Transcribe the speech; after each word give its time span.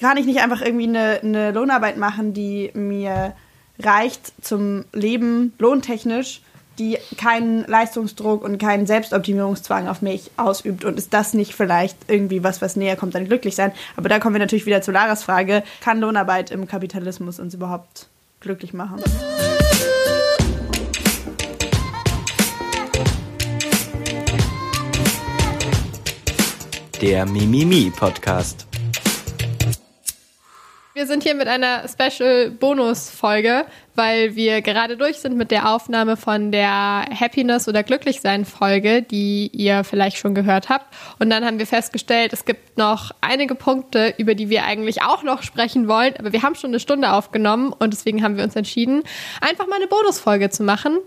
Kann 0.00 0.16
ich 0.16 0.26
nicht 0.26 0.40
einfach 0.40 0.62
irgendwie 0.62 0.86
eine, 0.86 1.18
eine 1.24 1.50
Lohnarbeit 1.50 1.96
machen, 1.96 2.32
die 2.32 2.70
mir 2.72 3.34
reicht 3.80 4.32
zum 4.44 4.84
Leben, 4.92 5.52
lohntechnisch, 5.58 6.40
die 6.78 6.98
keinen 7.16 7.64
Leistungsdruck 7.64 8.44
und 8.44 8.58
keinen 8.58 8.86
Selbstoptimierungszwang 8.86 9.88
auf 9.88 10.00
mich 10.00 10.30
ausübt 10.36 10.84
und 10.84 10.98
ist 10.98 11.12
das 11.12 11.34
nicht 11.34 11.52
vielleicht 11.52 11.96
irgendwie 12.06 12.44
was, 12.44 12.62
was 12.62 12.76
näher 12.76 12.94
kommt 12.94 13.16
an 13.16 13.24
glücklich 13.24 13.56
sein? 13.56 13.72
Aber 13.96 14.08
da 14.08 14.20
kommen 14.20 14.36
wir 14.36 14.40
natürlich 14.40 14.66
wieder 14.66 14.82
zu 14.82 14.92
Laras 14.92 15.24
Frage, 15.24 15.64
kann 15.80 15.98
Lohnarbeit 15.98 16.52
im 16.52 16.68
Kapitalismus 16.68 17.40
uns 17.40 17.54
überhaupt 17.54 18.06
glücklich 18.38 18.72
machen? 18.72 19.02
Der 27.02 27.26
Mimimi 27.26 27.90
Podcast. 27.90 28.67
Wir 30.98 31.06
sind 31.06 31.22
hier 31.22 31.36
mit 31.36 31.46
einer 31.46 31.84
Special-Bonus-Folge, 31.86 33.66
weil 33.94 34.34
wir 34.34 34.62
gerade 34.62 34.96
durch 34.96 35.18
sind 35.18 35.36
mit 35.36 35.52
der 35.52 35.72
Aufnahme 35.72 36.16
von 36.16 36.50
der 36.50 37.04
Happiness- 37.14 37.68
oder 37.68 37.84
Glücklichsein-Folge, 37.84 39.02
die 39.02 39.48
ihr 39.52 39.84
vielleicht 39.84 40.16
schon 40.16 40.34
gehört 40.34 40.68
habt. 40.68 40.92
Und 41.20 41.30
dann 41.30 41.44
haben 41.44 41.60
wir 41.60 41.68
festgestellt, 41.68 42.32
es 42.32 42.44
gibt 42.44 42.78
noch 42.78 43.12
einige 43.20 43.54
Punkte, 43.54 44.12
über 44.18 44.34
die 44.34 44.50
wir 44.50 44.64
eigentlich 44.64 45.00
auch 45.02 45.22
noch 45.22 45.44
sprechen 45.44 45.86
wollen. 45.86 46.14
Aber 46.18 46.32
wir 46.32 46.42
haben 46.42 46.56
schon 46.56 46.70
eine 46.70 46.80
Stunde 46.80 47.12
aufgenommen 47.12 47.72
und 47.78 47.92
deswegen 47.92 48.24
haben 48.24 48.36
wir 48.36 48.42
uns 48.42 48.56
entschieden, 48.56 49.04
einfach 49.40 49.68
mal 49.68 49.76
eine 49.76 49.86
Bonus-Folge 49.86 50.50
zu 50.50 50.64
machen. 50.64 50.98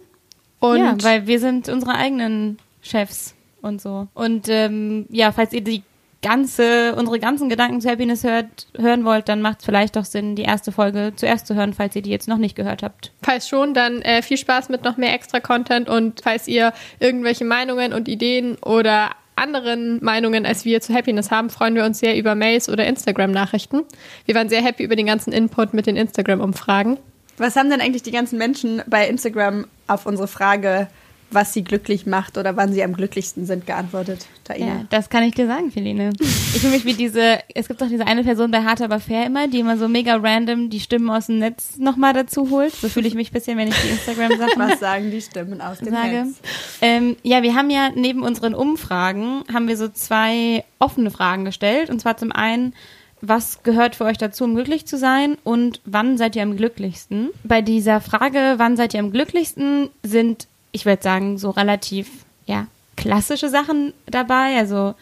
Und 0.61 0.77
ja, 0.77 0.95
weil 1.01 1.27
wir 1.27 1.41
sind 1.41 1.67
unsere 1.67 1.95
eigenen 1.95 2.59
Chefs 2.81 3.35
und 3.61 3.81
so. 3.81 4.07
Und 4.13 4.47
ähm, 4.47 5.05
ja, 5.09 5.33
falls 5.33 5.51
ihr 5.51 5.61
die 5.61 5.83
ganze, 6.21 6.95
unsere 6.95 7.19
ganzen 7.19 7.49
Gedanken 7.49 7.81
zu 7.81 7.89
Happiness 7.89 8.23
hört, 8.23 8.67
hören 8.77 9.05
wollt, 9.05 9.27
dann 9.27 9.41
macht 9.41 9.59
es 9.59 9.65
vielleicht 9.65 9.95
doch 9.95 10.05
Sinn, 10.05 10.35
die 10.35 10.43
erste 10.43 10.71
Folge 10.71 11.13
zuerst 11.15 11.47
zu 11.47 11.55
hören, 11.55 11.73
falls 11.73 11.95
ihr 11.95 12.01
die 12.01 12.11
jetzt 12.11 12.27
noch 12.27 12.37
nicht 12.37 12.55
gehört 12.55 12.83
habt. 12.83 13.11
Falls 13.23 13.47
schon, 13.47 13.73
dann 13.73 14.01
äh, 14.01 14.21
viel 14.21 14.37
Spaß 14.37 14.69
mit 14.69 14.83
noch 14.83 14.97
mehr 14.97 15.13
extra 15.13 15.39
Content 15.39 15.89
und 15.89 16.21
falls 16.21 16.47
ihr 16.47 16.73
irgendwelche 16.99 17.45
Meinungen 17.45 17.93
und 17.93 18.07
Ideen 18.07 18.57
oder 18.57 19.11
anderen 19.35 20.03
Meinungen 20.03 20.45
als 20.45 20.65
wir 20.65 20.81
zu 20.81 20.93
Happiness 20.93 21.31
haben, 21.31 21.49
freuen 21.49 21.73
wir 21.73 21.83
uns 21.83 21.99
sehr 21.99 22.15
über 22.17 22.35
Mails 22.35 22.69
oder 22.69 22.85
Instagram-Nachrichten. 22.85 23.83
Wir 24.25 24.35
waren 24.35 24.49
sehr 24.49 24.61
happy 24.61 24.83
über 24.83 24.95
den 24.95 25.07
ganzen 25.07 25.33
Input 25.33 25.73
mit 25.73 25.87
den 25.87 25.95
Instagram-Umfragen. 25.95 26.97
Was 27.37 27.55
haben 27.55 27.71
denn 27.71 27.81
eigentlich 27.81 28.03
die 28.03 28.11
ganzen 28.11 28.37
Menschen 28.37 28.83
bei 28.85 29.07
Instagram 29.07 29.65
auf 29.87 30.05
unsere 30.05 30.27
Frage 30.27 30.87
was 31.31 31.53
sie 31.53 31.63
glücklich 31.63 32.05
macht 32.05 32.37
oder 32.37 32.55
wann 32.57 32.73
sie 32.73 32.83
am 32.83 32.93
glücklichsten 32.93 33.45
sind, 33.45 33.65
geantwortet. 33.65 34.25
Taina. 34.43 34.65
Ja, 34.65 34.85
das 34.89 35.09
kann 35.09 35.23
ich 35.23 35.35
dir 35.35 35.47
sagen, 35.47 35.71
Feline. 35.71 36.11
Ich 36.19 36.61
fühle 36.61 36.73
mich 36.73 36.85
wie 36.85 36.93
diese, 36.93 37.39
es 37.53 37.67
gibt 37.67 37.81
doch 37.81 37.87
diese 37.87 38.05
eine 38.05 38.23
Person 38.23 38.51
bei 38.51 38.63
Hard 38.63 38.81
aber 38.81 38.99
fair 38.99 39.25
immer, 39.25 39.47
die 39.47 39.59
immer 39.59 39.77
so 39.77 39.87
mega 39.87 40.15
random 40.15 40.69
die 40.69 40.79
Stimmen 40.79 41.09
aus 41.09 41.27
dem 41.27 41.39
Netz 41.39 41.77
nochmal 41.77 42.13
dazu 42.13 42.49
holt. 42.49 42.73
So 42.73 42.89
fühle 42.89 43.07
ich 43.07 43.15
mich 43.15 43.29
ein 43.29 43.33
bisschen, 43.33 43.57
wenn 43.57 43.67
ich 43.67 43.75
die 43.81 43.89
Instagram-Sachen 43.89 44.59
Was 44.59 44.79
sagen 44.79 45.11
die 45.11 45.21
Stimmen 45.21 45.61
aus 45.61 45.79
dem 45.79 45.93
sage. 45.93 46.25
Netz? 46.25 46.41
Ähm, 46.81 47.15
ja, 47.23 47.43
wir 47.43 47.55
haben 47.55 47.69
ja 47.69 47.89
neben 47.95 48.23
unseren 48.23 48.53
Umfragen, 48.53 49.43
haben 49.53 49.67
wir 49.67 49.77
so 49.77 49.87
zwei 49.87 50.63
offene 50.79 51.11
Fragen 51.11 51.45
gestellt. 51.45 51.89
Und 51.89 52.01
zwar 52.01 52.17
zum 52.17 52.31
einen, 52.31 52.73
was 53.21 53.63
gehört 53.63 53.95
für 53.95 54.05
euch 54.05 54.17
dazu, 54.17 54.43
um 54.43 54.55
glücklich 54.55 54.85
zu 54.87 54.97
sein 54.97 55.37
und 55.43 55.81
wann 55.85 56.17
seid 56.17 56.35
ihr 56.35 56.41
am 56.41 56.57
glücklichsten? 56.57 57.29
Bei 57.43 57.61
dieser 57.61 58.01
Frage, 58.01 58.55
wann 58.57 58.75
seid 58.75 58.93
ihr 58.93 58.99
am 58.99 59.11
glücklichsten, 59.11 59.89
sind 60.03 60.47
ich 60.71 60.85
würde 60.85 61.01
sagen, 61.01 61.37
so 61.37 61.49
relativ, 61.49 62.09
ja, 62.45 62.67
klassische 62.95 63.49
Sachen 63.49 63.93
dabei. 64.05 64.57
Also 64.57 64.95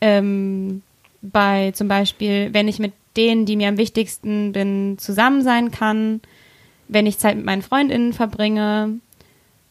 ähm, 0.00 0.82
bei 1.22 1.72
zum 1.72 1.88
Beispiel, 1.88 2.52
wenn 2.52 2.68
ich 2.68 2.78
mit 2.78 2.92
denen, 3.16 3.46
die 3.46 3.56
mir 3.56 3.68
am 3.68 3.78
wichtigsten 3.78 4.52
bin, 4.52 4.96
zusammen 4.98 5.42
sein 5.42 5.70
kann, 5.70 6.20
wenn 6.88 7.06
ich 7.06 7.18
Zeit 7.18 7.36
mit 7.36 7.46
meinen 7.46 7.62
Freundinnen 7.62 8.12
verbringe, 8.12 8.98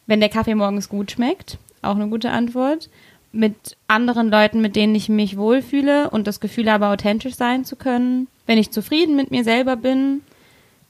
wenn 0.06 0.20
der 0.20 0.28
Kaffee 0.28 0.54
morgens 0.54 0.88
gut 0.88 1.10
schmeckt, 1.10 1.58
auch 1.82 1.96
eine 1.96 2.08
gute 2.08 2.30
Antwort. 2.30 2.88
Mit 3.32 3.76
anderen 3.88 4.30
Leuten, 4.30 4.60
mit 4.60 4.76
denen 4.76 4.94
ich 4.94 5.08
mich 5.08 5.36
wohlfühle 5.36 6.10
und 6.10 6.26
das 6.26 6.38
Gefühl 6.38 6.70
habe, 6.70 6.86
authentisch 6.86 7.34
sein 7.34 7.64
zu 7.64 7.74
können. 7.74 8.28
Wenn 8.46 8.58
ich 8.58 8.70
zufrieden 8.70 9.16
mit 9.16 9.30
mir 9.32 9.42
selber 9.42 9.76
bin, 9.76 10.20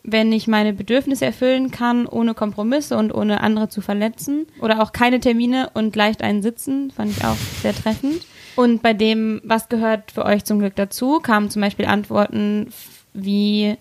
wenn 0.04 0.30
ich 0.32 0.46
meine 0.46 0.74
Bedürfnisse 0.74 1.24
erfüllen 1.24 1.70
kann, 1.70 2.06
ohne 2.06 2.34
Kompromisse 2.34 2.96
und 2.96 3.12
ohne 3.12 3.40
andere 3.40 3.70
zu 3.70 3.80
verletzen. 3.80 4.46
Oder 4.60 4.82
auch 4.82 4.92
keine 4.92 5.18
Termine 5.18 5.70
und 5.72 5.96
leicht 5.96 6.22
einen 6.22 6.42
Sitzen, 6.42 6.90
fand 6.90 7.10
ich 7.10 7.24
auch 7.24 7.36
sehr 7.62 7.74
treffend. 7.74 8.24
Und 8.54 8.82
bei 8.82 8.92
dem, 8.92 9.40
was 9.44 9.68
gehört 9.68 10.12
für 10.12 10.24
euch 10.24 10.44
zum 10.44 10.58
Glück 10.58 10.76
dazu, 10.76 11.20
kamen 11.20 11.50
zum 11.50 11.62
Beispiel 11.62 11.86
Antworten 11.86 12.68
wie 13.14 13.76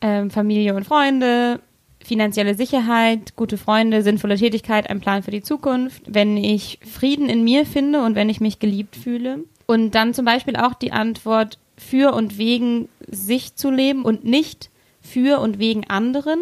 ähm, 0.00 0.30
Familie 0.30 0.74
und 0.74 0.84
Freunde, 0.84 1.60
finanzielle 2.02 2.54
Sicherheit, 2.54 3.36
gute 3.36 3.58
Freunde, 3.58 4.02
sinnvolle 4.02 4.36
Tätigkeit, 4.36 4.88
ein 4.88 5.00
Plan 5.00 5.22
für 5.22 5.32
die 5.32 5.42
Zukunft, 5.42 6.02
wenn 6.06 6.36
ich 6.36 6.78
Frieden 6.88 7.28
in 7.28 7.44
mir 7.44 7.66
finde 7.66 8.02
und 8.02 8.14
wenn 8.14 8.30
ich 8.30 8.40
mich 8.40 8.60
geliebt 8.60 8.96
fühle. 8.96 9.40
Und 9.66 9.94
dann 9.94 10.14
zum 10.14 10.24
Beispiel 10.24 10.56
auch 10.56 10.74
die 10.74 10.92
Antwort 10.92 11.58
für 11.76 12.14
und 12.14 12.38
wegen 12.38 12.88
sich 13.08 13.56
zu 13.56 13.70
leben 13.70 14.04
und 14.04 14.24
nicht 14.24 14.70
für 15.10 15.40
und 15.40 15.58
wegen 15.58 15.88
anderen 15.88 16.40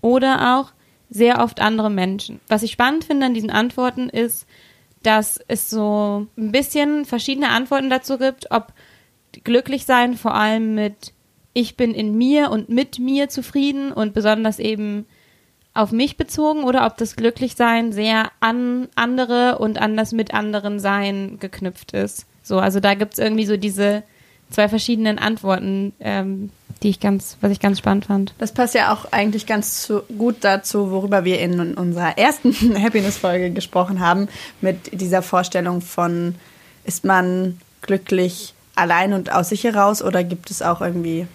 oder 0.00 0.58
auch 0.58 0.72
sehr 1.08 1.40
oft 1.40 1.60
andere 1.60 1.90
Menschen. 1.90 2.40
Was 2.48 2.62
ich 2.62 2.72
spannend 2.72 3.04
finde 3.04 3.26
an 3.26 3.34
diesen 3.34 3.50
Antworten 3.50 4.08
ist, 4.08 4.46
dass 5.02 5.40
es 5.48 5.70
so 5.70 6.26
ein 6.36 6.52
bisschen 6.52 7.04
verschiedene 7.04 7.48
Antworten 7.48 7.90
dazu 7.90 8.18
gibt, 8.18 8.50
ob 8.50 8.72
glücklich 9.44 9.86
sein 9.86 10.16
vor 10.16 10.34
allem 10.34 10.74
mit 10.74 11.12
ich 11.52 11.76
bin 11.76 11.94
in 11.94 12.16
mir 12.16 12.50
und 12.50 12.68
mit 12.68 12.98
mir 12.98 13.28
zufrieden 13.28 13.90
und 13.92 14.14
besonders 14.14 14.60
eben 14.60 15.06
auf 15.74 15.92
mich 15.92 16.16
bezogen 16.16 16.64
oder 16.64 16.86
ob 16.86 16.96
das 16.96 17.16
Glücklichsein 17.16 17.92
sehr 17.92 18.30
an 18.40 18.88
andere 18.94 19.58
und 19.58 19.80
an 19.80 19.96
das 19.96 20.12
mit 20.12 20.34
anderen 20.34 20.78
Sein 20.78 21.38
geknüpft 21.40 21.92
ist. 21.92 22.26
So, 22.42 22.58
also 22.58 22.80
da 22.80 22.94
gibt 22.94 23.14
es 23.14 23.18
irgendwie 23.18 23.46
so 23.46 23.56
diese 23.56 24.02
zwei 24.50 24.68
verschiedenen 24.68 25.18
Antworten, 25.18 25.92
ähm, 26.00 26.50
die 26.82 26.90
ich 26.90 27.00
ganz, 27.00 27.36
was 27.40 27.52
ich 27.52 27.60
ganz 27.60 27.78
spannend 27.78 28.06
fand. 28.06 28.34
Das 28.38 28.52
passt 28.52 28.74
ja 28.74 28.92
auch 28.92 29.12
eigentlich 29.12 29.46
ganz 29.46 29.82
zu, 29.82 30.02
gut 30.16 30.36
dazu, 30.40 30.90
worüber 30.90 31.24
wir 31.24 31.40
in 31.40 31.74
unserer 31.74 32.16
ersten 32.16 32.54
Happiness-Folge 32.82 33.50
gesprochen 33.50 34.00
haben, 34.00 34.28
mit 34.60 35.00
dieser 35.00 35.22
Vorstellung 35.22 35.80
von, 35.80 36.34
ist 36.84 37.04
man 37.04 37.60
glücklich 37.82 38.54
allein 38.74 39.12
und 39.12 39.32
aus 39.32 39.50
sich 39.50 39.64
heraus 39.64 40.02
oder 40.02 40.24
gibt 40.24 40.50
es 40.50 40.62
auch 40.62 40.80
irgendwie 40.80 41.26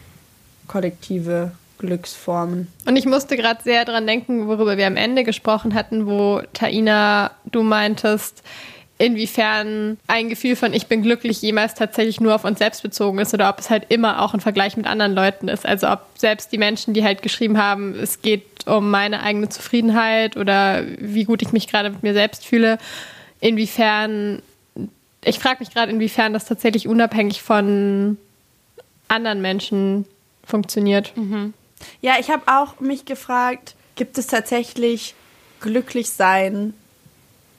kollektive 0.67 1.51
Glücksformen. 1.77 2.67
Und 2.85 2.95
ich 2.95 3.06
musste 3.06 3.35
gerade 3.35 3.62
sehr 3.63 3.85
daran 3.85 4.07
denken, 4.07 4.47
worüber 4.47 4.77
wir 4.77 4.88
am 4.88 4.95
Ende 4.95 5.23
gesprochen 5.23 5.73
hatten, 5.73 6.07
wo 6.07 6.41
Taina, 6.53 7.31
du 7.45 7.63
meintest, 7.63 8.44
inwiefern 8.97 9.97
ein 10.07 10.29
Gefühl 10.29 10.56
von 10.56 10.73
ich 10.73 10.88
bin 10.88 11.01
glücklich 11.01 11.41
jemals 11.41 11.73
tatsächlich 11.73 12.22
nur 12.22 12.33
auf 12.33 12.45
uns 12.45 12.59
selbst 12.59 12.81
bezogen 12.81 13.19
ist 13.19 13.33
oder 13.33 13.50
ob 13.50 13.59
es 13.59 13.69
halt 13.69 13.85
immer 13.89 14.22
auch 14.22 14.33
ein 14.33 14.39
Vergleich 14.39 14.78
mit 14.78 14.88
anderen 14.88 15.13
Leuten 15.13 15.50
ist. 15.50 15.66
Also 15.66 15.89
ob 15.89 16.01
selbst 16.16 16.51
die 16.51 16.57
Menschen, 16.57 16.94
die 16.94 17.03
halt 17.03 17.22
geschrieben 17.22 17.57
haben, 17.57 17.94
es 17.95 18.22
geht 18.22 18.67
um 18.67 18.89
meine 18.89 19.22
eigene 19.22 19.50
Zufriedenheit 19.50 20.38
oder 20.38 20.83
wie 20.97 21.25
gut 21.25 21.41
ich 21.41 21.51
mich 21.51 21.67
gerade 21.67 21.89
mit 21.89 22.03
mir 22.03 22.13
selbst 22.13 22.45
fühle, 22.45 22.78
inwiefern, 23.41 24.41
ich 25.23 25.39
frage 25.39 25.59
mich 25.59 25.72
gerade, 25.72 25.91
inwiefern 25.91 26.31
das 26.31 26.45
tatsächlich 26.45 26.88
unabhängig 26.88 27.41
von 27.41 28.17
anderen 29.09 29.41
Menschen 29.41 30.06
funktioniert. 30.45 31.12
Mhm. 31.17 31.53
Ja, 32.01 32.13
ich 32.19 32.29
habe 32.29 32.44
auch 32.47 32.79
mich 32.79 33.03
gefragt, 33.03 33.75
gibt 33.95 34.17
es 34.17 34.27
tatsächlich 34.27 35.16
glücklich 35.59 36.09
sein 36.09 36.73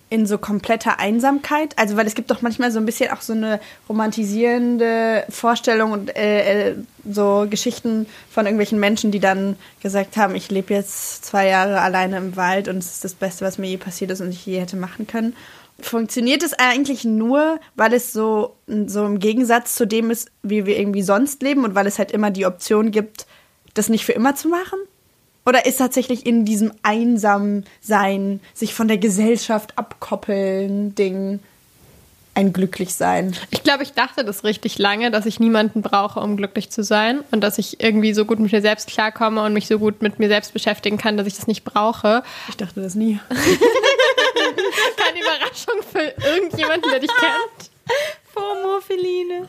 in 0.08 0.26
so 0.26 0.38
kompletter 0.38 0.98
Einsamkeit? 1.00 1.76
Also, 1.76 1.96
weil 1.96 2.06
es 2.06 2.14
gibt 2.14 2.30
doch 2.30 2.42
manchmal 2.42 2.70
so 2.70 2.78
ein 2.78 2.86
bisschen 2.86 3.10
auch 3.10 3.20
so 3.20 3.32
eine 3.32 3.60
romantisierende 3.88 5.24
Vorstellung 5.28 5.92
und 5.92 6.16
äh, 6.16 6.70
äh, 6.70 6.74
so 7.10 7.46
Geschichten 7.48 8.06
von 8.30 8.46
irgendwelchen 8.46 8.78
Menschen, 8.78 9.10
die 9.10 9.20
dann 9.20 9.56
gesagt 9.82 10.16
haben, 10.16 10.34
ich 10.34 10.50
lebe 10.50 10.74
jetzt 10.74 11.24
zwei 11.24 11.48
Jahre 11.48 11.80
alleine 11.80 12.18
im 12.18 12.36
Wald 12.36 12.68
und 12.68 12.78
es 12.78 12.92
ist 12.94 13.04
das 13.04 13.14
Beste, 13.14 13.44
was 13.44 13.58
mir 13.58 13.68
je 13.68 13.76
passiert 13.78 14.10
ist 14.10 14.20
und 14.20 14.30
ich 14.30 14.46
je 14.46 14.60
hätte 14.60 14.76
machen 14.76 15.06
können. 15.06 15.34
Funktioniert 15.78 16.42
es 16.42 16.54
eigentlich 16.54 17.04
nur, 17.04 17.60
weil 17.74 17.92
es 17.92 18.12
so, 18.12 18.56
so 18.86 19.04
im 19.04 19.18
Gegensatz 19.18 19.74
zu 19.74 19.86
dem 19.86 20.10
ist, 20.10 20.30
wie 20.42 20.64
wir 20.64 20.78
irgendwie 20.78 21.02
sonst 21.02 21.42
leben 21.42 21.64
und 21.64 21.74
weil 21.74 21.86
es 21.86 21.98
halt 21.98 22.12
immer 22.12 22.30
die 22.30 22.46
Option 22.46 22.90
gibt, 22.90 23.26
das 23.74 23.88
nicht 23.88 24.06
für 24.06 24.12
immer 24.12 24.34
zu 24.34 24.48
machen? 24.48 24.78
Oder 25.46 25.64
ist 25.64 25.76
tatsächlich 25.76 26.26
in 26.26 26.44
diesem 26.44 26.72
Einsamsein, 26.82 28.40
sich 28.52 28.74
von 28.74 28.88
der 28.88 28.98
Gesellschaft 28.98 29.78
abkoppeln, 29.78 30.96
Ding 30.96 31.38
ein 32.34 32.52
Glücklichsein? 32.52 33.34
Ich 33.50 33.62
glaube, 33.62 33.84
ich 33.84 33.92
dachte 33.92 34.24
das 34.24 34.42
richtig 34.42 34.78
lange, 34.78 35.12
dass 35.12 35.24
ich 35.24 35.38
niemanden 35.38 35.82
brauche, 35.82 36.18
um 36.18 36.36
glücklich 36.36 36.70
zu 36.70 36.82
sein 36.82 37.20
und 37.30 37.42
dass 37.42 37.58
ich 37.58 37.80
irgendwie 37.80 38.12
so 38.12 38.24
gut 38.24 38.40
mit 38.40 38.50
mir 38.50 38.60
selbst 38.60 38.88
klarkomme 38.88 39.42
und 39.44 39.52
mich 39.52 39.68
so 39.68 39.78
gut 39.78 40.02
mit 40.02 40.18
mir 40.18 40.28
selbst 40.28 40.52
beschäftigen 40.52 40.98
kann, 40.98 41.16
dass 41.16 41.28
ich 41.28 41.36
das 41.36 41.46
nicht 41.46 41.64
brauche. 41.64 42.24
Ich 42.48 42.56
dachte 42.56 42.82
das 42.82 42.96
nie. 42.96 43.20
Keine 44.96 45.20
Überraschung 45.20 45.80
für 45.92 46.12
irgendjemanden, 46.28 46.90
der 46.90 46.98
dich 47.00 47.10
kennt. 47.14 47.70
FOMO, 48.34 48.80
Feline. 48.80 49.48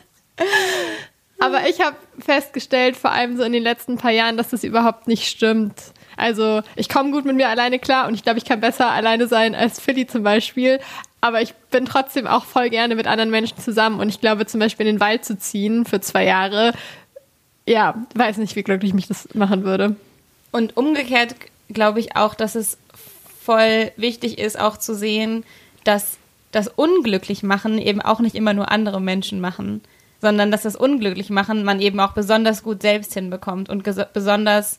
Aber 1.38 1.68
ich 1.68 1.80
habe 1.80 1.96
festgestellt, 2.18 2.96
vor 2.96 3.12
allem 3.12 3.36
so 3.36 3.44
in 3.44 3.52
den 3.52 3.62
letzten 3.62 3.96
paar 3.96 4.10
Jahren, 4.10 4.36
dass 4.36 4.48
das 4.48 4.64
überhaupt 4.64 5.06
nicht 5.06 5.28
stimmt. 5.28 5.74
Also 6.16 6.62
ich 6.74 6.88
komme 6.88 7.12
gut 7.12 7.24
mit 7.24 7.36
mir 7.36 7.48
alleine 7.48 7.78
klar 7.78 8.08
und 8.08 8.14
ich 8.14 8.24
glaube, 8.24 8.38
ich 8.38 8.44
kann 8.44 8.60
besser 8.60 8.90
alleine 8.90 9.28
sein 9.28 9.54
als 9.54 9.78
Philly 9.80 10.06
zum 10.06 10.24
Beispiel. 10.24 10.80
Aber 11.20 11.40
ich 11.40 11.54
bin 11.70 11.84
trotzdem 11.84 12.26
auch 12.26 12.44
voll 12.44 12.70
gerne 12.70 12.96
mit 12.96 13.06
anderen 13.06 13.30
Menschen 13.30 13.58
zusammen 13.58 14.00
und 14.00 14.08
ich 14.08 14.20
glaube 14.20 14.46
zum 14.46 14.60
Beispiel 14.60 14.86
in 14.86 14.96
den 14.96 15.00
Wald 15.00 15.24
zu 15.24 15.38
ziehen 15.38 15.84
für 15.84 16.00
zwei 16.00 16.24
Jahre, 16.24 16.72
ja, 17.66 17.94
weiß 18.14 18.38
nicht, 18.38 18.56
wie 18.56 18.62
glücklich 18.62 18.94
mich 18.94 19.06
das 19.06 19.32
machen 19.34 19.64
würde. 19.64 19.94
Und 20.50 20.76
umgekehrt 20.76 21.34
glaube 21.68 22.00
ich 22.00 22.16
auch, 22.16 22.34
dass 22.34 22.54
es 22.54 22.78
voll 23.40 23.92
wichtig 23.96 24.38
ist, 24.38 24.58
auch 24.58 24.76
zu 24.76 24.94
sehen, 24.94 25.44
dass 25.84 26.18
das 26.50 26.68
unglücklich 26.68 27.42
machen 27.42 27.78
eben 27.78 28.00
auch 28.00 28.20
nicht 28.20 28.34
immer 28.34 28.54
nur 28.54 28.70
andere 28.70 29.00
Menschen 29.00 29.40
machen, 29.40 29.82
sondern 30.20 30.50
dass 30.50 30.62
das 30.62 30.76
unglücklich 30.76 31.30
machen 31.30 31.64
man 31.64 31.80
eben 31.80 32.00
auch 32.00 32.12
besonders 32.12 32.62
gut 32.62 32.82
selbst 32.82 33.14
hinbekommt 33.14 33.68
und 33.68 33.84
besonders 34.12 34.78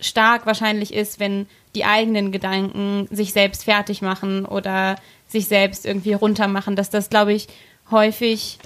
stark 0.00 0.46
wahrscheinlich 0.46 0.92
ist, 0.92 1.18
wenn 1.20 1.46
die 1.74 1.84
eigenen 1.84 2.32
Gedanken 2.32 3.08
sich 3.10 3.32
selbst 3.32 3.64
fertig 3.64 4.02
machen 4.02 4.44
oder 4.44 4.96
sich 5.28 5.48
selbst 5.48 5.86
irgendwie 5.86 6.12
runtermachen, 6.12 6.76
dass 6.76 6.90
das, 6.90 7.10
glaube 7.10 7.32
ich, 7.32 7.48
häufig 7.90 8.58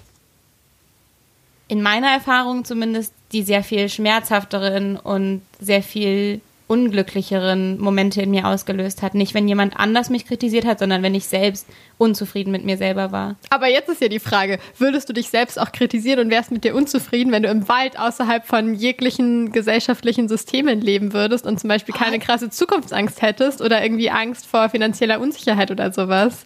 in 1.68 1.82
meiner 1.82 2.08
Erfahrung 2.08 2.64
zumindest 2.64 3.14
die 3.32 3.42
sehr 3.42 3.62
viel 3.62 3.88
schmerzhafteren 3.88 4.96
und 4.96 5.42
sehr 5.60 5.82
viel 5.82 6.40
unglücklicheren 6.70 7.80
Momente 7.80 8.22
in 8.22 8.30
mir 8.30 8.46
ausgelöst 8.46 9.02
hat. 9.02 9.14
Nicht, 9.14 9.34
wenn 9.34 9.48
jemand 9.48 9.76
anders 9.76 10.08
mich 10.08 10.24
kritisiert 10.24 10.64
hat, 10.64 10.78
sondern 10.78 11.02
wenn 11.02 11.16
ich 11.16 11.26
selbst 11.26 11.66
unzufrieden 11.98 12.52
mit 12.52 12.64
mir 12.64 12.76
selber 12.76 13.10
war. 13.10 13.34
Aber 13.50 13.66
jetzt 13.66 13.88
ist 13.88 14.00
ja 14.00 14.06
die 14.06 14.20
Frage, 14.20 14.60
würdest 14.78 15.08
du 15.08 15.12
dich 15.12 15.30
selbst 15.30 15.60
auch 15.60 15.72
kritisieren 15.72 16.20
und 16.20 16.30
wärst 16.30 16.52
mit 16.52 16.62
dir 16.62 16.76
unzufrieden, 16.76 17.32
wenn 17.32 17.42
du 17.42 17.48
im 17.48 17.68
Wald 17.68 17.98
außerhalb 17.98 18.46
von 18.46 18.74
jeglichen 18.74 19.50
gesellschaftlichen 19.50 20.28
Systemen 20.28 20.80
leben 20.80 21.12
würdest 21.12 21.44
und 21.44 21.58
zum 21.58 21.66
Beispiel 21.66 21.94
keine 21.94 22.20
krasse 22.20 22.50
Zukunftsangst 22.50 23.20
hättest 23.20 23.60
oder 23.60 23.82
irgendwie 23.82 24.10
Angst 24.10 24.46
vor 24.46 24.68
finanzieller 24.68 25.20
Unsicherheit 25.20 25.72
oder 25.72 25.92
sowas? 25.92 26.44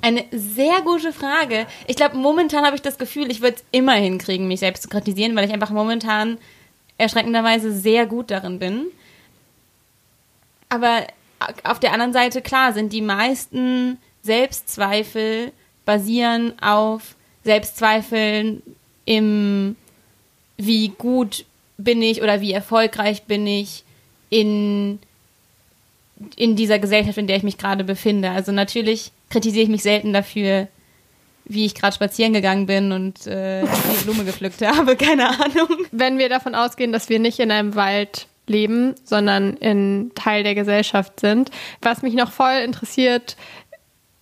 Eine 0.00 0.26
sehr 0.30 0.80
gute 0.84 1.12
Frage. 1.12 1.66
Ich 1.88 1.96
glaube, 1.96 2.16
momentan 2.16 2.64
habe 2.64 2.76
ich 2.76 2.82
das 2.82 2.98
Gefühl, 2.98 3.32
ich 3.32 3.42
würde 3.42 3.56
es 3.56 3.64
immer 3.72 3.94
hinkriegen, 3.94 4.46
mich 4.46 4.60
selbst 4.60 4.84
zu 4.84 4.88
kritisieren, 4.88 5.34
weil 5.34 5.46
ich 5.46 5.52
einfach 5.52 5.70
momentan 5.70 6.38
erschreckenderweise 6.98 7.72
sehr 7.72 8.06
gut 8.06 8.30
darin 8.30 8.60
bin. 8.60 8.86
Aber 10.74 11.06
auf 11.62 11.78
der 11.78 11.92
anderen 11.92 12.12
Seite, 12.12 12.42
klar, 12.42 12.72
sind 12.72 12.92
die 12.92 13.00
meisten 13.00 13.98
Selbstzweifel 14.22 15.52
basieren 15.84 16.54
auf 16.60 17.14
Selbstzweifeln 17.44 18.62
im, 19.04 19.76
wie 20.56 20.88
gut 20.88 21.44
bin 21.76 22.02
ich 22.02 22.22
oder 22.22 22.40
wie 22.40 22.52
erfolgreich 22.52 23.24
bin 23.24 23.46
ich 23.46 23.84
in, 24.30 24.98
in 26.36 26.56
dieser 26.56 26.78
Gesellschaft, 26.78 27.18
in 27.18 27.26
der 27.26 27.36
ich 27.36 27.42
mich 27.42 27.58
gerade 27.58 27.84
befinde. 27.84 28.30
Also 28.30 28.50
natürlich 28.50 29.12
kritisiere 29.30 29.64
ich 29.64 29.70
mich 29.70 29.82
selten 29.82 30.12
dafür, 30.12 30.68
wie 31.44 31.66
ich 31.66 31.74
gerade 31.74 31.94
spazieren 31.94 32.32
gegangen 32.32 32.66
bin 32.66 32.90
und 32.92 33.26
äh, 33.26 33.62
die 33.62 34.04
Blume 34.04 34.24
gepflückt 34.24 34.62
habe, 34.66 34.96
keine 34.96 35.28
Ahnung. 35.28 35.86
Wenn 35.92 36.18
wir 36.18 36.30
davon 36.30 36.54
ausgehen, 36.54 36.92
dass 36.92 37.10
wir 37.10 37.18
nicht 37.18 37.38
in 37.38 37.50
einem 37.50 37.74
Wald 37.74 38.26
leben, 38.46 38.94
sondern 39.04 39.54
in 39.54 40.12
Teil 40.14 40.42
der 40.42 40.54
Gesellschaft 40.54 41.20
sind. 41.20 41.50
Was 41.80 42.02
mich 42.02 42.14
noch 42.14 42.32
voll 42.32 42.60
interessiert, 42.64 43.36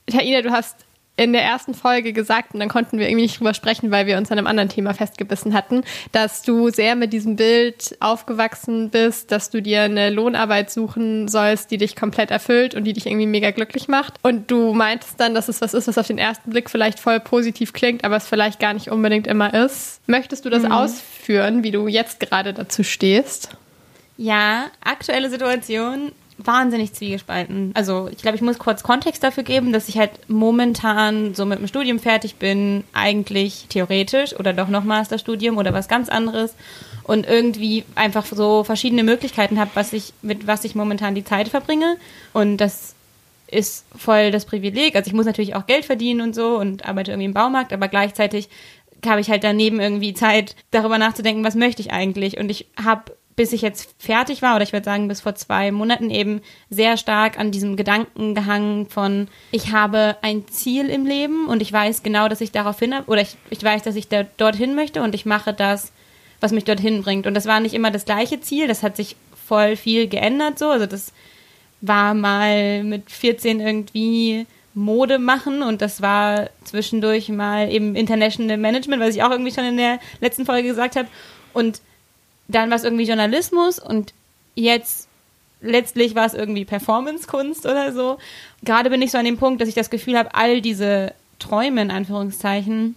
Taina, 0.06 0.42
du 0.42 0.50
hast 0.50 0.84
in 1.16 1.32
der 1.34 1.42
ersten 1.42 1.74
Folge 1.74 2.12
gesagt, 2.14 2.54
und 2.54 2.60
dann 2.60 2.70
konnten 2.70 2.98
wir 2.98 3.06
irgendwie 3.06 3.24
nicht 3.24 3.38
drüber 3.38 3.52
sprechen, 3.52 3.90
weil 3.90 4.06
wir 4.06 4.16
uns 4.16 4.30
an 4.30 4.38
einem 4.38 4.46
anderen 4.46 4.70
Thema 4.70 4.94
festgebissen 4.94 5.52
hatten, 5.52 5.82
dass 6.10 6.42
du 6.42 6.70
sehr 6.70 6.96
mit 6.96 7.12
diesem 7.12 7.36
Bild 7.36 7.96
aufgewachsen 8.00 8.88
bist, 8.88 9.30
dass 9.30 9.50
du 9.50 9.60
dir 9.60 9.82
eine 9.82 10.08
Lohnarbeit 10.08 10.70
suchen 10.70 11.28
sollst, 11.28 11.70
die 11.70 11.76
dich 11.76 11.96
komplett 11.96 12.30
erfüllt 12.30 12.74
und 12.74 12.84
die 12.84 12.94
dich 12.94 13.06
irgendwie 13.06 13.26
mega 13.26 13.50
glücklich 13.50 13.88
macht. 13.88 14.14
Und 14.22 14.50
du 14.50 14.72
meintest 14.72 15.20
dann, 15.20 15.34
dass 15.34 15.48
es 15.48 15.60
was 15.60 15.74
ist, 15.74 15.86
was 15.86 15.98
auf 15.98 16.06
den 16.06 16.18
ersten 16.18 16.50
Blick 16.50 16.70
vielleicht 16.70 16.98
voll 16.98 17.20
positiv 17.20 17.74
klingt, 17.74 18.04
aber 18.04 18.16
es 18.16 18.26
vielleicht 18.26 18.58
gar 18.58 18.72
nicht 18.72 18.90
unbedingt 18.90 19.26
immer 19.26 19.52
ist. 19.52 20.00
Möchtest 20.06 20.46
du 20.46 20.50
das 20.50 20.62
mhm. 20.62 20.72
ausführen, 20.72 21.62
wie 21.62 21.72
du 21.72 21.88
jetzt 21.88 22.20
gerade 22.20 22.54
dazu 22.54 22.82
stehst? 22.82 23.50
Ja, 24.16 24.66
aktuelle 24.84 25.30
Situation 25.30 26.12
wahnsinnig 26.38 26.92
zwiegespalten. 26.92 27.72
Also 27.74 28.08
ich 28.10 28.18
glaube, 28.18 28.36
ich 28.36 28.42
muss 28.42 28.58
kurz 28.58 28.82
Kontext 28.82 29.22
dafür 29.22 29.42
geben, 29.42 29.72
dass 29.72 29.88
ich 29.88 29.98
halt 29.98 30.10
momentan 30.28 31.34
so 31.34 31.44
mit 31.46 31.58
dem 31.58 31.68
Studium 31.68 31.98
fertig 31.98 32.36
bin, 32.36 32.84
eigentlich 32.92 33.66
theoretisch 33.68 34.34
oder 34.38 34.52
doch 34.52 34.68
noch 34.68 34.84
Masterstudium 34.84 35.56
oder 35.56 35.72
was 35.72 35.88
ganz 35.88 36.08
anderes 36.08 36.54
und 37.04 37.26
irgendwie 37.26 37.84
einfach 37.94 38.26
so 38.26 38.64
verschiedene 38.64 39.02
Möglichkeiten 39.02 39.58
habe, 39.58 39.70
was 39.74 39.92
ich 39.92 40.12
mit 40.22 40.46
was 40.46 40.64
ich 40.64 40.74
momentan 40.74 41.14
die 41.14 41.24
Zeit 41.24 41.48
verbringe 41.48 41.96
und 42.32 42.56
das 42.58 42.94
ist 43.48 43.84
voll 43.94 44.30
das 44.30 44.46
Privileg. 44.46 44.96
Also 44.96 45.08
ich 45.08 45.14
muss 45.14 45.26
natürlich 45.26 45.54
auch 45.54 45.66
Geld 45.66 45.84
verdienen 45.84 46.22
und 46.22 46.34
so 46.34 46.56
und 46.56 46.86
arbeite 46.86 47.12
irgendwie 47.12 47.26
im 47.26 47.34
Baumarkt, 47.34 47.72
aber 47.72 47.88
gleichzeitig 47.88 48.48
habe 49.04 49.20
ich 49.20 49.30
halt 49.30 49.44
daneben 49.44 49.80
irgendwie 49.80 50.14
Zeit, 50.14 50.54
darüber 50.70 50.96
nachzudenken, 50.96 51.44
was 51.44 51.54
möchte 51.54 51.82
ich 51.82 51.92
eigentlich. 51.92 52.38
Und 52.38 52.50
ich 52.50 52.66
habe 52.82 53.12
bis 53.42 53.52
ich 53.52 53.60
jetzt 53.62 53.96
fertig 53.98 54.40
war, 54.40 54.54
oder 54.54 54.62
ich 54.62 54.72
würde 54.72 54.84
sagen, 54.84 55.08
bis 55.08 55.20
vor 55.20 55.34
zwei 55.34 55.72
Monaten 55.72 56.10
eben 56.10 56.42
sehr 56.70 56.96
stark 56.96 57.40
an 57.40 57.50
diesem 57.50 57.74
Gedanken 57.74 58.36
gehangen 58.36 58.86
von, 58.86 59.26
ich 59.50 59.72
habe 59.72 60.16
ein 60.22 60.46
Ziel 60.46 60.88
im 60.88 61.06
Leben 61.06 61.48
und 61.48 61.60
ich 61.60 61.72
weiß 61.72 62.04
genau, 62.04 62.28
dass 62.28 62.40
ich 62.40 62.52
darauf 62.52 62.78
hin 62.78 62.94
habe, 62.94 63.10
oder 63.10 63.20
ich, 63.20 63.36
ich 63.50 63.60
weiß, 63.60 63.82
dass 63.82 63.96
ich 63.96 64.06
da, 64.06 64.22
dorthin 64.36 64.76
möchte 64.76 65.02
und 65.02 65.12
ich 65.16 65.26
mache 65.26 65.52
das, 65.52 65.90
was 66.38 66.52
mich 66.52 66.62
dorthin 66.62 67.02
bringt. 67.02 67.26
Und 67.26 67.34
das 67.34 67.46
war 67.46 67.58
nicht 67.58 67.74
immer 67.74 67.90
das 67.90 68.04
gleiche 68.04 68.40
Ziel, 68.40 68.68
das 68.68 68.84
hat 68.84 68.94
sich 68.94 69.16
voll 69.44 69.74
viel 69.74 70.06
geändert 70.06 70.60
so. 70.60 70.68
Also 70.68 70.86
das 70.86 71.12
war 71.80 72.14
mal 72.14 72.84
mit 72.84 73.10
14 73.10 73.58
irgendwie 73.58 74.46
Mode 74.72 75.18
machen 75.18 75.64
und 75.64 75.82
das 75.82 76.00
war 76.00 76.48
zwischendurch 76.62 77.28
mal 77.28 77.72
eben 77.72 77.96
International 77.96 78.56
Management, 78.56 79.02
was 79.02 79.16
ich 79.16 79.24
auch 79.24 79.32
irgendwie 79.32 79.52
schon 79.52 79.64
in 79.64 79.78
der 79.78 79.98
letzten 80.20 80.46
Folge 80.46 80.68
gesagt 80.68 80.94
habe. 80.94 81.08
Und 81.52 81.80
dann 82.48 82.70
war 82.70 82.76
es 82.76 82.84
irgendwie 82.84 83.06
Journalismus 83.06 83.78
und 83.78 84.12
jetzt 84.54 85.08
letztlich 85.60 86.14
war 86.14 86.26
es 86.26 86.34
irgendwie 86.34 86.64
Performancekunst 86.64 87.66
oder 87.66 87.92
so. 87.92 88.18
Gerade 88.62 88.90
bin 88.90 89.02
ich 89.02 89.10
so 89.10 89.18
an 89.18 89.24
dem 89.24 89.38
Punkt, 89.38 89.60
dass 89.60 89.68
ich 89.68 89.74
das 89.74 89.90
Gefühl 89.90 90.18
habe, 90.18 90.34
all 90.34 90.60
diese 90.60 91.14
Träume 91.38 91.82
in 91.82 91.90
Anführungszeichen 91.90 92.96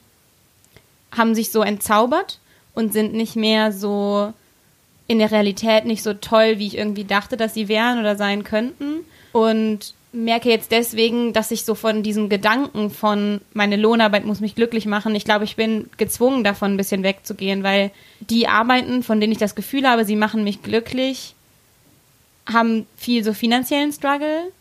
haben 1.11 1.35
sich 1.35 1.51
so 1.51 1.61
entzaubert 1.61 2.39
und 2.73 2.93
sind 2.93 3.13
nicht 3.13 3.35
mehr 3.35 3.71
so 3.71 4.33
in 5.07 5.19
der 5.19 5.31
Realität 5.31 5.85
nicht 5.85 6.03
so 6.03 6.13
toll, 6.13 6.57
wie 6.57 6.67
ich 6.67 6.77
irgendwie 6.77 7.05
dachte, 7.05 7.37
dass 7.37 7.53
sie 7.53 7.67
wären 7.67 7.99
oder 7.99 8.15
sein 8.15 8.43
könnten. 8.43 9.05
Und 9.31 9.94
merke 10.15 10.49
jetzt 10.49 10.71
deswegen, 10.71 11.33
dass 11.33 11.51
ich 11.51 11.65
so 11.65 11.75
von 11.75 12.01
diesem 12.01 12.29
Gedanken 12.29 12.89
von 12.89 13.41
meine 13.53 13.75
Lohnarbeit 13.75 14.25
muss 14.25 14.39
mich 14.39 14.55
glücklich 14.55 14.85
machen, 14.85 15.15
ich 15.15 15.25
glaube, 15.25 15.43
ich 15.43 15.55
bin 15.55 15.89
gezwungen 15.97 16.43
davon 16.43 16.73
ein 16.73 16.77
bisschen 16.77 17.03
wegzugehen, 17.03 17.63
weil 17.63 17.91
die 18.21 18.47
Arbeiten, 18.47 19.03
von 19.03 19.19
denen 19.19 19.33
ich 19.33 19.39
das 19.39 19.55
Gefühl 19.55 19.87
habe, 19.87 20.05
sie 20.05 20.15
machen 20.15 20.43
mich 20.43 20.63
glücklich, 20.63 21.35
haben 22.51 22.87
viel 22.95 23.23
so 23.23 23.33
finanziellen 23.33 23.91
Struggle 23.91 24.51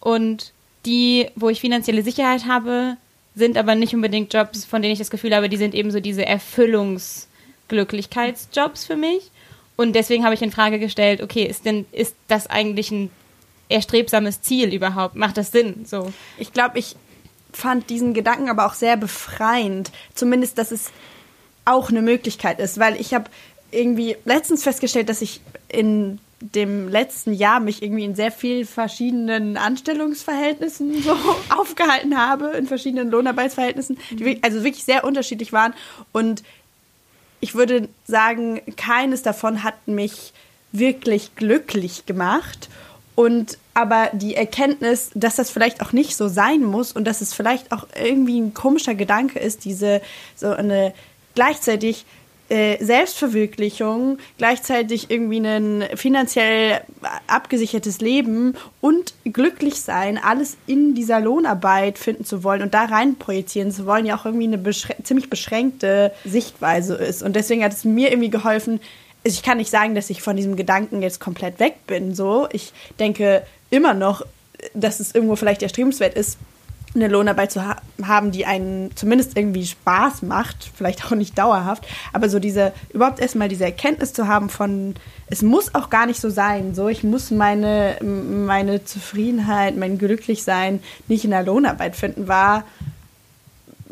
und 0.00 0.52
die, 0.84 1.28
wo 1.34 1.48
ich 1.48 1.60
finanzielle 1.60 2.02
Sicherheit 2.02 2.46
habe, 2.46 2.96
sind 3.34 3.58
aber 3.58 3.74
nicht 3.74 3.94
unbedingt 3.94 4.32
Jobs, 4.32 4.64
von 4.64 4.82
denen 4.82 4.92
ich 4.92 4.98
das 4.98 5.10
Gefühl 5.10 5.34
habe, 5.34 5.48
die 5.48 5.56
sind 5.56 5.74
eben 5.74 5.90
so 5.90 6.00
diese 6.00 6.24
Erfüllungsglücklichkeitsjobs 6.24 8.84
für 8.84 8.96
mich. 8.96 9.30
Und 9.76 9.94
deswegen 9.94 10.24
habe 10.24 10.34
ich 10.34 10.42
in 10.42 10.50
Frage 10.50 10.78
gestellt, 10.78 11.22
okay, 11.22 11.44
ist 11.44 11.66
denn, 11.66 11.84
ist 11.92 12.16
das 12.28 12.46
eigentlich 12.46 12.90
ein 12.90 13.10
erstrebsames 13.68 14.42
Ziel 14.42 14.72
überhaupt? 14.72 15.16
Macht 15.16 15.36
das 15.36 15.52
Sinn? 15.52 15.84
So. 15.86 16.12
Ich 16.38 16.52
glaube, 16.52 16.78
ich 16.78 16.96
fand 17.52 17.90
diesen 17.90 18.14
Gedanken 18.14 18.48
aber 18.48 18.66
auch 18.66 18.74
sehr 18.74 18.96
befreiend. 18.96 19.90
Zumindest, 20.14 20.58
dass 20.58 20.70
es 20.70 20.90
auch 21.64 21.90
eine 21.90 22.02
Möglichkeit 22.02 22.60
ist, 22.60 22.78
weil 22.78 23.00
ich 23.00 23.14
habe 23.14 23.30
irgendwie 23.70 24.16
letztens 24.24 24.62
festgestellt, 24.62 25.08
dass 25.08 25.22
ich 25.22 25.40
in 25.68 26.20
dem 26.40 26.88
letzten 26.88 27.32
Jahr 27.32 27.60
mich 27.60 27.82
irgendwie 27.82 28.04
in 28.04 28.14
sehr 28.14 28.30
vielen 28.30 28.66
verschiedenen 28.66 29.56
Anstellungsverhältnissen 29.56 31.02
so 31.02 31.16
aufgehalten 31.56 32.16
habe, 32.16 32.48
in 32.48 32.66
verschiedenen 32.66 33.10
Lohnarbeitsverhältnissen, 33.10 33.98
die 34.10 34.42
also 34.42 34.62
wirklich 34.62 34.84
sehr 34.84 35.04
unterschiedlich 35.04 35.52
waren. 35.52 35.74
Und 36.12 36.42
ich 37.40 37.54
würde 37.54 37.88
sagen, 38.06 38.60
keines 38.76 39.22
davon 39.22 39.62
hat 39.62 39.88
mich 39.88 40.32
wirklich 40.72 41.34
glücklich 41.36 42.06
gemacht. 42.06 42.68
Und 43.16 43.58
aber 43.74 44.10
die 44.12 44.36
Erkenntnis, 44.36 45.10
dass 45.14 45.36
das 45.36 45.50
vielleicht 45.50 45.82
auch 45.82 45.92
nicht 45.92 46.16
so 46.16 46.28
sein 46.28 46.62
muss 46.62 46.92
und 46.92 47.04
dass 47.04 47.20
es 47.22 47.34
vielleicht 47.34 47.72
auch 47.72 47.86
irgendwie 48.00 48.38
ein 48.38 48.54
komischer 48.54 48.94
Gedanke 48.94 49.38
ist, 49.38 49.64
diese 49.64 50.00
so 50.36 50.48
eine 50.48 50.94
gleichzeitig 51.34 52.04
äh, 52.48 52.82
Selbstverwirklichung, 52.84 54.18
gleichzeitig 54.38 55.10
irgendwie 55.10 55.38
ein 55.38 55.84
finanziell 55.96 56.80
abgesichertes 57.26 58.00
Leben 58.00 58.54
und 58.80 59.14
glücklich 59.24 59.80
sein, 59.80 60.16
alles 60.22 60.56
in 60.66 60.94
dieser 60.94 61.18
Lohnarbeit 61.18 61.98
finden 61.98 62.24
zu 62.24 62.44
wollen 62.44 62.62
und 62.62 62.72
da 62.72 62.84
rein 62.84 63.16
projizieren 63.16 63.72
zu 63.72 63.84
wollen, 63.86 64.06
ja 64.06 64.16
auch 64.16 64.26
irgendwie 64.26 64.46
eine 64.46 64.58
beschrä 64.58 64.94
ziemlich 65.02 65.28
beschränkte 65.28 66.12
Sichtweise 66.24 66.94
ist. 66.94 67.22
Und 67.22 67.34
deswegen 67.34 67.64
hat 67.64 67.72
es 67.72 67.84
mir 67.84 68.10
irgendwie 68.10 68.30
geholfen, 68.30 68.78
ich 69.34 69.42
kann 69.42 69.58
nicht 69.58 69.70
sagen, 69.70 69.94
dass 69.94 70.10
ich 70.10 70.22
von 70.22 70.36
diesem 70.36 70.56
Gedanken 70.56 71.02
jetzt 71.02 71.20
komplett 71.20 71.58
weg 71.58 71.86
bin. 71.86 72.14
So, 72.14 72.48
ich 72.52 72.72
denke 72.98 73.42
immer 73.70 73.94
noch, 73.94 74.22
dass 74.74 75.00
es 75.00 75.14
irgendwo 75.14 75.36
vielleicht 75.36 75.62
erstrebenswert 75.62 76.14
ist, 76.14 76.38
eine 76.94 77.08
Lohnarbeit 77.08 77.52
zu 77.52 77.62
ha 77.62 77.76
haben, 78.02 78.30
die 78.30 78.46
einen 78.46 78.94
zumindest 78.96 79.36
irgendwie 79.36 79.66
Spaß 79.66 80.22
macht, 80.22 80.70
vielleicht 80.74 81.04
auch 81.04 81.10
nicht 81.10 81.36
dauerhaft, 81.36 81.86
aber 82.12 82.28
so 82.28 82.38
diese, 82.38 82.72
überhaupt 82.92 83.20
erstmal 83.20 83.48
diese 83.48 83.64
Erkenntnis 83.64 84.12
zu 84.12 84.26
haben 84.28 84.48
von, 84.48 84.94
es 85.28 85.42
muss 85.42 85.74
auch 85.74 85.90
gar 85.90 86.06
nicht 86.06 86.20
so 86.20 86.30
sein, 86.30 86.74
so, 86.74 86.88
ich 86.88 87.04
muss 87.04 87.30
meine, 87.30 87.98
meine 88.02 88.84
Zufriedenheit, 88.84 89.76
mein 89.76 89.98
Glücklichsein 89.98 90.82
nicht 91.06 91.24
in 91.24 91.30
der 91.30 91.42
Lohnarbeit 91.42 91.96
finden, 91.96 92.28
war 92.28 92.64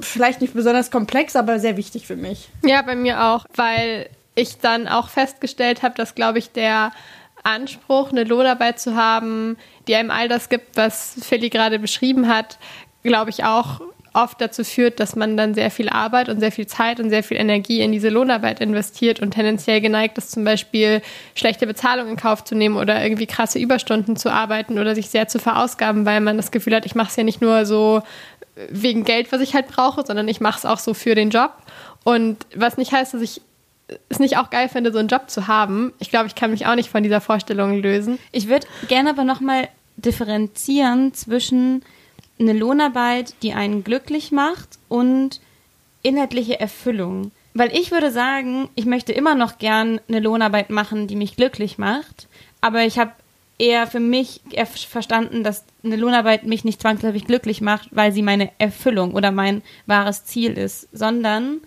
vielleicht 0.00 0.41
nicht 0.41 0.55
besonders 0.55 0.91
komplex, 0.91 1.37
aber 1.37 1.61
sehr 1.61 1.76
wichtig 1.76 2.07
für 2.07 2.17
mich. 2.17 2.49
Ja, 2.64 2.83
bei 2.83 2.97
mir 2.97 3.25
auch, 3.25 3.45
weil 3.55 4.09
ich 4.35 4.59
dann 4.59 4.88
auch 4.88 5.09
festgestellt 5.09 5.83
habe, 5.83 5.95
dass, 5.95 6.14
glaube 6.14 6.38
ich, 6.38 6.50
der 6.50 6.93
Anspruch, 7.43 8.11
eine 8.11 8.25
Lohnarbeit 8.25 8.81
zu 8.81 8.97
haben, 8.97 9.57
die 9.87 9.95
einem 9.95 10.11
all 10.11 10.29
das 10.29 10.49
gibt, 10.49 10.76
was 10.76 11.17
Philly 11.23 11.50
gerade 11.50 11.79
beschrieben 11.79 12.29
hat, 12.29 12.59
glaube 13.03 13.31
ich 13.31 13.45
auch 13.45 13.81
oft 14.14 14.41
dazu 14.41 14.62
führt, 14.64 15.00
dass 15.00 15.17
man 15.17 15.37
dann 15.37 15.55
sehr 15.55 15.71
viel 15.71 15.88
Arbeit 15.88 16.29
und 16.29 16.38
sehr 16.38 16.53
viel 16.53 16.67
Zeit 16.69 17.00
und 17.00 17.11
sehr 17.11 17.25
viel 17.25 17.37
Energie 17.37 17.81
in 17.81 17.91
diese 17.91 18.09
Lohnarbeit 18.09 18.61
investiert 18.61 19.21
und 19.21 19.33
tendenziell 19.33 19.81
geneigt 19.81 20.17
ist, 20.17 20.31
zum 20.31 20.45
Beispiel 20.45 21.03
schlechte 21.35 21.67
Bezahlung 21.67 22.09
in 22.09 22.17
Kauf 22.17 22.45
zu 22.45 22.55
nehmen 22.55 22.76
oder 22.76 23.03
irgendwie 23.03 23.26
krasse 23.26 23.59
Überstunden 23.59 24.17
zu 24.17 24.33
arbeiten 24.33 24.79
oder 24.79 24.95
sich 24.95 25.11
sehr 25.11 25.26
zu 25.26 25.41
verausgaben, 25.41 26.07
weil 26.07 26.21
man 26.21 26.37
das 26.37 26.53
Gefühl 26.53 26.76
hat, 26.76 26.87
ich 26.87 26.95
mache 26.95 27.09
es 27.09 27.17
ja 27.17 27.25
nicht 27.25 27.43
nur 27.43 27.67
so 27.67 28.03
wegen 28.71 29.05
Geld, 29.05 29.33
was 29.33 29.41
ich 29.41 29.55
halt 29.55 29.67
brauche, 29.67 30.07
sondern 30.07 30.29
ich 30.29 30.41
mache 30.41 30.59
es 30.59 30.64
auch 30.64 30.79
so 30.79 30.95
für 30.95 31.17
den 31.17 31.31
Job. 31.31 31.53
Und 32.05 32.47
was 32.55 32.76
nicht 32.76 32.93
heißt, 32.93 33.14
dass 33.14 33.21
ich 33.21 33.41
es 34.09 34.19
nicht 34.19 34.38
auch 34.38 34.50
geil 34.50 34.69
finde, 34.69 34.93
so 34.93 34.99
einen 34.99 35.09
Job 35.09 35.29
zu 35.31 35.47
haben. 35.47 35.93
Ich 35.99 36.11
glaube, 36.11 36.26
ich 36.26 36.35
kann 36.35 36.50
mich 36.50 36.67
auch 36.67 36.75
nicht 36.75 36.91
von 36.91 37.03
dieser 37.03 37.21
Vorstellung 37.21 37.83
lösen. 37.83 38.19
Ich 38.33 38.49
würde 38.49 38.67
gerne 38.88 39.11
aber 39.11 39.25
nochmal 39.25 39.69
differenzieren 39.97 41.14
zwischen 41.14 41.83
eine 42.38 42.53
Lohnarbeit, 42.53 43.35
die 43.43 43.53
einen 43.53 43.85
glücklich 43.85 44.33
macht 44.33 44.79
und 44.88 45.41
inhaltliche 46.03 46.59
Erfüllung. 46.59 47.31
Weil 47.55 47.76
ich 47.76 47.93
würde 47.93 48.11
sagen, 48.11 48.69
ich 48.75 48.85
möchte 48.85 49.12
immer 49.12 49.35
noch 49.35 49.59
gern 49.59 50.00
eine 50.09 50.21
Lohnarbeit 50.21 50.71
machen, 50.71 51.07
die 51.07 51.17
mich 51.17 51.37
glücklich 51.37 51.79
macht, 51.79 52.26
aber 52.61 52.85
ich 52.85 52.99
habe 52.99 53.12
eher 53.59 53.87
für 53.87 54.00
mich 54.00 54.41
eher 54.50 54.67
verstanden, 54.67 55.45
dass 55.45 55.64
eine 55.85 55.95
Lohnarbeit 55.95 56.45
mich 56.45 56.64
nicht 56.64 56.81
zwangsläufig 56.81 57.26
glücklich 57.26 57.61
macht, 57.61 57.88
weil 57.93 58.11
sie 58.11 58.23
meine 58.23 58.50
Erfüllung 58.59 59.14
oder 59.14 59.31
mein 59.31 59.62
wahres 59.87 60.25
Ziel 60.25 60.59
ist, 60.59 60.88
sondern 60.93 61.61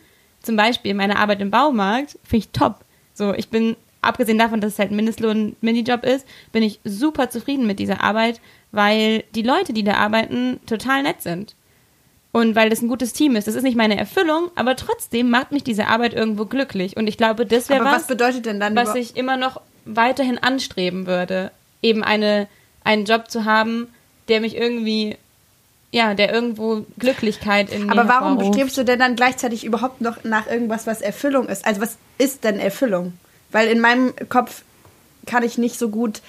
zum 0.47 0.55
Beispiel 0.55 0.95
meine 0.95 1.19
Arbeit 1.19 1.41
im 1.41 1.51
Baumarkt 1.51 2.17
finde 2.23 2.45
ich 2.45 2.49
top. 2.49 2.85
So, 3.13 3.33
ich 3.33 3.49
bin, 3.49 3.75
abgesehen 4.01 4.39
davon, 4.39 4.61
dass 4.61 4.73
es 4.73 4.79
halt 4.79 4.91
ein 4.91 4.95
Mindestlohn-Minijob 4.95 6.03
ist, 6.03 6.25
bin 6.51 6.63
ich 6.63 6.79
super 6.83 7.29
zufrieden 7.29 7.67
mit 7.67 7.77
dieser 7.77 8.01
Arbeit, 8.01 8.41
weil 8.71 9.23
die 9.35 9.41
Leute, 9.43 9.73
die 9.73 9.83
da 9.83 9.95
arbeiten, 9.95 10.59
total 10.65 11.03
nett 11.03 11.21
sind. 11.21 11.55
Und 12.31 12.55
weil 12.55 12.69
das 12.69 12.81
ein 12.81 12.87
gutes 12.87 13.13
Team 13.13 13.35
ist. 13.35 13.47
Das 13.47 13.55
ist 13.55 13.63
nicht 13.63 13.77
meine 13.77 13.97
Erfüllung, 13.97 14.51
aber 14.55 14.75
trotzdem 14.75 15.29
macht 15.29 15.51
mich 15.51 15.63
diese 15.63 15.87
Arbeit 15.87 16.13
irgendwo 16.13 16.45
glücklich. 16.45 16.95
Und 16.95 17.07
ich 17.07 17.17
glaube, 17.17 17.45
das 17.45 17.69
wäre 17.69 17.83
was, 17.83 18.01
was 18.01 18.07
bedeutet 18.07 18.45
denn 18.45 18.59
dann 18.59 18.75
was 18.75 18.95
ich 18.95 19.17
immer 19.17 19.37
noch 19.37 19.61
weiterhin 19.85 20.37
anstreben 20.37 21.07
würde. 21.07 21.51
Eben 21.81 22.03
eine, 22.03 22.47
einen 22.83 23.05
Job 23.05 23.29
zu 23.29 23.45
haben, 23.45 23.87
der 24.27 24.41
mich 24.41 24.55
irgendwie, 24.55 25.17
ja, 25.91 26.13
der 26.13 26.33
irgendwo 26.33 26.85
Glücklichkeit 26.97 27.71
in 27.71 27.89
Aber 27.89 28.07
warum 28.07 28.53
strebst 28.53 28.77
du 28.77 28.83
denn 28.83 28.99
dann 28.99 29.15
gleichzeitig 29.15 29.63
überhaupt 29.63 30.01
noch 30.01 30.23
nach 30.23 30.47
irgendwas, 30.47 30.85
was 30.85 31.01
Erfüllung 31.01 31.47
ist? 31.47 31.65
Also 31.65 31.81
was 31.81 31.97
ist 32.17 32.43
denn 32.43 32.59
Erfüllung? 32.59 33.13
Weil 33.51 33.69
in 33.69 33.79
meinem 33.79 34.13
Kopf 34.29 34.63
kann 35.25 35.43
ich 35.43 35.57
nicht 35.57 35.79
so 35.79 35.89
gut 35.89 36.21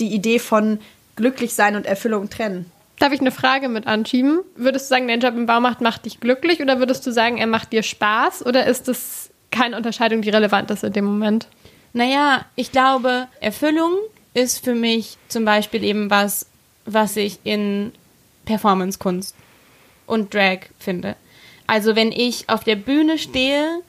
die 0.00 0.12
Idee 0.12 0.38
von 0.38 0.80
glücklich 1.16 1.54
sein 1.54 1.76
und 1.76 1.86
Erfüllung 1.86 2.30
trennen. 2.30 2.70
Darf 2.98 3.12
ich 3.12 3.20
eine 3.20 3.30
Frage 3.30 3.68
mit 3.68 3.86
anschieben? 3.86 4.40
Würdest 4.56 4.86
du 4.86 4.94
sagen, 4.94 5.08
dein 5.08 5.20
Job 5.20 5.34
im 5.36 5.46
Baumarkt 5.46 5.80
macht 5.80 6.04
dich 6.04 6.20
glücklich 6.20 6.60
oder 6.60 6.78
würdest 6.78 7.06
du 7.06 7.12
sagen, 7.12 7.38
er 7.38 7.46
macht 7.46 7.72
dir 7.72 7.82
Spaß 7.82 8.44
oder 8.46 8.66
ist 8.66 8.88
das 8.88 9.30
keine 9.50 9.76
Unterscheidung, 9.76 10.22
die 10.22 10.30
relevant 10.30 10.70
ist 10.70 10.84
in 10.84 10.92
dem 10.92 11.04
Moment? 11.04 11.48
Naja, 11.92 12.44
ich 12.56 12.72
glaube, 12.72 13.28
Erfüllung 13.40 13.92
ist 14.32 14.64
für 14.64 14.74
mich 14.74 15.16
zum 15.28 15.44
Beispiel 15.44 15.84
eben 15.84 16.10
was, 16.10 16.46
was 16.86 17.16
ich 17.16 17.38
in 17.44 17.92
Performance-Kunst 18.44 19.34
und 20.06 20.34
Drag 20.34 20.60
finde. 20.78 21.16
Also 21.66 21.96
wenn 21.96 22.12
ich 22.12 22.48
auf 22.48 22.64
der 22.64 22.76
Bühne 22.76 23.18
stehe 23.18 23.80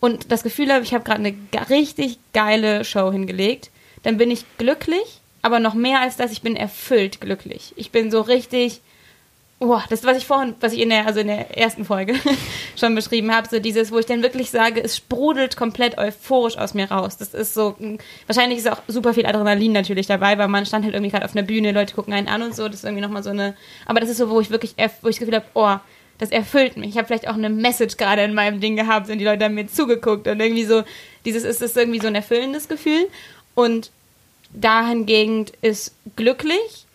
und 0.00 0.32
das 0.32 0.42
Gefühl 0.42 0.72
habe, 0.72 0.84
ich 0.84 0.94
habe 0.94 1.04
gerade 1.04 1.24
eine 1.24 1.34
richtig 1.68 2.18
geile 2.32 2.84
Show 2.84 3.12
hingelegt, 3.12 3.70
dann 4.02 4.16
bin 4.16 4.30
ich 4.30 4.44
glücklich 4.58 5.20
aber 5.46 5.60
noch 5.60 5.74
mehr 5.74 6.00
als 6.00 6.16
das, 6.16 6.32
ich 6.32 6.42
bin 6.42 6.56
erfüllt 6.56 7.20
glücklich. 7.20 7.72
Ich 7.76 7.92
bin 7.92 8.10
so 8.10 8.20
richtig, 8.20 8.80
boah, 9.58 9.82
das, 9.88 10.04
was 10.04 10.18
ich 10.18 10.26
vorhin, 10.26 10.54
was 10.60 10.72
ich 10.74 10.80
in 10.80 10.90
der, 10.90 11.06
also 11.06 11.20
in 11.20 11.28
der 11.28 11.56
ersten 11.56 11.84
Folge 11.84 12.14
schon 12.76 12.94
beschrieben 12.94 13.34
habe, 13.34 13.48
so 13.48 13.58
dieses, 13.58 13.90
wo 13.90 13.98
ich 13.98 14.06
dann 14.06 14.22
wirklich 14.22 14.50
sage, 14.50 14.82
es 14.82 14.96
sprudelt 14.96 15.56
komplett 15.56 15.96
euphorisch 15.96 16.58
aus 16.58 16.74
mir 16.74 16.90
raus. 16.90 17.16
Das 17.16 17.32
ist 17.32 17.54
so, 17.54 17.74
wahrscheinlich 18.26 18.58
ist 18.58 18.70
auch 18.70 18.82
super 18.86 19.14
viel 19.14 19.26
Adrenalin 19.26 19.72
natürlich 19.72 20.06
dabei, 20.06 20.36
weil 20.36 20.48
man 20.48 20.66
stand 20.66 20.84
halt 20.84 20.94
irgendwie 20.94 21.10
gerade 21.10 21.24
auf 21.24 21.34
einer 21.34 21.46
Bühne, 21.46 21.72
Leute 21.72 21.94
gucken 21.94 22.12
einen 22.12 22.28
an 22.28 22.42
und 22.42 22.54
so, 22.54 22.68
das 22.68 22.76
ist 22.76 22.84
irgendwie 22.84 23.02
nochmal 23.02 23.22
so 23.22 23.30
eine, 23.30 23.56
aber 23.86 24.00
das 24.00 24.10
ist 24.10 24.18
so, 24.18 24.28
wo 24.28 24.40
ich 24.40 24.50
wirklich, 24.50 24.74
wo 25.02 25.08
ich 25.08 25.16
das 25.16 25.20
Gefühl 25.20 25.36
habe, 25.36 25.46
oh, 25.54 25.76
das 26.18 26.30
erfüllt 26.30 26.76
mich. 26.76 26.90
Ich 26.90 26.96
habe 26.96 27.06
vielleicht 27.06 27.28
auch 27.28 27.34
eine 27.34 27.50
Message 27.50 27.96
gerade 27.96 28.22
in 28.22 28.34
meinem 28.34 28.60
Ding 28.60 28.76
gehabt 28.76 29.10
und 29.10 29.18
die 29.18 29.24
Leute 29.24 29.44
haben 29.44 29.54
mir 29.54 29.66
zugeguckt 29.66 30.26
und 30.28 30.40
irgendwie 30.40 30.64
so, 30.64 30.82
dieses 31.24 31.44
ist, 31.44 31.62
ist 31.62 31.76
irgendwie 31.76 32.00
so 32.00 32.06
ein 32.06 32.14
erfüllendes 32.14 32.68
Gefühl 32.68 33.08
und 33.54 33.90
dahingehend 34.52 35.52
ist 35.62 35.94
glücklich, 36.16 36.85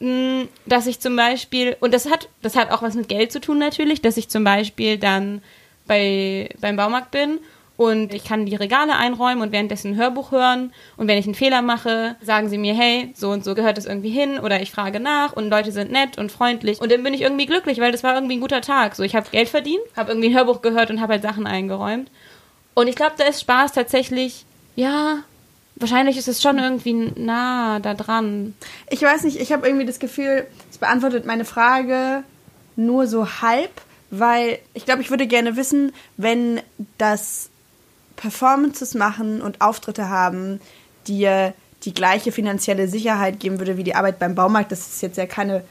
dass 0.00 0.86
ich 0.86 1.00
zum 1.00 1.16
Beispiel, 1.16 1.76
und 1.80 1.92
das 1.92 2.08
hat, 2.08 2.28
das 2.42 2.54
hat 2.54 2.70
auch 2.70 2.82
was 2.82 2.94
mit 2.94 3.08
Geld 3.08 3.32
zu 3.32 3.40
tun 3.40 3.58
natürlich, 3.58 4.00
dass 4.00 4.16
ich 4.16 4.28
zum 4.28 4.44
Beispiel 4.44 4.96
dann 4.96 5.42
bei, 5.86 6.50
beim 6.60 6.76
Baumarkt 6.76 7.10
bin 7.10 7.40
und 7.76 8.14
ich 8.14 8.24
kann 8.24 8.46
die 8.46 8.54
Regale 8.54 8.96
einräumen 8.96 9.42
und 9.42 9.50
währenddessen 9.50 9.92
ein 9.92 9.96
Hörbuch 9.96 10.30
hören 10.30 10.72
und 10.96 11.08
wenn 11.08 11.18
ich 11.18 11.26
einen 11.26 11.34
Fehler 11.34 11.62
mache, 11.62 12.16
sagen 12.20 12.48
sie 12.48 12.58
mir, 12.58 12.74
hey, 12.74 13.12
so 13.16 13.30
und 13.30 13.44
so 13.44 13.54
gehört 13.54 13.76
das 13.76 13.86
irgendwie 13.86 14.10
hin 14.10 14.38
oder 14.38 14.60
ich 14.62 14.70
frage 14.70 15.00
nach 15.00 15.32
und 15.32 15.48
Leute 15.48 15.72
sind 15.72 15.90
nett 15.90 16.16
und 16.16 16.30
freundlich 16.30 16.80
und 16.80 16.92
dann 16.92 17.02
bin 17.02 17.14
ich 17.14 17.22
irgendwie 17.22 17.46
glücklich, 17.46 17.80
weil 17.80 17.90
das 17.90 18.04
war 18.04 18.14
irgendwie 18.14 18.36
ein 18.36 18.40
guter 18.40 18.60
Tag. 18.60 18.94
So, 18.94 19.02
ich 19.02 19.16
habe 19.16 19.30
Geld 19.30 19.48
verdient, 19.48 19.82
habe 19.96 20.12
irgendwie 20.12 20.28
ein 20.28 20.36
Hörbuch 20.36 20.62
gehört 20.62 20.90
und 20.90 21.00
habe 21.00 21.14
halt 21.14 21.22
Sachen 21.22 21.46
eingeräumt. 21.46 22.10
Und 22.74 22.86
ich 22.86 22.94
glaube, 22.94 23.14
da 23.16 23.24
ist 23.24 23.40
Spaß 23.40 23.72
tatsächlich, 23.72 24.44
ja, 24.76 25.24
Wahrscheinlich 25.80 26.16
ist 26.16 26.28
es 26.28 26.42
schon 26.42 26.58
irgendwie 26.58 26.92
nah 26.92 27.78
da 27.78 27.94
dran. 27.94 28.54
Ich 28.90 29.02
weiß 29.02 29.22
nicht, 29.24 29.40
ich 29.40 29.52
habe 29.52 29.66
irgendwie 29.66 29.86
das 29.86 29.98
Gefühl, 29.98 30.46
es 30.70 30.78
beantwortet 30.78 31.24
meine 31.24 31.44
Frage 31.44 32.24
nur 32.76 33.06
so 33.06 33.40
halb, 33.40 33.70
weil 34.10 34.58
ich 34.74 34.84
glaube, 34.84 35.02
ich 35.02 35.10
würde 35.10 35.26
gerne 35.26 35.56
wissen, 35.56 35.92
wenn 36.16 36.60
das 36.96 37.50
Performances 38.16 38.94
machen 38.94 39.40
und 39.42 39.60
Auftritte 39.60 40.08
haben, 40.08 40.60
dir 41.06 41.54
die 41.84 41.94
gleiche 41.94 42.32
finanzielle 42.32 42.88
Sicherheit 42.88 43.38
geben 43.38 43.58
würde 43.58 43.76
wie 43.76 43.84
die 43.84 43.94
Arbeit 43.94 44.18
beim 44.18 44.34
Baumarkt. 44.34 44.72
Das 44.72 44.80
ist 44.80 45.02
jetzt 45.02 45.16
ja 45.16 45.26
keine 45.26 45.62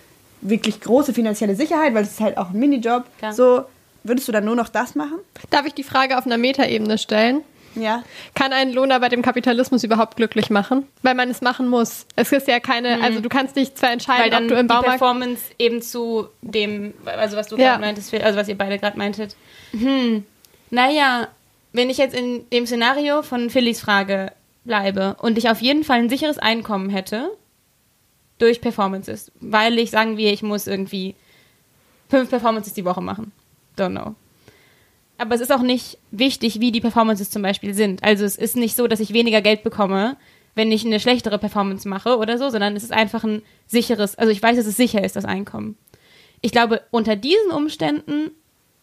wirklich 0.42 0.80
große 0.82 1.14
finanzielle 1.14 1.56
Sicherheit, 1.56 1.94
weil 1.94 2.04
es 2.04 2.12
ist 2.12 2.20
halt 2.22 2.38
auch 2.38 2.52
ein 2.52 2.60
Minijob. 2.60 3.04
Klar. 3.18 3.34
So, 3.34 3.66
würdest 4.04 4.28
du 4.28 4.32
dann 4.32 4.46
nur 4.46 4.56
noch 4.56 4.70
das 4.70 4.96
machen? 4.96 5.20
Darf 5.50 5.66
ich 5.66 5.74
die 5.74 5.84
Frage 5.84 6.18
auf 6.18 6.26
einer 6.26 6.38
Metaebene 6.38 6.98
stellen? 6.98 7.42
Ja. 7.82 8.04
Kann 8.34 8.54
ein 8.54 8.74
Lohnarbeit 8.74 9.14
im 9.14 9.22
Kapitalismus 9.22 9.84
überhaupt 9.84 10.16
glücklich 10.16 10.50
machen? 10.50 10.88
Weil 11.02 11.16
man 11.16 11.30
es 11.30 11.42
machen 11.42 11.68
muss. 11.68 12.06
Es 12.16 12.32
ist 12.32 12.48
ja 12.48 12.60
keine, 12.60 12.98
mhm. 12.98 13.04
also 13.04 13.20
du 13.20 13.30
kannst 13.30 13.56
nicht 13.56 13.78
zwar 13.78 13.92
entscheiden, 13.92 14.24
Weil 14.24 14.30
dann 14.30 14.44
ob 14.44 14.50
du 14.50 14.56
im 14.56 14.68
die 14.68 14.74
Baumarkt 14.74 15.00
Performance 15.00 15.44
eben 15.60 15.82
zu 15.82 16.28
dem, 16.42 16.94
also 17.06 17.38
was 17.38 17.48
du 17.48 17.58
ja. 17.58 17.72
gerade 17.72 17.82
meintest, 17.82 18.14
also 18.14 18.40
was 18.40 18.48
ihr 18.48 18.58
beide 18.58 18.80
gerade 18.80 18.98
meintet. 18.98 19.36
Hm. 19.72 20.26
Naja, 20.70 21.28
wenn 21.74 21.90
ich 21.90 21.98
jetzt 21.98 22.16
in 22.16 22.50
dem 22.50 22.66
Szenario 22.66 23.22
von 23.22 23.50
Phillys 23.50 23.80
Frage 23.80 24.32
bleibe 24.66 25.16
und 25.20 25.38
ich 25.38 25.50
auf 25.50 25.62
jeden 25.62 25.84
Fall 25.84 26.00
ein 26.00 26.10
sicheres 26.10 26.38
Einkommen 26.38 26.90
hätte 26.90 27.30
durch 28.40 28.62
Performances, 28.62 29.32
weil 29.40 29.78
ich 29.80 29.92
sagen 29.92 30.18
wir, 30.18 30.32
ich 30.32 30.44
muss 30.44 30.68
irgendwie 30.68 31.16
fünf 32.10 32.30
Performances 32.30 32.74
die 32.74 32.86
Woche 32.86 33.02
machen. 33.02 33.32
Don't 33.78 33.92
know 33.92 34.16
aber 35.18 35.36
es 35.36 35.42
ist 35.42 35.52
auch 35.52 35.62
nicht 35.62 35.98
wichtig, 36.12 36.60
wie 36.60 36.72
die 36.72 36.82
Performances 36.82 37.30
zum 37.30 37.42
Beispiel 37.42 37.74
sind. 37.74 38.04
Also 38.04 38.26
es 38.26 38.36
ist 38.36 38.56
nicht 38.56 38.76
so, 38.76 38.88
dass 38.88 39.00
ich 39.00 39.14
weniger 39.14 39.42
Geld 39.42 39.64
bekomme, 39.64 40.18
wenn 40.56 40.72
ich 40.72 40.86
eine 40.86 41.00
schlechtere 41.00 41.38
Performance 41.38 41.88
mache 41.88 42.18
oder 42.18 42.38
so, 42.38 42.50
sondern 42.50 42.76
es 42.76 42.84
ist 42.84 42.92
einfach 42.92 43.24
ein 43.24 43.42
sicheres, 43.68 44.18
also 44.18 44.32
ich 44.32 44.42
weiß, 44.42 44.58
dass 44.58 44.66
es 44.66 44.78
sicher 44.78 45.04
ist, 45.04 45.16
das 45.16 45.26
Einkommen. 45.26 45.78
Ich 46.42 46.52
glaube, 46.52 46.82
unter 46.92 47.16
diesen 47.16 47.52
Umständen 47.52 48.32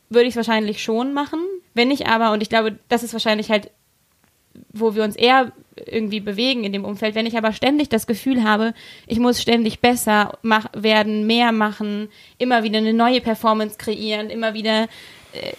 würde 0.08 0.26
ich 0.26 0.30
es 0.32 0.36
wahrscheinlich 0.36 0.82
schon 0.82 1.12
machen, 1.12 1.40
Wenn 1.74 1.90
ich 1.90 2.06
aber, 2.06 2.32
und 2.32 2.42
ich 2.42 2.48
glaube, 2.48 2.78
das 2.88 3.02
ist 3.02 3.12
wahrscheinlich 3.12 3.50
halt, 3.50 3.70
wo 4.72 4.94
wir 4.94 5.02
uns 5.02 5.16
eher 5.16 5.52
irgendwie 5.86 6.20
bewegen 6.20 6.62
in 6.62 6.72
dem 6.72 6.84
Umfeld, 6.84 7.16
wenn 7.16 7.26
ich 7.26 7.36
aber 7.36 7.52
ständig 7.52 7.88
das 7.88 8.06
Gefühl 8.06 8.44
habe, 8.44 8.72
ich 9.08 9.18
muss 9.18 9.42
ständig 9.42 9.80
besser 9.80 10.38
mach, 10.42 10.66
werden, 10.72 11.26
mehr 11.26 11.50
machen, 11.50 12.08
immer 12.38 12.62
wieder 12.62 12.78
eine 12.78 12.94
neue 12.94 13.20
Performance 13.20 13.76
kreieren, 13.76 14.30
immer 14.30 14.54
wieder 14.54 14.86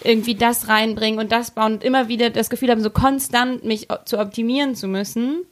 irgendwie 0.04 0.34
das 0.34 0.68
reinbringen 0.68 1.18
und 1.20 1.32
das 1.32 1.50
bauen 1.50 1.74
und 1.74 1.84
immer 1.84 2.08
wieder 2.08 2.30
das 2.30 2.50
Gefühl 2.50 2.70
haben, 2.70 2.82
so 2.82 2.90
konstant 2.90 3.64
mich 3.64 3.88
zu 4.04 4.18
optimieren 4.18 4.74
zu 4.74 4.88
müssen, 4.88 5.42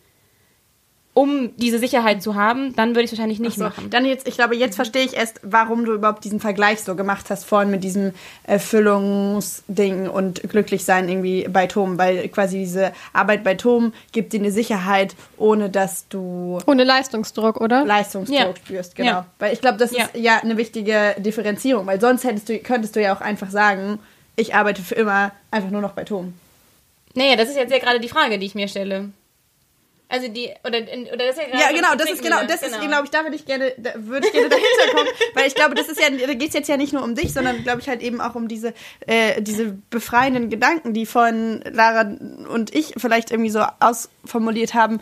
um 1.16 1.56
diese 1.58 1.78
Sicherheit 1.78 2.24
zu 2.24 2.34
haben, 2.34 2.74
dann 2.74 2.88
würde 2.90 3.02
ich 3.02 3.12
es 3.12 3.16
wahrscheinlich 3.18 3.38
nicht 3.38 3.56
so, 3.56 3.62
machen. 3.62 3.88
Dann 3.90 4.04
jetzt, 4.04 4.26
ich 4.26 4.34
glaube, 4.34 4.56
jetzt 4.56 4.74
verstehe 4.74 5.04
ich 5.04 5.14
erst, 5.14 5.38
warum 5.44 5.84
du 5.84 5.92
überhaupt 5.94 6.24
diesen 6.24 6.40
Vergleich 6.40 6.80
so 6.80 6.96
gemacht 6.96 7.26
hast 7.30 7.44
vorhin 7.44 7.70
mit 7.70 7.84
diesem 7.84 8.12
Erfüllungsding 8.42 10.08
und 10.08 10.42
Glücklichsein 10.42 11.08
irgendwie 11.08 11.46
bei 11.48 11.68
Tom, 11.68 11.98
weil 11.98 12.28
quasi 12.28 12.58
diese 12.58 12.92
Arbeit 13.12 13.44
bei 13.44 13.54
Tom 13.54 13.92
gibt 14.10 14.32
dir 14.32 14.40
eine 14.40 14.50
Sicherheit, 14.50 15.14
ohne 15.36 15.70
dass 15.70 16.08
du 16.08 16.58
Ohne 16.66 16.82
Leistungsdruck, 16.84 17.60
oder? 17.60 17.84
Leistungsdruck 17.84 18.38
Ja. 18.38 18.56
spürst, 18.56 18.96
genau. 18.96 19.10
Ja. 19.10 19.26
Weil 19.38 19.52
ich 19.52 19.60
glaube, 19.60 19.78
das 19.78 19.92
Ja. 19.92 20.04
ist 20.06 20.16
ja 20.16 20.38
eine 20.42 20.56
wichtige 20.56 21.14
Differenzierung, 21.18 21.86
weil 21.86 22.00
sonst 22.00 22.24
hättest 22.24 22.48
du, 22.48 22.58
könntest 22.58 22.96
du 22.96 23.00
ja 23.02 23.14
auch 23.16 23.20
einfach 23.20 23.50
sagen, 23.50 24.00
ich 24.36 24.54
arbeite 24.54 24.82
für 24.82 24.94
immer 24.94 25.32
einfach 25.50 25.70
nur 25.70 25.80
noch 25.80 25.92
bei 25.92 26.04
Tom. 26.04 26.34
Naja, 27.14 27.36
das 27.36 27.48
ist 27.48 27.56
jetzt 27.56 27.72
ja 27.72 27.78
gerade 27.78 28.00
die 28.00 28.08
Frage, 28.08 28.38
die 28.38 28.46
ich 28.46 28.54
mir 28.54 28.68
stelle. 28.68 29.10
Also 30.08 30.28
die, 30.28 30.50
oder, 30.64 30.78
oder 30.78 31.26
das 31.26 31.36
ist 31.36 31.38
ja 31.38 31.48
gerade. 31.48 31.58
Ja, 31.58 31.72
genau, 31.72 31.88
was 31.88 31.96
das 31.96 32.10
ist 32.10 32.22
genau, 32.22 32.40
das 32.46 32.62
wieder. 32.62 32.76
ist, 32.76 32.88
glaube 32.88 33.04
ich, 33.04 33.10
da 33.10 33.22
würde 33.22 33.36
ich 33.36 33.46
gerne, 33.46 33.72
da 33.78 33.94
würde 33.96 34.26
ich 34.26 34.32
gerne 34.32 34.48
dahinter 34.48 34.94
kommen, 34.94 35.08
weil 35.34 35.46
ich 35.46 35.54
glaube, 35.54 35.74
das 35.74 35.88
ist 35.88 36.00
ja, 36.00 36.10
da 36.10 36.34
geht 36.34 36.48
es 36.48 36.54
jetzt 36.54 36.68
ja 36.68 36.76
nicht 36.76 36.92
nur 36.92 37.02
um 37.02 37.14
dich, 37.14 37.32
sondern 37.32 37.62
glaube 37.62 37.80
ich 37.80 37.88
halt 37.88 38.02
eben 38.02 38.20
auch 38.20 38.34
um 38.34 38.46
diese, 38.46 38.74
äh, 39.06 39.40
diese 39.40 39.76
befreienden 39.90 40.50
Gedanken, 40.50 40.92
die 40.92 41.06
von 41.06 41.62
Lara 41.62 42.02
und 42.48 42.74
ich 42.74 42.94
vielleicht 42.96 43.30
irgendwie 43.30 43.50
so 43.50 43.64
ausformuliert 43.80 44.74
haben. 44.74 45.00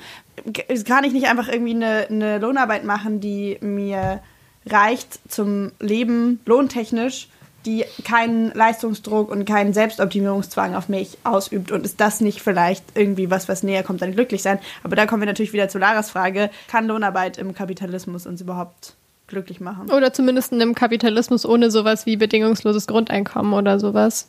Kann 0.86 1.04
ich 1.04 1.12
nicht 1.12 1.26
einfach 1.26 1.48
irgendwie 1.48 1.74
eine, 1.74 2.06
eine 2.08 2.38
Lohnarbeit 2.38 2.84
machen, 2.84 3.20
die 3.20 3.58
mir 3.60 4.22
reicht 4.64 5.18
zum 5.28 5.72
Leben, 5.80 6.40
lohntechnisch, 6.46 7.28
die 7.66 7.84
keinen 8.04 8.52
Leistungsdruck 8.52 9.30
und 9.30 9.44
keinen 9.44 9.72
Selbstoptimierungszwang 9.72 10.74
auf 10.74 10.88
mich 10.88 11.18
ausübt 11.24 11.70
und 11.70 11.84
ist 11.84 12.00
das 12.00 12.20
nicht 12.20 12.42
vielleicht 12.42 12.84
irgendwie 12.94 13.30
was, 13.30 13.48
was 13.48 13.62
näher 13.62 13.82
kommt 13.82 14.02
an 14.02 14.12
glücklich 14.12 14.42
sein? 14.42 14.58
Aber 14.82 14.96
da 14.96 15.06
kommen 15.06 15.22
wir 15.22 15.26
natürlich 15.26 15.52
wieder 15.52 15.68
zu 15.68 15.78
Laras 15.78 16.10
Frage, 16.10 16.50
kann 16.68 16.86
Lohnarbeit 16.86 17.38
im 17.38 17.54
Kapitalismus 17.54 18.26
uns 18.26 18.40
überhaupt 18.40 18.94
glücklich 19.26 19.60
machen? 19.60 19.90
Oder 19.90 20.12
zumindest 20.12 20.52
in 20.52 20.60
einem 20.60 20.74
Kapitalismus 20.74 21.46
ohne 21.46 21.70
sowas 21.70 22.06
wie 22.06 22.16
bedingungsloses 22.16 22.86
Grundeinkommen 22.86 23.54
oder 23.54 23.78
sowas. 23.80 24.28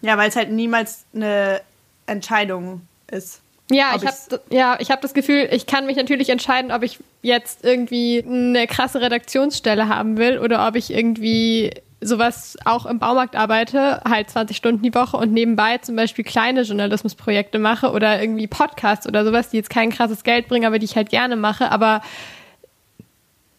Ja, 0.00 0.18
weil 0.18 0.28
es 0.28 0.36
halt 0.36 0.50
niemals 0.50 1.04
eine 1.14 1.60
Entscheidung 2.06 2.82
ist. 3.10 3.40
Ja, 3.70 3.94
Ob 3.94 4.02
ich 4.02 4.08
habe 4.08 4.40
ja, 4.50 4.76
ich 4.80 4.90
hab 4.90 5.00
das 5.00 5.14
Gefühl, 5.14 5.48
ich 5.50 5.66
kann 5.66 5.86
mich 5.86 5.96
natürlich 5.96 6.28
entscheiden, 6.28 6.72
ob 6.72 6.82
ich 6.82 6.98
jetzt 7.22 7.64
irgendwie 7.64 8.22
eine 8.26 8.66
krasse 8.66 9.00
Redaktionsstelle 9.00 9.88
haben 9.88 10.18
will 10.18 10.38
oder 10.38 10.66
ob 10.66 10.74
ich 10.74 10.92
irgendwie 10.92 11.70
sowas 12.02 12.56
auch 12.64 12.86
im 12.86 12.98
Baumarkt 12.98 13.36
arbeite, 13.36 14.00
halt 14.08 14.30
20 14.30 14.56
Stunden 14.56 14.82
die 14.82 14.94
Woche 14.94 15.16
und 15.16 15.32
nebenbei 15.32 15.78
zum 15.78 15.96
Beispiel 15.96 16.24
kleine 16.24 16.62
Journalismusprojekte 16.62 17.58
mache 17.58 17.92
oder 17.92 18.20
irgendwie 18.20 18.46
Podcasts 18.46 19.06
oder 19.06 19.24
sowas, 19.24 19.50
die 19.50 19.56
jetzt 19.56 19.70
kein 19.70 19.90
krasses 19.90 20.24
Geld 20.24 20.48
bringen, 20.48 20.66
aber 20.66 20.78
die 20.78 20.84
ich 20.84 20.96
halt 20.96 21.10
gerne 21.10 21.36
mache. 21.36 21.70
Aber 21.70 22.02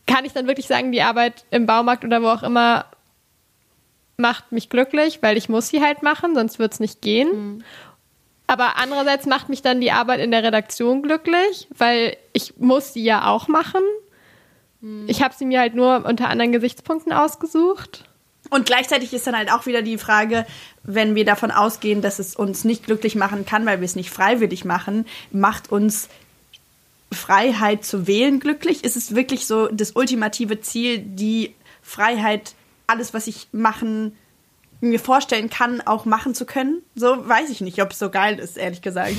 kann 0.05 0.25
ich 0.25 0.33
dann 0.33 0.47
wirklich 0.47 0.67
sagen, 0.67 0.91
die 0.91 1.01
Arbeit 1.01 1.45
im 1.51 1.65
Baumarkt 1.65 2.03
oder 2.03 2.21
wo 2.21 2.27
auch 2.27 2.43
immer 2.43 2.85
macht 4.17 4.51
mich 4.51 4.69
glücklich, 4.69 5.19
weil 5.21 5.37
ich 5.37 5.49
muss 5.49 5.69
sie 5.69 5.81
halt 5.81 6.03
machen, 6.03 6.35
sonst 6.35 6.59
wird 6.59 6.73
es 6.73 6.79
nicht 6.79 7.01
gehen. 7.01 7.63
Aber 8.45 8.77
andererseits 8.77 9.25
macht 9.25 9.49
mich 9.49 9.61
dann 9.61 9.81
die 9.81 9.91
Arbeit 9.91 10.19
in 10.19 10.31
der 10.31 10.43
Redaktion 10.43 11.01
glücklich, 11.01 11.67
weil 11.75 12.17
ich 12.33 12.57
muss 12.57 12.93
sie 12.93 13.03
ja 13.03 13.27
auch 13.27 13.47
machen. 13.47 13.81
Ich 15.07 15.23
habe 15.23 15.33
sie 15.33 15.45
mir 15.45 15.61
halt 15.61 15.75
nur 15.75 16.05
unter 16.05 16.29
anderen 16.29 16.51
Gesichtspunkten 16.51 17.13
ausgesucht. 17.13 18.03
Und 18.53 18.67
gleichzeitig 18.67 19.11
ist 19.13 19.25
dann 19.25 19.35
halt 19.35 19.51
auch 19.51 19.65
wieder 19.65 19.81
die 19.81 19.97
Frage, 19.97 20.45
wenn 20.83 21.15
wir 21.15 21.25
davon 21.25 21.49
ausgehen, 21.49 22.03
dass 22.03 22.19
es 22.19 22.35
uns 22.35 22.63
nicht 22.63 22.85
glücklich 22.85 23.15
machen 23.15 23.47
kann, 23.47 23.65
weil 23.65 23.81
wir 23.81 23.85
es 23.85 23.95
nicht 23.95 24.11
freiwillig 24.11 24.63
machen, 24.63 25.07
macht 25.31 25.71
uns 25.71 26.07
Freiheit 27.11 27.83
zu 27.83 28.05
wählen 28.05 28.39
glücklich? 28.39 28.83
Ist 28.83 28.95
es 28.95 29.15
wirklich 29.15 29.47
so 29.47 29.69
das 29.69 29.93
ultimative 29.95 30.61
Ziel, 30.61 30.99
die 30.99 31.55
Freiheit, 31.81 32.53
alles, 32.85 33.15
was 33.15 33.25
ich 33.25 33.47
machen, 33.53 34.15
mir 34.81 34.99
vorstellen 34.99 35.49
kann, 35.49 35.81
auch 35.81 36.05
machen 36.05 36.35
zu 36.35 36.45
können? 36.45 36.83
So 36.93 37.27
weiß 37.27 37.49
ich 37.49 37.61
nicht, 37.61 37.81
ob 37.81 37.91
es 37.91 37.97
so 37.97 38.11
geil 38.11 38.37
ist, 38.37 38.55
ehrlich 38.55 38.83
gesagt. 38.83 39.15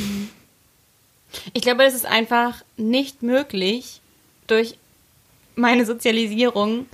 Ich 1.55 1.63
glaube, 1.63 1.83
das 1.83 1.95
ist 1.95 2.07
einfach 2.07 2.63
nicht 2.77 3.25
möglich 3.25 4.01
durch 4.47 4.79
meine 5.57 5.85
Sozialisierung 5.87 6.87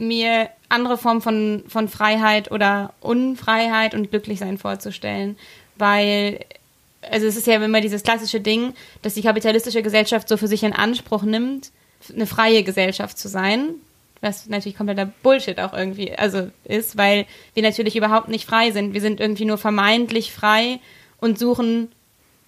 mir 0.00 0.48
andere 0.68 0.98
Formen 0.98 1.20
von, 1.20 1.64
von 1.68 1.88
Freiheit 1.88 2.50
oder 2.50 2.94
Unfreiheit 3.00 3.94
und 3.94 4.10
Glücklichsein 4.10 4.58
vorzustellen. 4.58 5.36
Weil, 5.76 6.40
also 7.02 7.26
es 7.26 7.36
ist 7.36 7.46
ja 7.46 7.62
immer 7.62 7.80
dieses 7.80 8.02
klassische 8.02 8.40
Ding, 8.40 8.74
dass 9.02 9.14
die 9.14 9.22
kapitalistische 9.22 9.82
Gesellschaft 9.82 10.28
so 10.28 10.36
für 10.36 10.48
sich 10.48 10.62
in 10.62 10.72
Anspruch 10.72 11.22
nimmt, 11.22 11.70
eine 12.14 12.26
freie 12.26 12.62
Gesellschaft 12.62 13.18
zu 13.18 13.28
sein. 13.28 13.74
Was 14.22 14.48
natürlich 14.48 14.76
kompletter 14.76 15.10
Bullshit 15.22 15.58
auch 15.60 15.72
irgendwie 15.72 16.12
also 16.12 16.50
ist, 16.64 16.98
weil 16.98 17.26
wir 17.54 17.62
natürlich 17.62 17.96
überhaupt 17.96 18.28
nicht 18.28 18.46
frei 18.46 18.70
sind. 18.70 18.92
Wir 18.92 19.00
sind 19.00 19.18
irgendwie 19.18 19.46
nur 19.46 19.56
vermeintlich 19.56 20.32
frei 20.32 20.78
und 21.20 21.38
suchen 21.38 21.90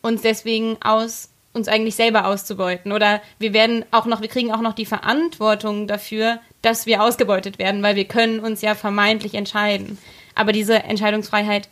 uns 0.03 0.21
deswegen 0.21 0.77
aus, 0.83 1.31
uns 1.53 1.69
eigentlich 1.69 1.95
selber 1.95 2.27
auszubeuten. 2.27 2.93
Oder 2.93 3.21
wir 3.39 3.53
werden 3.53 3.85
auch 3.91 4.07
noch, 4.07 4.21
wir 4.21 4.29
kriegen 4.29 4.53
auch 4.53 4.61
noch 4.61 4.73
die 4.73 4.87
Verantwortung 4.87 5.87
dafür, 5.87 6.41
dass 6.63 6.87
wir 6.87 7.03
ausgebeutet 7.03 7.59
werden, 7.59 7.83
weil 7.83 7.97
wir 7.97 8.07
können 8.07 8.41
uns 8.41 8.63
ja 8.63 8.75
vermeintlich 8.75 9.35
entscheiden. 9.35 9.99
Aber 10.35 10.53
diese 10.53 10.83
Entscheidungsfreiheit 10.83 11.69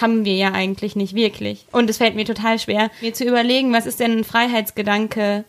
haben 0.00 0.24
wir 0.24 0.34
ja 0.34 0.52
eigentlich 0.52 0.94
nicht 0.94 1.14
wirklich. 1.14 1.66
Und 1.72 1.90
es 1.90 1.96
fällt 1.96 2.14
mir 2.14 2.26
total 2.26 2.58
schwer, 2.58 2.90
mir 3.00 3.14
zu 3.14 3.24
überlegen, 3.24 3.72
was 3.72 3.86
ist 3.86 3.98
denn 3.98 4.18
ein 4.18 4.24
Freiheitsgedanke 4.24 5.44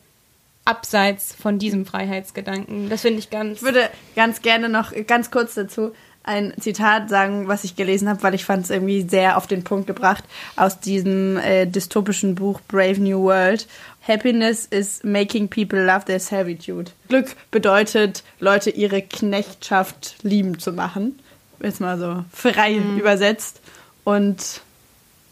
abseits 0.68 1.34
von 1.34 1.60
diesem 1.60 1.86
Freiheitsgedanken. 1.86 2.90
Das 2.90 3.02
finde 3.02 3.20
ich 3.20 3.30
ganz. 3.30 3.60
Ich 3.60 3.64
würde 3.64 3.90
ganz 4.16 4.42
gerne 4.42 4.68
noch 4.70 4.92
ganz 5.08 5.32
kurz 5.32 5.56
dazu 5.56 5.94
ein 6.28 6.54
Zitat 6.60 7.10
sagen, 7.10 7.48
was 7.48 7.64
ich 7.64 7.76
gelesen 7.76 8.08
habe, 8.10 8.22
weil 8.24 8.36
ich 8.36 8.46
fand 8.46 8.66
es 8.66 8.70
irgendwie 8.70 9.02
sehr 9.08 9.38
auf 9.38 9.48
den 9.48 9.64
Punkt 9.64 9.88
gebracht 9.88 10.24
aus 10.56 10.80
diesem 10.80 11.38
äh, 11.38 11.66
dystopischen 11.66 12.36
Buch 12.36 12.60
Brave 12.68 13.02
New 13.02 13.24
World. 13.24 13.68
Happiness 14.08 14.66
is 14.66 15.04
making 15.04 15.50
people 15.50 15.84
love 15.84 16.06
their 16.06 16.20
servitude. 16.20 16.92
Glück 17.10 17.36
bedeutet, 17.52 18.24
Leute 18.40 18.70
ihre 18.70 19.02
Knechtschaft 19.02 20.16
lieben 20.22 20.60
zu 20.60 20.72
machen. 20.74 21.20
Jetzt 21.62 21.82
mal 21.82 21.98
so 21.98 22.24
frei 22.32 22.76
übersetzt. 22.98 23.60
Und 24.04 24.62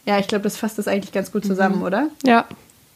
ja, 0.04 0.18
ich 0.18 0.28
glaube, 0.28 0.42
das 0.44 0.56
fasst 0.56 0.78
das 0.78 0.88
eigentlich 0.88 1.12
ganz 1.12 1.32
gut 1.32 1.44
zusammen, 1.44 1.82
oder? 1.82 2.08
Ja. 2.24 2.46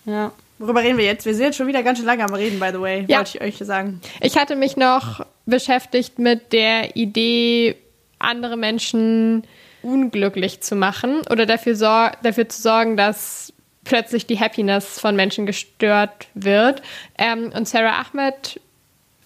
Ja. 0.05 0.33
Worüber 0.59 0.83
reden 0.83 0.99
wir 0.99 1.05
jetzt? 1.07 1.25
Wir 1.25 1.35
sind 1.35 1.45
jetzt 1.47 1.57
schon 1.57 1.67
wieder 1.67 1.83
ganz 1.83 1.99
schön 1.99 2.07
lange 2.07 2.23
am 2.25 2.35
Reden, 2.35 2.61
by 2.61 2.69
the 2.73 2.81
way, 2.81 3.05
Ja. 3.09 3.19
wollte 3.19 3.39
ich 3.39 3.61
euch 3.61 3.67
sagen. 3.67 4.01
Ich 4.21 4.37
hatte 4.37 4.57
mich 4.57 4.77
noch 4.77 5.25
beschäftigt 5.47 6.19
mit 6.19 6.53
der 6.53 6.97
Idee, 6.97 7.77
andere 8.21 8.57
Menschen 8.57 9.43
unglücklich 9.83 10.61
zu 10.61 10.77
machen 10.77 11.23
oder 11.31 11.47
dafür, 11.47 11.75
sor 11.75 12.13
dafür 12.23 12.49
zu 12.49 12.61
sorgen, 12.61 12.97
dass 12.97 13.53
plötzlich 13.85 14.27
die 14.27 14.39
Happiness 14.39 15.01
von 15.01 15.17
Menschen 15.17 15.47
gestört 15.47 16.29
wird. 16.35 16.83
Ähm, 17.19 17.51
und 17.55 17.67
Sarah 17.67 18.01
Ahmed, 18.03 18.61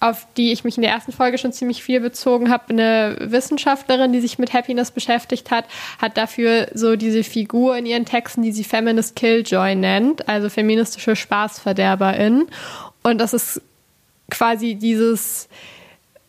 auf 0.00 0.26
die 0.37 0.52
ich 0.52 0.64
mich 0.64 0.76
in 0.76 0.83
der 0.83 0.92
ersten 0.92 1.12
Folge 1.12 1.38
schon 1.38 1.52
ziemlich 1.52 1.83
viel 1.83 2.00
bezogen 2.00 2.50
habe, 2.50 2.70
eine 2.70 3.16
Wissenschaftlerin, 3.20 4.12
die 4.12 4.20
sich 4.20 4.38
mit 4.38 4.52
Happiness 4.52 4.90
beschäftigt 4.90 5.50
hat, 5.50 5.64
hat 6.00 6.16
dafür 6.16 6.68
so 6.74 6.96
diese 6.96 7.24
Figur 7.24 7.76
in 7.76 7.87
ihren 7.87 8.04
Texten, 8.04 8.42
die 8.42 8.52
sie 8.52 8.64
Feminist 8.64 9.16
Killjoy 9.16 9.74
nennt, 9.74 10.28
also 10.28 10.48
feministische 10.48 11.16
Spaßverderberin. 11.16 12.46
Und 13.02 13.18
das 13.18 13.35
ist 13.35 13.61
quasi 14.30 14.74
dieses 14.74 15.48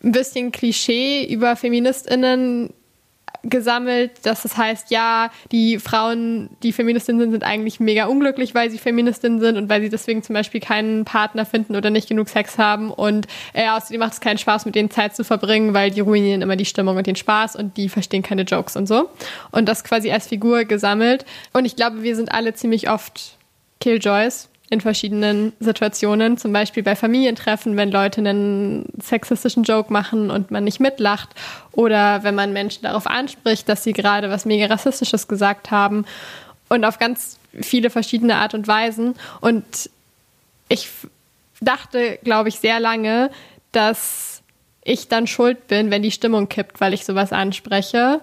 ein 0.05 0.11
bisschen 0.11 0.51
Klischee 0.51 1.25
über 1.25 1.55
FeministInnen 1.55 2.73
gesammelt, 3.49 4.11
dass 4.23 4.41
das 4.41 4.57
heißt, 4.57 4.91
ja, 4.91 5.29
die 5.51 5.77
Frauen, 5.79 6.49
die 6.63 6.73
Feministinnen 6.73 7.21
sind, 7.21 7.31
sind 7.31 7.43
eigentlich 7.43 7.79
mega 7.79 8.05
unglücklich, 8.05 8.55
weil 8.55 8.69
sie 8.69 8.77
Feministinnen 8.77 9.39
sind 9.39 9.57
und 9.57 9.69
weil 9.69 9.81
sie 9.81 9.89
deswegen 9.89 10.23
zum 10.23 10.33
Beispiel 10.33 10.59
keinen 10.59 11.05
Partner 11.05 11.45
finden 11.45 11.75
oder 11.75 11.89
nicht 11.89 12.09
genug 12.09 12.27
Sex 12.27 12.57
haben 12.57 12.89
und 12.91 13.27
äh, 13.53 13.69
außerdem 13.69 13.99
macht 13.99 14.13
es 14.13 14.21
keinen 14.21 14.37
Spaß, 14.37 14.65
mit 14.65 14.75
denen 14.75 14.89
Zeit 14.89 15.15
zu 15.15 15.23
verbringen, 15.23 15.73
weil 15.73 15.91
die 15.91 16.01
ruinieren 16.01 16.41
immer 16.41 16.55
die 16.55 16.65
Stimmung 16.65 16.97
und 16.97 17.07
den 17.07 17.15
Spaß 17.15 17.55
und 17.55 17.77
die 17.77 17.89
verstehen 17.89 18.23
keine 18.23 18.43
Jokes 18.43 18.75
und 18.75 18.87
so. 18.87 19.09
Und 19.51 19.69
das 19.69 19.83
quasi 19.83 20.11
als 20.11 20.27
Figur 20.27 20.65
gesammelt. 20.65 21.25
Und 21.53 21.65
ich 21.65 21.75
glaube, 21.75 22.03
wir 22.03 22.15
sind 22.15 22.31
alle 22.31 22.53
ziemlich 22.53 22.89
oft 22.89 23.37
Killjoys 23.79 24.49
in 24.69 24.81
verschiedenen 24.81 25.53
Situationen, 25.59 26.37
zum 26.37 26.51
Beispiel 26.51 26.81
bei 26.81 26.95
Familientreffen, 26.95 27.77
wenn 27.77 27.91
Leute 27.91 28.21
einen 28.21 28.85
sexistischen 28.99 29.63
Joke 29.63 29.93
machen 29.93 30.31
und 30.31 30.49
man 30.49 30.63
nicht 30.63 30.79
mitlacht 30.79 31.29
oder 31.71 32.23
wenn 32.23 32.33
man 32.33 32.51
Menschen 32.51 32.83
darauf 32.83 33.05
anspricht, 33.05 33.69
dass 33.69 33.83
sie 33.83 33.93
gerade 33.93 34.29
was 34.29 34.45
mega 34.45 34.65
rassistisches 34.65 35.27
gesagt 35.27 35.69
haben 35.69 36.05
und 36.69 36.83
auf 36.83 36.97
ganz 36.97 37.37
viele 37.61 37.89
verschiedene 37.89 38.37
Art 38.37 38.53
und 38.53 38.67
Weisen. 38.67 39.15
Und 39.39 39.89
ich 40.67 40.89
dachte, 41.61 42.17
glaube 42.23 42.49
ich, 42.49 42.59
sehr 42.59 42.79
lange, 42.79 43.29
dass 43.71 44.41
ich 44.83 45.07
dann 45.07 45.27
schuld 45.27 45.67
bin, 45.67 45.91
wenn 45.91 46.01
die 46.01 46.11
Stimmung 46.11 46.49
kippt, 46.49 46.81
weil 46.81 46.93
ich 46.93 47.05
sowas 47.05 47.31
anspreche. 47.31 48.21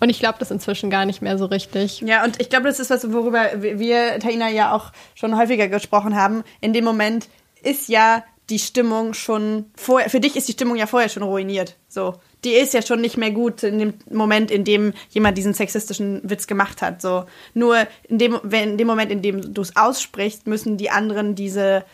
Und 0.00 0.08
ich 0.08 0.18
glaube 0.18 0.38
das 0.38 0.50
inzwischen 0.50 0.90
gar 0.90 1.04
nicht 1.04 1.20
mehr 1.20 1.38
so 1.38 1.44
richtig. 1.44 2.00
Ja, 2.00 2.24
und 2.24 2.40
ich 2.40 2.48
glaube, 2.48 2.66
das 2.66 2.80
ist 2.80 2.90
was, 2.90 3.12
worüber 3.12 3.50
wir, 3.60 4.18
Taina, 4.18 4.48
ja 4.48 4.74
auch 4.74 4.92
schon 5.14 5.36
häufiger 5.36 5.68
gesprochen 5.68 6.16
haben. 6.16 6.42
In 6.60 6.72
dem 6.72 6.84
Moment 6.84 7.28
ist 7.62 7.88
ja 7.88 8.24
die 8.48 8.58
Stimmung 8.58 9.14
schon 9.14 9.66
vorher, 9.76 10.10
für 10.10 10.18
dich 10.18 10.36
ist 10.36 10.48
die 10.48 10.52
Stimmung 10.52 10.76
ja 10.76 10.86
vorher 10.86 11.08
schon 11.08 11.22
ruiniert. 11.22 11.76
So. 11.88 12.14
Die 12.42 12.52
ist 12.52 12.72
ja 12.72 12.80
schon 12.82 13.02
nicht 13.02 13.18
mehr 13.18 13.30
gut 13.30 13.62
in 13.62 13.78
dem 13.78 13.94
Moment, 14.10 14.50
in 14.50 14.64
dem 14.64 14.94
jemand 15.10 15.36
diesen 15.36 15.54
sexistischen 15.54 16.20
Witz 16.28 16.46
gemacht 16.46 16.82
hat. 16.82 17.00
So. 17.02 17.26
Nur 17.54 17.86
in 18.08 18.18
dem, 18.18 18.40
wenn, 18.42 18.70
in 18.70 18.78
dem 18.78 18.86
Moment, 18.86 19.12
in 19.12 19.22
dem 19.22 19.54
du 19.54 19.60
es 19.60 19.76
aussprichst, 19.76 20.46
müssen 20.46 20.78
die 20.78 20.90
anderen 20.90 21.34
diese 21.34 21.84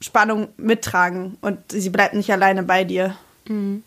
Spannung 0.00 0.48
mittragen 0.56 1.38
und 1.40 1.58
sie 1.70 1.90
bleibt 1.90 2.14
nicht 2.14 2.32
alleine 2.32 2.62
bei 2.62 2.84
dir. 2.84 3.16
Mhm. 3.46 3.84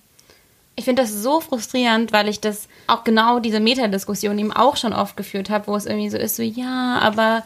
Ich 0.76 0.86
finde 0.86 1.04
das 1.04 1.12
so 1.12 1.40
frustrierend, 1.40 2.12
weil 2.12 2.28
ich 2.28 2.40
das 2.40 2.68
auch 2.88 3.04
genau 3.04 3.40
diese 3.40 3.60
Metadiskussion 3.60 4.38
eben 4.40 4.52
auch 4.52 4.76
schon 4.76 4.94
oft 4.94 5.16
geführt 5.16 5.50
habe, 5.50 5.68
wo 5.68 5.76
es 5.76 5.86
irgendwie 5.86 6.10
so 6.10 6.18
ist, 6.18 6.36
so 6.36 6.44
ja, 6.44 6.98
aber 7.00 7.44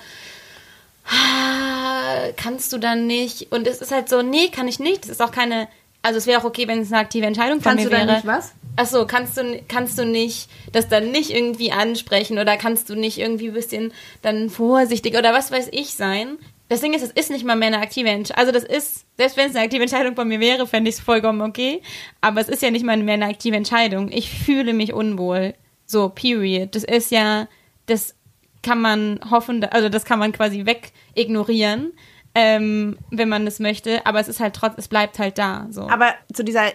ah, 1.07 2.31
kannst 2.37 2.71
du 2.71 2.77
dann 2.77 3.05
nicht? 3.05 3.51
Und 3.51 3.67
es 3.67 3.81
ist 3.81 3.91
halt 3.91 4.09
so, 4.09 4.21
nee, 4.21 4.47
kann 4.49 4.67
ich 4.67 4.79
nicht. 4.79 5.03
Das 5.03 5.11
ist 5.11 5.21
auch 5.21 5.31
keine, 5.31 5.67
also 6.01 6.17
es 6.17 6.27
wäre 6.27 6.39
auch 6.39 6.45
okay, 6.45 6.67
wenn 6.67 6.79
es 6.79 6.91
eine 6.91 7.01
aktive 7.01 7.25
Entscheidung 7.25 7.61
von 7.61 7.71
kannst 7.71 7.85
mir 7.85 7.91
wäre. 7.91 8.07
Kannst 8.07 8.23
du 8.23 8.27
dann 8.27 8.37
nicht 8.37 8.45
was? 8.45 8.53
Achso, 8.77 9.07
kannst 9.07 9.37
du, 9.37 9.61
kannst 9.67 9.97
du 9.97 10.05
nicht 10.05 10.49
das 10.71 10.87
dann 10.87 11.11
nicht 11.11 11.31
irgendwie 11.31 11.71
ansprechen 11.71 12.37
oder 12.37 12.57
kannst 12.57 12.89
du 12.89 12.95
nicht 12.95 13.17
irgendwie 13.17 13.47
ein 13.47 13.53
bisschen 13.53 13.91
dann 14.21 14.49
vorsichtig 14.49 15.17
oder 15.17 15.33
was 15.33 15.51
weiß 15.51 15.69
ich 15.71 15.95
sein? 15.95 16.37
Das 16.69 16.81
Ding 16.81 16.93
ist, 16.93 17.01
es 17.01 17.11
ist 17.11 17.29
nicht 17.31 17.45
mal 17.45 17.55
mehr 17.55 17.67
eine 17.67 17.79
aktive 17.79 18.09
Entscheidung. 18.09 18.39
Also 18.39 18.51
das 18.51 18.63
ist, 18.63 19.05
selbst 19.17 19.37
wenn 19.37 19.49
es 19.49 19.55
eine 19.55 19.65
aktive 19.65 19.83
Entscheidung 19.83 20.15
von 20.15 20.27
mir 20.27 20.39
wäre, 20.39 20.67
fände 20.67 20.89
ich 20.89 20.97
es 20.97 21.01
vollkommen 21.01 21.41
okay. 21.41 21.81
Aber 22.19 22.41
es 22.41 22.49
ist 22.49 22.61
ja 22.61 22.71
nicht 22.71 22.85
mal 22.85 22.97
mehr 22.97 23.13
eine 23.13 23.27
aktive 23.27 23.55
Entscheidung. 23.55 24.11
Ich 24.11 24.29
fühle 24.29 24.73
mich 24.73 24.93
unwohl. 24.93 25.53
So, 25.85 26.09
period. 26.09 26.75
Das 26.75 26.83
ist 26.83 27.11
ja, 27.11 27.47
das 27.85 28.15
kann 28.61 28.81
man 28.81 29.19
hoffen, 29.31 29.63
also 29.63 29.87
das 29.87 30.03
kann 30.03 30.19
man 30.19 30.33
quasi 30.33 30.65
wegignorieren, 30.65 31.93
ähm, 32.35 32.97
wenn 33.11 33.29
man 33.29 33.45
das 33.45 33.59
möchte. 33.59 34.05
Aber 34.05 34.19
es 34.19 34.27
ist 34.27 34.41
halt 34.41 34.55
trotz, 34.55 34.73
es 34.77 34.89
bleibt 34.89 35.19
halt 35.19 35.37
da. 35.37 35.67
So. 35.69 35.87
Aber 35.89 36.13
zu 36.33 36.43
dieser 36.43 36.71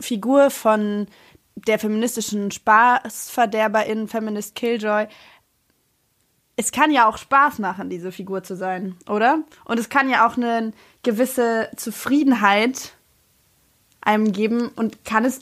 Figur 0.00 0.50
von 0.50 1.06
der 1.56 1.78
feministischen 1.78 2.50
Spaßverderberin, 2.50 4.08
Feminist 4.08 4.54
Killjoy, 4.54 5.06
es 6.56 6.72
kann 6.72 6.90
ja 6.90 7.08
auch 7.08 7.18
Spaß 7.18 7.58
machen, 7.58 7.90
diese 7.90 8.12
Figur 8.12 8.42
zu 8.42 8.56
sein, 8.56 8.96
oder? 9.08 9.42
Und 9.64 9.78
es 9.78 9.88
kann 9.88 10.08
ja 10.08 10.26
auch 10.26 10.36
eine 10.36 10.72
gewisse 11.02 11.68
Zufriedenheit 11.76 12.92
einem 14.00 14.32
geben 14.32 14.68
und 14.68 15.04
kann 15.04 15.24
es 15.24 15.40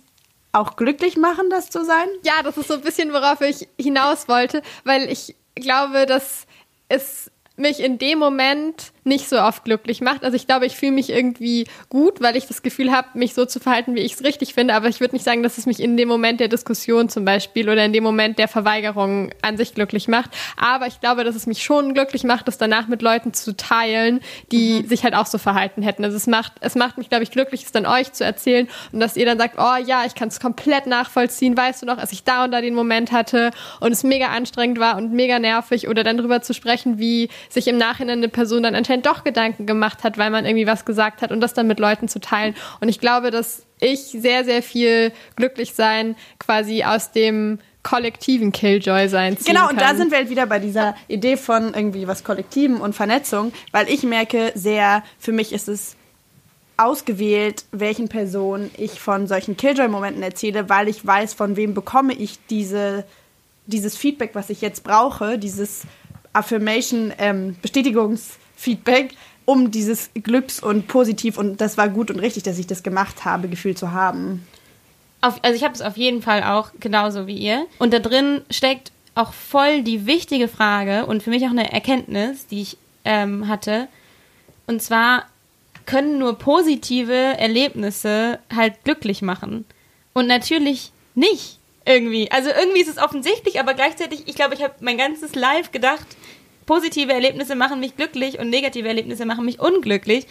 auch 0.52 0.76
glücklich 0.76 1.16
machen, 1.16 1.50
das 1.50 1.70
zu 1.70 1.84
sein? 1.84 2.06
Ja, 2.22 2.42
das 2.42 2.56
ist 2.56 2.68
so 2.68 2.74
ein 2.74 2.82
bisschen, 2.82 3.12
worauf 3.12 3.40
ich 3.40 3.68
hinaus 3.78 4.28
wollte, 4.28 4.62
weil 4.84 5.10
ich 5.10 5.34
glaube, 5.54 6.06
dass 6.06 6.46
es 6.88 7.30
mich 7.56 7.80
in 7.80 7.98
dem 7.98 8.18
Moment 8.18 8.92
nicht 9.04 9.28
so 9.28 9.38
oft 9.40 9.64
glücklich 9.64 10.00
macht. 10.00 10.24
Also 10.24 10.36
ich 10.36 10.46
glaube, 10.46 10.66
ich 10.66 10.76
fühle 10.76 10.92
mich 10.92 11.10
irgendwie 11.10 11.66
gut, 11.88 12.20
weil 12.20 12.36
ich 12.36 12.46
das 12.46 12.62
Gefühl 12.62 12.92
habe, 12.92 13.08
mich 13.14 13.34
so 13.34 13.46
zu 13.46 13.58
verhalten, 13.58 13.94
wie 13.94 14.00
ich 14.00 14.14
es 14.14 14.24
richtig 14.24 14.54
finde. 14.54 14.74
Aber 14.74 14.88
ich 14.88 15.00
würde 15.00 15.14
nicht 15.14 15.24
sagen, 15.24 15.42
dass 15.42 15.58
es 15.58 15.66
mich 15.66 15.80
in 15.80 15.96
dem 15.96 16.08
Moment 16.08 16.40
der 16.40 16.48
Diskussion 16.48 17.08
zum 17.08 17.24
Beispiel 17.24 17.68
oder 17.68 17.84
in 17.84 17.92
dem 17.92 18.04
Moment 18.04 18.38
der 18.38 18.48
Verweigerung 18.48 19.30
an 19.42 19.56
sich 19.56 19.74
glücklich 19.74 20.08
macht. 20.08 20.30
Aber 20.56 20.86
ich 20.86 21.00
glaube, 21.00 21.24
dass 21.24 21.34
es 21.34 21.46
mich 21.46 21.62
schon 21.62 21.94
glücklich 21.94 22.24
macht, 22.24 22.46
das 22.46 22.58
danach 22.58 22.88
mit 22.88 23.02
Leuten 23.02 23.34
zu 23.34 23.56
teilen, 23.56 24.20
die 24.52 24.82
mhm. 24.82 24.88
sich 24.88 25.04
halt 25.04 25.14
auch 25.14 25.26
so 25.26 25.38
verhalten 25.38 25.82
hätten. 25.82 26.04
Also 26.04 26.16
es 26.16 26.26
macht, 26.26 26.52
es 26.60 26.74
macht 26.74 26.98
mich, 26.98 27.08
glaube 27.08 27.24
ich, 27.24 27.30
glücklich, 27.30 27.64
es 27.64 27.72
dann 27.72 27.86
euch 27.86 28.12
zu 28.12 28.24
erzählen 28.24 28.68
und 28.92 29.00
dass 29.00 29.16
ihr 29.16 29.26
dann 29.26 29.38
sagt, 29.38 29.56
oh 29.58 29.84
ja, 29.84 30.04
ich 30.06 30.14
kann 30.14 30.28
es 30.28 30.38
komplett 30.38 30.86
nachvollziehen. 30.86 31.56
Weißt 31.56 31.82
du 31.82 31.86
noch, 31.86 31.98
als 31.98 32.12
ich 32.12 32.24
da 32.24 32.44
und 32.44 32.52
da 32.52 32.60
den 32.60 32.74
Moment 32.74 33.10
hatte 33.12 33.50
und 33.80 33.92
es 33.92 34.04
mega 34.04 34.28
anstrengend 34.28 34.78
war 34.78 34.96
und 34.96 35.12
mega 35.12 35.38
nervig 35.38 35.88
oder 35.88 36.04
dann 36.04 36.18
drüber 36.18 36.42
zu 36.42 36.54
sprechen, 36.54 36.98
wie 36.98 37.28
sich 37.48 37.66
im 37.68 37.78
Nachhinein 37.78 38.18
eine 38.18 38.28
Person 38.28 38.62
dann 38.62 38.74
anscheinend 38.92 39.06
doch 39.06 39.24
Gedanken 39.24 39.66
gemacht 39.66 40.04
hat, 40.04 40.18
weil 40.18 40.30
man 40.30 40.44
irgendwie 40.44 40.66
was 40.66 40.84
gesagt 40.84 41.22
hat 41.22 41.32
und 41.32 41.40
das 41.40 41.54
dann 41.54 41.66
mit 41.66 41.80
Leuten 41.80 42.08
zu 42.08 42.20
teilen. 42.20 42.54
Und 42.80 42.88
ich 42.88 43.00
glaube, 43.00 43.30
dass 43.30 43.64
ich 43.80 44.00
sehr, 44.00 44.44
sehr 44.44 44.62
viel 44.62 45.12
glücklich 45.36 45.74
sein 45.74 46.14
quasi 46.38 46.84
aus 46.84 47.12
dem 47.12 47.58
kollektiven 47.82 48.52
Killjoy 48.52 49.08
sein 49.08 49.36
ziehen 49.36 49.54
Genau, 49.54 49.68
und 49.68 49.76
kann. 49.76 49.90
da 49.90 49.94
sind 49.96 50.10
wir 50.12 50.18
halt 50.18 50.30
wieder 50.30 50.46
bei 50.46 50.60
dieser 50.60 50.94
Idee 51.08 51.36
von 51.36 51.74
irgendwie 51.74 52.06
was 52.06 52.22
Kollektiven 52.22 52.76
und 52.76 52.94
Vernetzung, 52.94 53.52
weil 53.72 53.88
ich 53.88 54.04
merke 54.04 54.52
sehr, 54.54 55.02
für 55.18 55.32
mich 55.32 55.52
ist 55.52 55.68
es 55.68 55.96
ausgewählt, 56.76 57.64
welchen 57.72 58.08
Personen 58.08 58.70
ich 58.76 59.00
von 59.00 59.26
solchen 59.26 59.56
Killjoy-Momenten 59.56 60.22
erzähle, 60.22 60.68
weil 60.68 60.88
ich 60.88 61.04
weiß, 61.04 61.34
von 61.34 61.56
wem 61.56 61.74
bekomme 61.74 62.12
ich 62.12 62.38
diese, 62.50 63.04
dieses 63.66 63.96
Feedback, 63.96 64.30
was 64.34 64.48
ich 64.50 64.60
jetzt 64.60 64.84
brauche, 64.84 65.38
dieses 65.38 65.82
Affirmation, 66.32 67.12
ähm, 67.18 67.56
Bestätigungsfeedback, 68.62 69.14
um 69.44 69.70
dieses 69.70 70.10
Glücks 70.14 70.62
und 70.62 70.86
positiv 70.86 71.36
und 71.36 71.60
das 71.60 71.76
war 71.76 71.88
gut 71.88 72.10
und 72.10 72.20
richtig, 72.20 72.44
dass 72.44 72.58
ich 72.58 72.66
das 72.66 72.82
gemacht 72.82 73.24
habe, 73.24 73.48
Gefühl 73.48 73.76
zu 73.76 73.92
haben. 73.92 74.46
Auf, 75.20 75.38
also 75.42 75.56
ich 75.56 75.64
habe 75.64 75.74
es 75.74 75.82
auf 75.82 75.96
jeden 75.96 76.22
Fall 76.22 76.42
auch 76.42 76.70
genauso 76.80 77.26
wie 77.26 77.36
ihr. 77.36 77.66
Und 77.78 77.92
da 77.92 77.98
drin 77.98 78.42
steckt 78.50 78.92
auch 79.14 79.32
voll 79.32 79.82
die 79.82 80.06
wichtige 80.06 80.48
Frage 80.48 81.06
und 81.06 81.22
für 81.22 81.30
mich 81.30 81.44
auch 81.44 81.50
eine 81.50 81.72
Erkenntnis, 81.72 82.46
die 82.46 82.62
ich 82.62 82.76
ähm, 83.04 83.48
hatte. 83.48 83.88
Und 84.66 84.80
zwar 84.80 85.26
können 85.86 86.18
nur 86.18 86.38
positive 86.38 87.12
Erlebnisse 87.12 88.38
halt 88.54 88.84
glücklich 88.84 89.22
machen. 89.22 89.64
Und 90.12 90.26
natürlich 90.26 90.92
nicht 91.14 91.58
irgendwie. 91.84 92.30
Also 92.30 92.50
irgendwie 92.50 92.80
ist 92.80 92.88
es 92.88 92.98
offensichtlich, 92.98 93.60
aber 93.60 93.74
gleichzeitig, 93.74 94.22
ich 94.26 94.34
glaube, 94.34 94.54
ich 94.54 94.62
habe 94.62 94.74
mein 94.80 94.98
ganzes 94.98 95.34
Live 95.34 95.72
gedacht, 95.72 96.06
positive 96.66 97.12
Erlebnisse 97.12 97.54
machen 97.54 97.80
mich 97.80 97.96
glücklich 97.96 98.38
und 98.38 98.50
negative 98.50 98.88
Erlebnisse 98.88 99.26
machen 99.26 99.44
mich 99.44 99.60
unglücklich. 99.60 100.26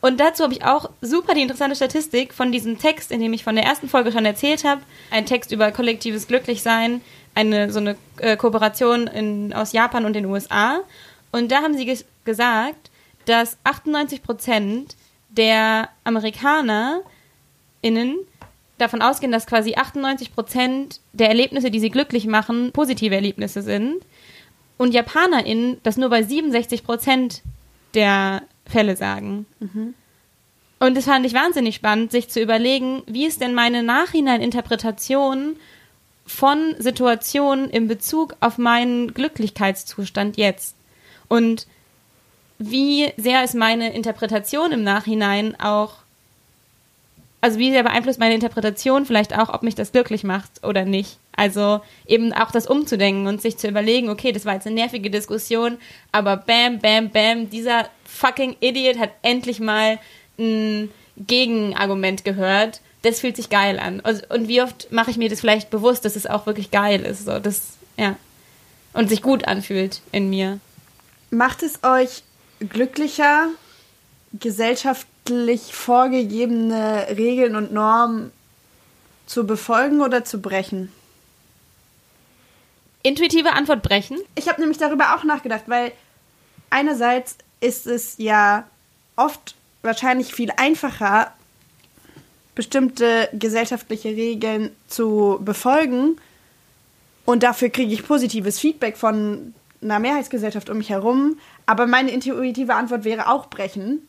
Und 0.00 0.20
dazu 0.20 0.44
habe 0.44 0.52
ich 0.52 0.64
auch 0.64 0.90
super 1.00 1.34
die 1.34 1.42
interessante 1.42 1.74
Statistik 1.74 2.32
von 2.32 2.52
diesem 2.52 2.78
Text, 2.78 3.10
in 3.10 3.20
dem 3.20 3.32
ich 3.32 3.42
von 3.42 3.56
der 3.56 3.64
ersten 3.64 3.88
Folge 3.88 4.12
schon 4.12 4.24
erzählt 4.24 4.64
habe. 4.64 4.80
Ein 5.10 5.26
Text 5.26 5.50
über 5.50 5.72
kollektives 5.72 6.28
Glücklichsein, 6.28 7.00
eine 7.34 7.72
so 7.72 7.80
eine 7.80 7.96
äh, 8.18 8.36
Kooperation 8.36 9.08
in, 9.08 9.52
aus 9.52 9.72
Japan 9.72 10.04
und 10.04 10.12
den 10.12 10.26
USA. 10.26 10.80
Und 11.32 11.50
da 11.50 11.62
haben 11.62 11.76
sie 11.76 11.84
ges 11.84 12.04
gesagt, 12.24 12.90
dass 13.24 13.58
98 13.64 14.22
Prozent 14.22 14.96
der 15.30 15.88
AmerikanerInnen 16.04 17.02
davon 18.78 19.02
ausgehen, 19.02 19.32
dass 19.32 19.46
quasi 19.46 19.74
98 19.74 20.34
Prozent 20.34 21.00
der 21.12 21.28
Erlebnisse, 21.28 21.70
die 21.70 21.80
sie 21.80 21.90
glücklich 21.90 22.26
machen, 22.26 22.70
positive 22.72 23.14
Erlebnisse 23.14 23.62
sind. 23.62 24.02
Und 24.78 24.94
JapanerInnen 24.94 25.78
das 25.82 25.96
nur 25.96 26.08
bei 26.08 26.22
67 26.22 26.84
Prozent 26.84 27.42
der 27.94 28.42
Fälle 28.66 28.96
sagen. 28.96 29.46
Mhm. 29.60 29.94
Und 30.78 30.96
das 30.96 31.04
fand 31.04 31.26
ich 31.26 31.34
wahnsinnig 31.34 31.74
spannend, 31.74 32.12
sich 32.12 32.28
zu 32.28 32.40
überlegen, 32.40 33.02
wie 33.06 33.26
ist 33.26 33.40
denn 33.40 33.54
meine 33.54 33.82
Nachhineininterpretation 33.82 35.56
von 36.24 36.74
Situationen 36.78 37.68
in 37.68 37.88
Bezug 37.88 38.36
auf 38.40 38.58
meinen 38.58 39.12
Glücklichkeitszustand 39.12 40.36
jetzt? 40.36 40.76
Und 41.26 41.66
wie 42.58 43.12
sehr 43.16 43.42
ist 43.44 43.54
meine 43.54 43.92
Interpretation 43.92 44.72
im 44.72 44.84
Nachhinein 44.84 45.58
auch 45.60 45.94
also 47.40 47.58
wie 47.58 47.70
sehr 47.70 47.82
beeinflusst 47.82 48.18
meine 48.18 48.34
Interpretation 48.34 49.06
vielleicht 49.06 49.36
auch, 49.38 49.52
ob 49.52 49.62
mich 49.62 49.74
das 49.74 49.92
glücklich 49.92 50.24
macht 50.24 50.64
oder 50.64 50.84
nicht. 50.84 51.18
Also 51.36 51.80
eben 52.06 52.32
auch 52.32 52.50
das 52.50 52.66
umzudenken 52.66 53.26
und 53.28 53.40
sich 53.40 53.58
zu 53.58 53.68
überlegen, 53.68 54.10
okay, 54.10 54.32
das 54.32 54.44
war 54.44 54.54
jetzt 54.54 54.66
eine 54.66 54.74
nervige 54.74 55.10
Diskussion, 55.10 55.78
aber 56.10 56.36
bam, 56.36 56.80
bam, 56.80 57.10
bam, 57.10 57.48
dieser 57.48 57.88
fucking 58.04 58.56
Idiot 58.60 58.98
hat 58.98 59.10
endlich 59.22 59.60
mal 59.60 59.98
ein 60.38 60.90
Gegenargument 61.16 62.24
gehört. 62.24 62.80
Das 63.02 63.20
fühlt 63.20 63.36
sich 63.36 63.50
geil 63.50 63.78
an. 63.78 64.00
Also, 64.00 64.22
und 64.30 64.48
wie 64.48 64.60
oft 64.60 64.90
mache 64.90 65.12
ich 65.12 65.16
mir 65.16 65.28
das 65.28 65.40
vielleicht 65.40 65.70
bewusst, 65.70 66.04
dass 66.04 66.16
es 66.16 66.26
auch 66.26 66.46
wirklich 66.46 66.72
geil 66.72 67.02
ist, 67.02 67.26
so 67.26 67.38
das 67.38 67.78
ja 67.96 68.16
und 68.92 69.08
sich 69.08 69.22
gut 69.22 69.46
anfühlt 69.46 70.00
in 70.10 70.28
mir. 70.28 70.58
Macht 71.30 71.62
es 71.62 71.84
euch 71.84 72.22
glücklicher, 72.58 73.48
gesellschaftlich 75.28 75.74
vorgegebene 75.74 77.06
Regeln 77.10 77.54
und 77.54 77.72
Normen 77.72 78.32
zu 79.26 79.46
befolgen 79.46 80.00
oder 80.00 80.24
zu 80.24 80.40
brechen? 80.40 80.90
Intuitive 83.02 83.52
Antwort 83.52 83.82
brechen. 83.82 84.18
Ich 84.34 84.48
habe 84.48 84.60
nämlich 84.60 84.78
darüber 84.78 85.14
auch 85.14 85.24
nachgedacht, 85.24 85.64
weil 85.66 85.92
einerseits 86.70 87.36
ist 87.60 87.86
es 87.86 88.16
ja 88.18 88.64
oft 89.16 89.54
wahrscheinlich 89.82 90.32
viel 90.32 90.50
einfacher, 90.56 91.32
bestimmte 92.54 93.28
gesellschaftliche 93.32 94.08
Regeln 94.08 94.70
zu 94.88 95.38
befolgen. 95.42 96.16
Und 97.24 97.42
dafür 97.42 97.68
kriege 97.68 97.92
ich 97.92 98.06
positives 98.06 98.58
Feedback 98.58 98.96
von 98.96 99.54
einer 99.82 99.98
Mehrheitsgesellschaft 99.98 100.70
um 100.70 100.78
mich 100.78 100.90
herum. 100.90 101.38
Aber 101.66 101.86
meine 101.86 102.10
intuitive 102.10 102.74
Antwort 102.74 103.04
wäre 103.04 103.28
auch 103.28 103.46
brechen. 103.46 104.08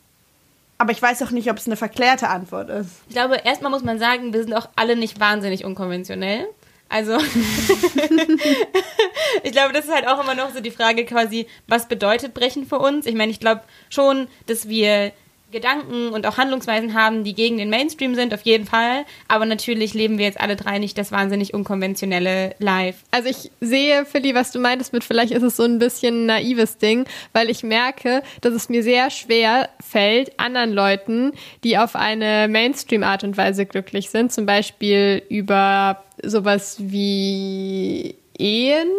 Aber 0.79 0.91
ich 0.93 1.01
weiß 1.01 1.21
auch 1.23 1.31
nicht, 1.31 1.51
ob 1.51 1.57
es 1.57 1.67
eine 1.67 1.75
verklärte 1.75 2.29
Antwort 2.29 2.69
ist. 2.69 3.01
Ich 3.09 3.13
glaube, 3.13 3.35
erstmal 3.43 3.69
muss 3.69 3.83
man 3.83 3.99
sagen, 3.99 4.31
wir 4.33 4.41
sind 4.41 4.53
auch 4.53 4.69
alle 4.77 4.95
nicht 4.95 5.19
wahnsinnig 5.19 5.65
unkonventionell. 5.65 6.47
Also, 6.87 7.17
ich 9.43 9.51
glaube, 9.51 9.73
das 9.73 9.83
ist 9.85 9.93
halt 9.93 10.07
auch 10.07 10.23
immer 10.23 10.35
noch 10.35 10.53
so 10.53 10.61
die 10.61 10.71
Frage 10.71 11.05
quasi, 11.05 11.47
was 11.67 11.89
bedeutet 11.89 12.33
Brechen 12.33 12.65
für 12.65 12.79
uns? 12.79 13.05
Ich 13.05 13.13
meine, 13.13 13.31
ich 13.31 13.41
glaube 13.41 13.61
schon, 13.89 14.29
dass 14.47 14.69
wir 14.69 15.11
Gedanken 15.51 16.09
und 16.09 16.25
auch 16.25 16.37
Handlungsweisen 16.37 16.93
haben, 16.93 17.23
die 17.23 17.33
gegen 17.33 17.57
den 17.57 17.69
Mainstream 17.69 18.15
sind, 18.15 18.33
auf 18.33 18.41
jeden 18.41 18.65
Fall. 18.65 19.05
Aber 19.27 19.45
natürlich 19.45 19.93
leben 19.93 20.17
wir 20.17 20.25
jetzt 20.25 20.39
alle 20.39 20.55
drei 20.55 20.79
nicht 20.79 20.97
das 20.97 21.11
wahnsinnig 21.11 21.53
unkonventionelle 21.53 22.55
Life. 22.59 22.99
Also 23.11 23.29
ich 23.29 23.51
sehe, 23.59 24.05
Philly, 24.05 24.35
was 24.35 24.51
du 24.51 24.59
meintest 24.59 24.93
mit, 24.93 25.03
vielleicht 25.03 25.31
ist 25.31 25.43
es 25.43 25.57
so 25.57 25.63
ein 25.63 25.79
bisschen 25.79 26.23
ein 26.23 26.25
naives 26.27 26.77
Ding, 26.77 27.05
weil 27.33 27.49
ich 27.49 27.63
merke, 27.63 28.23
dass 28.41 28.53
es 28.53 28.69
mir 28.69 28.83
sehr 28.83 29.09
schwer 29.09 29.69
fällt, 29.79 30.39
anderen 30.39 30.73
Leuten, 30.73 31.33
die 31.63 31.77
auf 31.77 31.95
eine 31.95 32.47
Mainstream-Art 32.47 33.23
und 33.23 33.37
Weise 33.37 33.65
glücklich 33.65 34.09
sind, 34.09 34.31
zum 34.31 34.45
Beispiel 34.45 35.23
über 35.29 36.03
sowas 36.21 36.77
wie 36.79 38.15
Ehen 38.37 38.89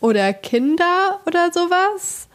oder 0.00 0.32
Kinder 0.32 1.20
oder 1.26 1.52
sowas, 1.52 2.27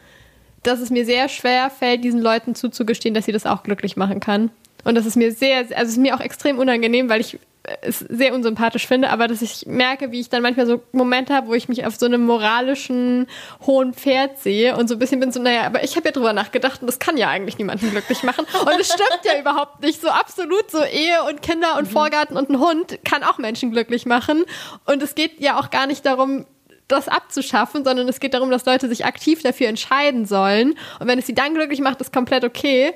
dass 0.63 0.79
es 0.79 0.89
mir 0.89 1.05
sehr 1.05 1.29
schwer 1.29 1.69
fällt, 1.69 2.03
diesen 2.03 2.21
Leuten 2.21 2.55
zuzugestehen, 2.55 3.13
dass 3.13 3.25
sie 3.25 3.31
das 3.31 3.45
auch 3.45 3.63
glücklich 3.63 3.95
machen 3.95 4.19
kann. 4.19 4.49
Und 4.83 4.95
das 4.95 5.05
ist 5.05 5.15
mir 5.15 5.31
sehr, 5.31 5.57
also 5.57 5.73
es 5.73 5.89
ist 5.89 5.97
mir 5.97 6.15
auch 6.15 6.19
extrem 6.19 6.59
unangenehm, 6.59 7.09
weil 7.09 7.21
ich 7.21 7.39
es 7.81 7.99
sehr 7.99 8.33
unsympathisch 8.33 8.87
finde, 8.87 9.09
aber 9.09 9.27
dass 9.27 9.41
ich 9.41 9.65
merke, 9.65 10.11
wie 10.11 10.19
ich 10.19 10.29
dann 10.29 10.41
manchmal 10.41 10.67
so 10.67 10.81
Momente 10.91 11.33
habe, 11.33 11.47
wo 11.47 11.53
ich 11.53 11.69
mich 11.69 11.85
auf 11.85 11.95
so 11.95 12.05
einem 12.05 12.25
moralischen 12.25 13.27
hohen 13.65 13.93
Pferd 13.93 14.39
sehe 14.39 14.75
und 14.75 14.89
so 14.89 14.95
ein 14.95 14.99
bisschen 14.99 15.21
bin 15.21 15.31
so, 15.31 15.41
naja, 15.41 15.63
aber 15.63 15.83
ich 15.83 15.95
habe 15.95 16.07
ja 16.07 16.11
drüber 16.11 16.33
nachgedacht 16.33 16.81
und 16.81 16.87
das 16.87 16.99
kann 16.99 17.15
ja 17.15 17.29
eigentlich 17.29 17.57
niemanden 17.57 17.89
glücklich 17.91 18.23
machen. 18.23 18.45
Und 18.61 18.79
es 18.79 18.87
stimmt 18.87 19.21
ja 19.23 19.39
überhaupt 19.39 19.81
nicht. 19.81 20.01
So 20.01 20.09
absolut 20.09 20.69
so 20.69 20.83
Ehe 20.83 21.23
und 21.29 21.41
Kinder 21.41 21.77
und 21.77 21.87
Vorgarten 21.87 22.35
und 22.35 22.49
ein 22.49 22.59
Hund 22.59 22.99
kann 23.05 23.23
auch 23.23 23.37
Menschen 23.37 23.71
glücklich 23.71 24.05
machen. 24.05 24.43
Und 24.85 25.01
es 25.01 25.15
geht 25.15 25.39
ja 25.39 25.57
auch 25.57 25.69
gar 25.69 25.87
nicht 25.87 26.05
darum, 26.05 26.45
das 26.87 27.07
abzuschaffen, 27.07 27.83
sondern 27.83 28.07
es 28.07 28.19
geht 28.19 28.33
darum, 28.33 28.51
dass 28.51 28.65
Leute 28.65 28.87
sich 28.87 29.05
aktiv 29.05 29.41
dafür 29.41 29.67
entscheiden 29.67 30.25
sollen. 30.25 30.75
Und 30.99 31.07
wenn 31.07 31.19
es 31.19 31.25
sie 31.25 31.35
dann 31.35 31.53
glücklich 31.53 31.79
macht, 31.79 32.01
ist 32.01 32.13
komplett 32.13 32.43
okay. 32.43 32.93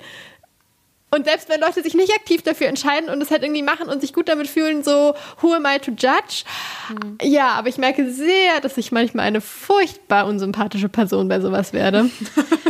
Und 1.09 1.25
selbst 1.25 1.47
wenn 1.47 1.61
Leute 1.61 1.81
sich 1.81 1.93
nicht 1.93 2.11
aktiv 2.13 2.41
dafür 2.41 2.67
entscheiden 2.67 3.09
und 3.09 3.21
es 3.21 3.31
halt 3.31 3.41
irgendwie 3.41 3.63
machen 3.63 3.87
und 3.87 4.01
sich 4.01 4.11
gut 4.13 4.27
damit 4.27 4.47
fühlen, 4.47 4.83
so, 4.83 5.13
who 5.41 5.53
am 5.53 5.65
I 5.65 5.79
to 5.79 5.91
judge? 5.91 6.43
Mhm. 6.89 7.17
Ja, 7.21 7.51
aber 7.51 7.69
ich 7.69 7.77
merke 7.77 8.11
sehr, 8.11 8.59
dass 8.61 8.77
ich 8.77 8.91
manchmal 8.91 9.25
eine 9.25 9.39
furchtbar 9.39 10.25
unsympathische 10.25 10.89
Person 10.89 11.29
bei 11.29 11.39
sowas 11.39 11.73
werde. 11.73 12.09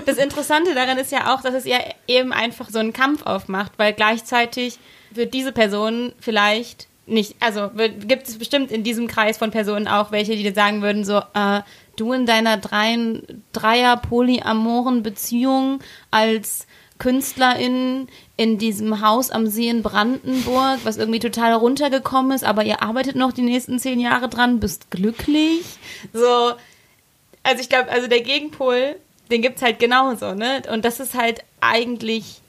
Das 0.05 0.15
Interessante 0.15 0.73
daran 0.73 0.97
ist 0.97 1.11
ja 1.11 1.33
auch, 1.33 1.41
dass 1.41 1.53
es 1.53 1.65
ja 1.65 1.79
eben 2.07 2.31
einfach 2.31 2.69
so 2.69 2.79
einen 2.79 2.93
Kampf 2.93 3.25
aufmacht, 3.25 3.73
weil 3.75 3.91
gleichzeitig 3.91 4.79
wird 5.11 5.33
diese 5.33 5.51
Person 5.51 6.13
vielleicht 6.17 6.87
nicht, 7.07 7.35
also 7.39 7.69
gibt 8.05 8.27
es 8.27 8.37
bestimmt 8.37 8.71
in 8.71 8.83
diesem 8.83 9.07
Kreis 9.07 9.37
von 9.37 9.51
Personen 9.51 9.87
auch 9.87 10.11
welche, 10.11 10.35
die 10.35 10.43
dir 10.43 10.53
sagen 10.53 10.81
würden, 10.81 11.05
so, 11.05 11.19
äh, 11.33 11.61
du 11.95 12.13
in 12.13 12.25
deiner 12.25 12.57
dreien, 12.57 13.43
Dreier 13.53 13.97
polyamoren 13.97 15.03
Beziehung 15.03 15.79
als 16.11 16.67
Künstlerin 16.99 18.07
in 18.35 18.57
diesem 18.57 19.01
Haus 19.01 19.29
am 19.29 19.47
See 19.47 19.69
in 19.69 19.83
Brandenburg, 19.83 20.79
was 20.83 20.97
irgendwie 20.97 21.19
total 21.19 21.53
runtergekommen 21.53 22.31
ist, 22.31 22.43
aber 22.43 22.63
ihr 22.63 22.81
arbeitet 22.81 23.15
noch 23.15 23.31
die 23.31 23.41
nächsten 23.41 23.79
zehn 23.79 23.99
Jahre 23.99 24.29
dran, 24.29 24.59
bist 24.59 24.91
glücklich. 24.91 25.63
So, 26.13 26.53
also 27.43 27.61
ich 27.61 27.69
glaube, 27.69 27.89
also 27.89 28.07
der 28.07 28.21
Gegenpol, 28.21 28.95
den 29.31 29.41
gibt's 29.41 29.61
halt 29.61 29.79
genauso, 29.79 30.33
ne? 30.33 30.63
Und 30.71 30.85
das 30.85 30.99
ist 30.99 31.13
halt 31.13 31.43
eigentlich 31.61 32.41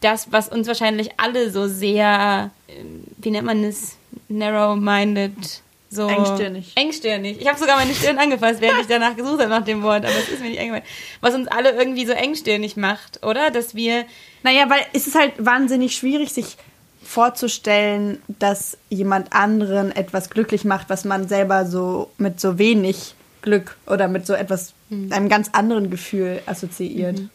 das, 0.00 0.32
was 0.32 0.48
uns 0.48 0.66
wahrscheinlich 0.66 1.10
alle 1.18 1.50
so 1.50 1.68
sehr, 1.68 2.50
äh, 2.68 2.84
wie 3.18 3.30
nennt 3.30 3.46
man 3.46 3.64
es, 3.64 3.96
narrow-minded, 4.30 5.62
so 5.90 6.08
engstirnig. 6.08 6.72
Engstirnig. 6.76 7.40
Ich 7.40 7.48
habe 7.48 7.58
sogar 7.58 7.76
meine 7.76 7.94
Stirn 7.94 8.18
angefasst, 8.18 8.60
während 8.60 8.80
ich 8.80 8.86
danach 8.88 9.16
gesucht 9.16 9.40
habe 9.40 9.50
nach 9.50 9.64
dem 9.64 9.82
Wort, 9.82 10.04
aber 10.04 10.14
es 10.14 10.28
ist 10.28 10.40
mir 10.40 10.50
nicht 10.50 10.60
eingefallen. 10.60 10.86
Was 11.20 11.34
uns 11.34 11.48
alle 11.48 11.72
irgendwie 11.72 12.06
so 12.06 12.12
engstirnig 12.12 12.76
macht, 12.76 13.24
oder? 13.24 13.50
Dass 13.50 13.74
wir. 13.74 14.04
Naja, 14.42 14.70
weil 14.70 14.80
es 14.92 15.06
ist 15.06 15.16
halt 15.16 15.32
wahnsinnig 15.38 15.96
schwierig, 15.96 16.32
sich 16.32 16.56
vorzustellen, 17.02 18.22
dass 18.28 18.78
jemand 18.88 19.32
anderen 19.32 19.90
etwas 19.90 20.30
glücklich 20.30 20.64
macht, 20.64 20.88
was 20.88 21.04
man 21.04 21.28
selber 21.28 21.66
so 21.66 22.10
mit 22.18 22.38
so 22.38 22.56
wenig 22.56 23.14
Glück 23.42 23.76
oder 23.86 24.06
mit 24.06 24.26
so 24.26 24.34
etwas, 24.34 24.74
mhm. 24.90 25.12
einem 25.12 25.28
ganz 25.28 25.50
anderen 25.52 25.90
Gefühl 25.90 26.40
assoziiert. 26.46 27.18
Mhm. 27.18 27.30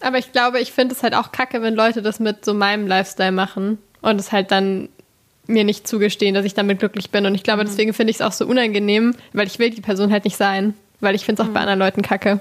Aber 0.00 0.18
ich 0.18 0.32
glaube, 0.32 0.60
ich 0.60 0.72
finde 0.72 0.94
es 0.94 1.02
halt 1.02 1.14
auch 1.14 1.30
kacke, 1.32 1.60
wenn 1.60 1.74
Leute 1.74 2.00
das 2.00 2.20
mit 2.20 2.44
so 2.44 2.54
meinem 2.54 2.86
Lifestyle 2.86 3.32
machen 3.32 3.78
und 4.00 4.18
es 4.18 4.32
halt 4.32 4.50
dann 4.50 4.88
mir 5.48 5.64
nicht 5.64 5.88
zugestehen, 5.88 6.34
dass 6.34 6.44
ich 6.44 6.54
damit 6.54 6.78
glücklich 6.78 7.10
bin. 7.10 7.26
Und 7.26 7.34
ich 7.34 7.42
glaube, 7.42 7.64
mhm. 7.64 7.66
deswegen 7.66 7.94
finde 7.94 8.10
ich 8.10 8.16
es 8.18 8.22
auch 8.22 8.32
so 8.32 8.46
unangenehm, 8.46 9.14
weil 9.32 9.46
ich 9.46 9.58
will 9.58 9.70
die 9.70 9.80
Person 9.80 10.12
halt 10.12 10.24
nicht 10.24 10.36
sein. 10.36 10.74
Weil 11.00 11.14
ich 11.14 11.24
finde 11.24 11.42
es 11.42 11.46
auch 11.46 11.50
mhm. 11.50 11.54
bei 11.54 11.60
anderen 11.60 11.78
Leuten 11.78 12.02
kacke. 12.02 12.40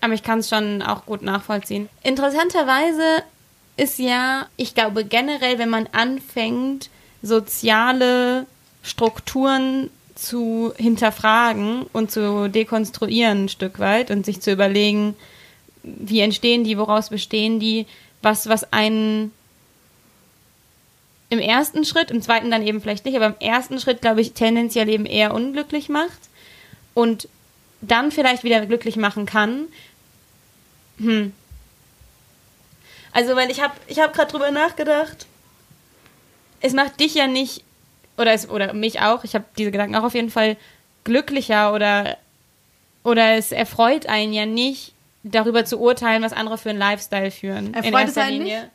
Aber 0.00 0.14
ich 0.14 0.22
kann 0.22 0.40
es 0.40 0.48
schon 0.48 0.82
auch 0.82 1.06
gut 1.06 1.22
nachvollziehen. 1.22 1.88
Interessanterweise 2.02 3.22
ist 3.76 3.98
ja, 3.98 4.46
ich 4.56 4.74
glaube 4.74 5.04
generell, 5.04 5.58
wenn 5.58 5.70
man 5.70 5.88
anfängt, 5.92 6.90
soziale 7.22 8.46
Strukturen 8.82 9.90
zu 10.14 10.72
hinterfragen 10.76 11.86
und 11.92 12.10
zu 12.10 12.48
dekonstruieren 12.48 13.44
ein 13.44 13.48
Stück 13.48 13.78
weit 13.78 14.10
und 14.10 14.26
sich 14.26 14.40
zu 14.40 14.52
überlegen, 14.52 15.14
wie 15.82 16.20
entstehen 16.20 16.64
die, 16.64 16.78
woraus 16.78 17.10
bestehen 17.10 17.60
die, 17.60 17.86
was, 18.20 18.48
was 18.48 18.72
einen 18.72 19.32
im 21.32 21.38
ersten 21.38 21.86
Schritt, 21.86 22.10
im 22.10 22.20
zweiten 22.20 22.50
dann 22.50 22.66
eben 22.66 22.82
vielleicht 22.82 23.06
nicht, 23.06 23.16
aber 23.16 23.24
im 23.24 23.38
ersten 23.40 23.80
Schritt, 23.80 24.02
glaube 24.02 24.20
ich, 24.20 24.34
tendenziell 24.34 24.90
eben 24.90 25.06
eher 25.06 25.32
unglücklich 25.32 25.88
macht 25.88 26.28
und 26.92 27.26
dann 27.80 28.12
vielleicht 28.12 28.44
wieder 28.44 28.66
glücklich 28.66 28.96
machen 28.96 29.24
kann. 29.24 29.64
Hm. 30.98 31.32
Also, 33.12 33.34
weil 33.34 33.50
ich 33.50 33.62
habe 33.62 33.72
ich 33.86 33.98
hab 33.98 34.12
gerade 34.12 34.30
drüber 34.30 34.50
nachgedacht. 34.50 35.26
Es 36.60 36.74
macht 36.74 37.00
dich 37.00 37.14
ja 37.14 37.26
nicht, 37.26 37.64
oder, 38.18 38.32
es, 38.34 38.50
oder 38.50 38.74
mich 38.74 39.00
auch, 39.00 39.24
ich 39.24 39.34
habe 39.34 39.46
diese 39.56 39.70
Gedanken 39.70 39.96
auch 39.96 40.04
auf 40.04 40.14
jeden 40.14 40.30
Fall 40.30 40.58
glücklicher 41.04 41.72
oder, 41.72 42.18
oder 43.04 43.36
es 43.36 43.52
erfreut 43.52 44.04
einen 44.04 44.34
ja 44.34 44.44
nicht, 44.44 44.92
darüber 45.22 45.64
zu 45.64 45.80
urteilen, 45.80 46.22
was 46.22 46.34
andere 46.34 46.58
für 46.58 46.68
einen 46.68 46.78
Lifestyle 46.78 47.30
führen. 47.30 47.72
Erfreut 47.72 47.86
in 47.86 47.94
erster 47.94 48.20
es 48.20 48.26
einen 48.26 48.36
Linie. 48.36 48.60
Nicht? 48.60 48.70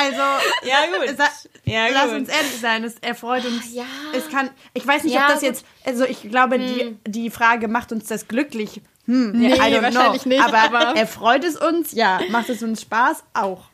Also, 0.00 0.22
ja, 0.62 0.86
gut. 0.86 1.18
Ja, 1.64 1.88
lass 1.88 2.06
gut. 2.06 2.14
uns 2.20 2.28
ehrlich 2.28 2.60
sein, 2.60 2.84
es 2.84 2.98
erfreut 3.00 3.44
uns. 3.44 3.64
Ah, 3.66 3.74
ja. 3.74 3.84
Es 4.14 4.28
kann, 4.30 4.50
ich 4.74 4.86
weiß 4.86 5.04
nicht, 5.04 5.14
ja, 5.14 5.22
ob 5.22 5.28
das 5.28 5.40
gut. 5.40 5.48
jetzt, 5.48 5.64
also 5.84 6.04
ich 6.04 6.22
glaube, 6.22 6.56
hm. 6.56 6.98
die, 7.06 7.10
die 7.10 7.30
Frage, 7.30 7.68
macht 7.68 7.92
uns 7.92 8.06
das 8.06 8.28
glücklich? 8.28 8.80
Hm, 9.06 9.32
nee, 9.32 9.50
wahrscheinlich 9.50 10.22
know. 10.22 10.28
nicht. 10.28 10.42
Aber, 10.42 10.58
aber 10.58 10.96
erfreut 10.96 11.44
es 11.44 11.56
uns? 11.56 11.92
Ja. 11.92 12.20
Macht 12.30 12.48
es 12.48 12.62
uns 12.62 12.82
Spaß? 12.82 13.24
Auch. 13.34 13.64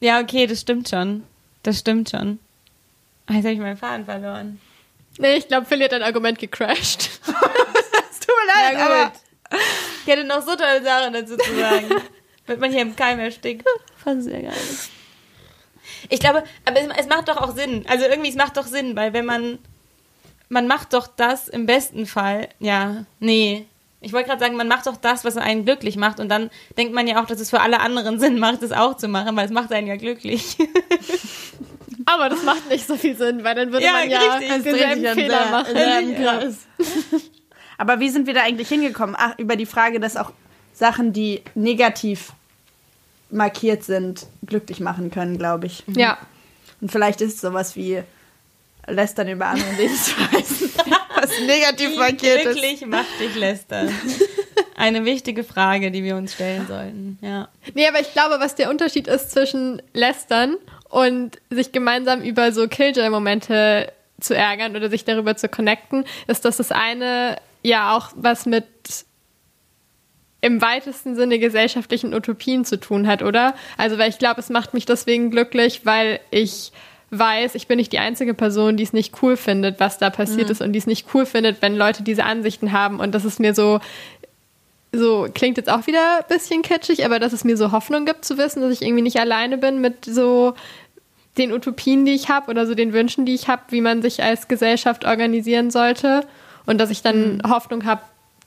Ja, 0.00 0.20
okay, 0.20 0.46
das 0.46 0.60
stimmt 0.60 0.88
schon. 0.88 1.24
Das 1.62 1.78
stimmt 1.78 2.10
schon. 2.10 2.38
Ah, 3.26 3.34
jetzt 3.34 3.44
habe 3.44 3.54
ich 3.54 3.60
meinen 3.60 3.76
Faden 3.76 4.04
verloren. 4.04 4.60
Nee, 5.18 5.36
ich 5.36 5.48
glaube, 5.48 5.66
Philly 5.66 5.84
hat 5.84 5.92
dein 5.92 6.02
Argument 6.02 6.38
gecrashed. 6.38 7.10
es 7.26 8.20
tut 8.20 8.34
mir 8.36 8.62
leid, 8.62 8.74
ja, 8.74 8.86
aber 8.86 9.12
ich 10.04 10.12
hätte 10.12 10.24
noch 10.24 10.42
so 10.42 10.54
tolle 10.54 10.82
Sachen 10.82 11.12
dazu 11.12 11.36
zu 11.36 11.56
sagen. 11.56 11.88
Wird 12.46 12.60
man 12.60 12.70
hier 12.70 12.82
im 12.82 12.94
Keim 12.94 13.18
erstickt. 13.18 13.66
Fand 13.96 14.22
sehr 14.22 14.42
geil. 14.42 14.52
Ich 16.08 16.20
glaube, 16.20 16.44
aber 16.64 16.80
es, 16.80 16.88
es 16.98 17.08
macht 17.08 17.28
doch 17.28 17.36
auch 17.36 17.54
Sinn. 17.54 17.84
Also 17.88 18.04
irgendwie, 18.04 18.30
es 18.30 18.36
macht 18.36 18.56
doch 18.56 18.66
Sinn, 18.66 18.96
weil 18.96 19.12
wenn 19.12 19.24
man, 19.24 19.58
man 20.48 20.66
macht 20.66 20.92
doch 20.92 21.06
das 21.06 21.48
im 21.48 21.66
besten 21.66 22.06
Fall, 22.06 22.48
ja, 22.58 23.04
nee. 23.20 23.66
Ich 24.00 24.12
wollte 24.12 24.28
gerade 24.28 24.40
sagen, 24.40 24.56
man 24.56 24.68
macht 24.68 24.86
doch 24.86 24.96
das, 24.96 25.24
was 25.24 25.36
einen 25.36 25.64
glücklich 25.64 25.96
macht 25.96 26.20
und 26.20 26.28
dann 26.28 26.50
denkt 26.76 26.94
man 26.94 27.08
ja 27.08 27.20
auch, 27.20 27.26
dass 27.26 27.40
es 27.40 27.50
für 27.50 27.60
alle 27.60 27.80
anderen 27.80 28.20
Sinn 28.20 28.38
macht, 28.38 28.62
es 28.62 28.72
auch 28.72 28.96
zu 28.96 29.08
machen, 29.08 29.36
weil 29.36 29.46
es 29.46 29.52
macht 29.52 29.72
einen 29.72 29.86
ja 29.86 29.96
glücklich. 29.96 30.56
Aber 32.06 32.28
das 32.28 32.44
macht 32.44 32.68
nicht 32.68 32.86
so 32.86 32.96
viel 32.96 33.16
Sinn, 33.16 33.42
weil 33.42 33.54
dann 33.56 33.72
würde 33.72 33.84
ja, 33.84 33.92
man 33.92 34.08
ja 34.08 34.38
denselben 34.38 35.06
Fehler 35.14 35.50
machen. 35.50 35.76
Ja. 35.76 36.40
Aber 37.78 38.00
wie 38.00 38.10
sind 38.10 38.26
wir 38.26 38.34
da 38.34 38.42
eigentlich 38.42 38.68
hingekommen? 38.68 39.16
Ach, 39.18 39.36
über 39.38 39.56
die 39.56 39.66
Frage, 39.66 39.98
dass 39.98 40.16
auch 40.16 40.30
Sachen, 40.72 41.12
die 41.12 41.42
negativ 41.54 42.32
markiert 43.30 43.84
sind, 43.84 44.26
glücklich 44.44 44.80
machen 44.80 45.10
können, 45.10 45.38
glaube 45.38 45.66
ich. 45.66 45.84
Ja. 45.88 46.18
Und 46.80 46.92
vielleicht 46.92 47.20
ist 47.20 47.34
es 47.34 47.40
sowas 47.40 47.76
wie 47.76 48.02
Lästern 48.86 49.28
über 49.28 49.46
andere 49.46 49.72
Lebensweisen, 49.72 50.70
was 51.16 51.40
negativ 51.40 51.92
Wie 51.92 51.96
markiert 51.96 52.42
glücklich 52.42 52.82
ist. 52.82 52.86
macht 52.86 53.20
dich 53.20 53.34
lästern. 53.34 53.90
eine 54.76 55.04
wichtige 55.04 55.42
Frage, 55.42 55.90
die 55.90 56.04
wir 56.04 56.16
uns 56.16 56.34
stellen 56.34 56.66
sollten. 56.68 57.18
Ja. 57.20 57.48
Nee, 57.74 57.88
aber 57.88 58.00
ich 58.00 58.12
glaube, 58.12 58.36
was 58.38 58.54
der 58.54 58.70
Unterschied 58.70 59.08
ist 59.08 59.30
zwischen 59.32 59.82
Lästern 59.92 60.56
und 60.88 61.38
sich 61.50 61.72
gemeinsam 61.72 62.22
über 62.22 62.52
so 62.52 62.68
Killjoy-Momente 62.68 63.92
zu 64.20 64.34
ärgern 64.34 64.76
oder 64.76 64.88
sich 64.88 65.04
darüber 65.04 65.36
zu 65.36 65.48
connecten, 65.48 66.04
ist, 66.26 66.44
dass 66.44 66.58
das 66.58 66.70
eine 66.70 67.36
ja 67.62 67.96
auch 67.96 68.10
was 68.14 68.46
mit 68.46 68.64
im 70.40 70.60
weitesten 70.60 71.16
Sinne 71.16 71.38
gesellschaftlichen 71.38 72.14
Utopien 72.14 72.64
zu 72.64 72.78
tun 72.78 73.06
hat, 73.06 73.22
oder? 73.22 73.54
Also, 73.76 73.98
weil 73.98 74.10
ich 74.10 74.18
glaube, 74.18 74.40
es 74.40 74.50
macht 74.50 74.74
mich 74.74 74.86
deswegen 74.86 75.30
glücklich, 75.30 75.84
weil 75.84 76.20
ich 76.30 76.72
weiß, 77.10 77.54
ich 77.54 77.68
bin 77.68 77.78
nicht 77.78 77.92
die 77.92 77.98
einzige 77.98 78.34
Person, 78.34 78.76
die 78.76 78.82
es 78.82 78.92
nicht 78.92 79.22
cool 79.22 79.36
findet, 79.36 79.80
was 79.80 79.98
da 79.98 80.10
passiert 80.10 80.46
mhm. 80.46 80.52
ist 80.52 80.60
und 80.60 80.72
die 80.72 80.78
es 80.78 80.86
nicht 80.86 81.08
cool 81.14 81.24
findet, 81.24 81.62
wenn 81.62 81.76
Leute 81.76 82.02
diese 82.02 82.24
Ansichten 82.24 82.72
haben. 82.72 83.00
Und 83.00 83.14
das 83.14 83.24
ist 83.24 83.40
mir 83.40 83.54
so, 83.54 83.80
so 84.92 85.28
klingt 85.32 85.56
jetzt 85.56 85.70
auch 85.70 85.86
wieder 85.86 86.18
ein 86.18 86.24
bisschen 86.28 86.62
kitschig, 86.62 87.04
aber 87.04 87.18
dass 87.18 87.32
es 87.32 87.44
mir 87.44 87.56
so 87.56 87.72
Hoffnung 87.72 88.06
gibt 88.06 88.24
zu 88.24 88.38
wissen, 88.38 88.60
dass 88.60 88.72
ich 88.72 88.82
irgendwie 88.82 89.02
nicht 89.02 89.18
alleine 89.18 89.58
bin 89.58 89.80
mit 89.80 90.04
so 90.04 90.54
den 91.38 91.52
Utopien, 91.52 92.04
die 92.04 92.14
ich 92.14 92.28
habe 92.28 92.50
oder 92.50 92.66
so 92.66 92.74
den 92.74 92.92
Wünschen, 92.92 93.26
die 93.26 93.34
ich 93.34 93.48
habe, 93.48 93.62
wie 93.68 93.80
man 93.80 94.02
sich 94.02 94.22
als 94.22 94.48
Gesellschaft 94.48 95.04
organisieren 95.04 95.70
sollte 95.70 96.26
und 96.64 96.78
dass 96.78 96.90
ich 96.90 97.02
dann 97.02 97.36
mhm. 97.36 97.50
Hoffnung 97.50 97.84
habe, 97.84 98.02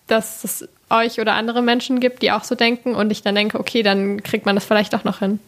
dass 0.07 0.43
es 0.43 0.67
euch 0.89 1.19
oder 1.19 1.33
andere 1.33 1.61
Menschen 1.61 1.99
gibt, 1.99 2.21
die 2.21 2.31
auch 2.31 2.43
so 2.43 2.55
denken 2.55 2.95
und 2.95 3.11
ich 3.11 3.21
dann 3.21 3.35
denke, 3.35 3.59
okay, 3.59 3.83
dann 3.83 4.23
kriegt 4.23 4.45
man 4.45 4.55
das 4.55 4.65
vielleicht 4.65 4.95
auch 4.95 5.03
noch 5.03 5.19
hin. 5.19 5.39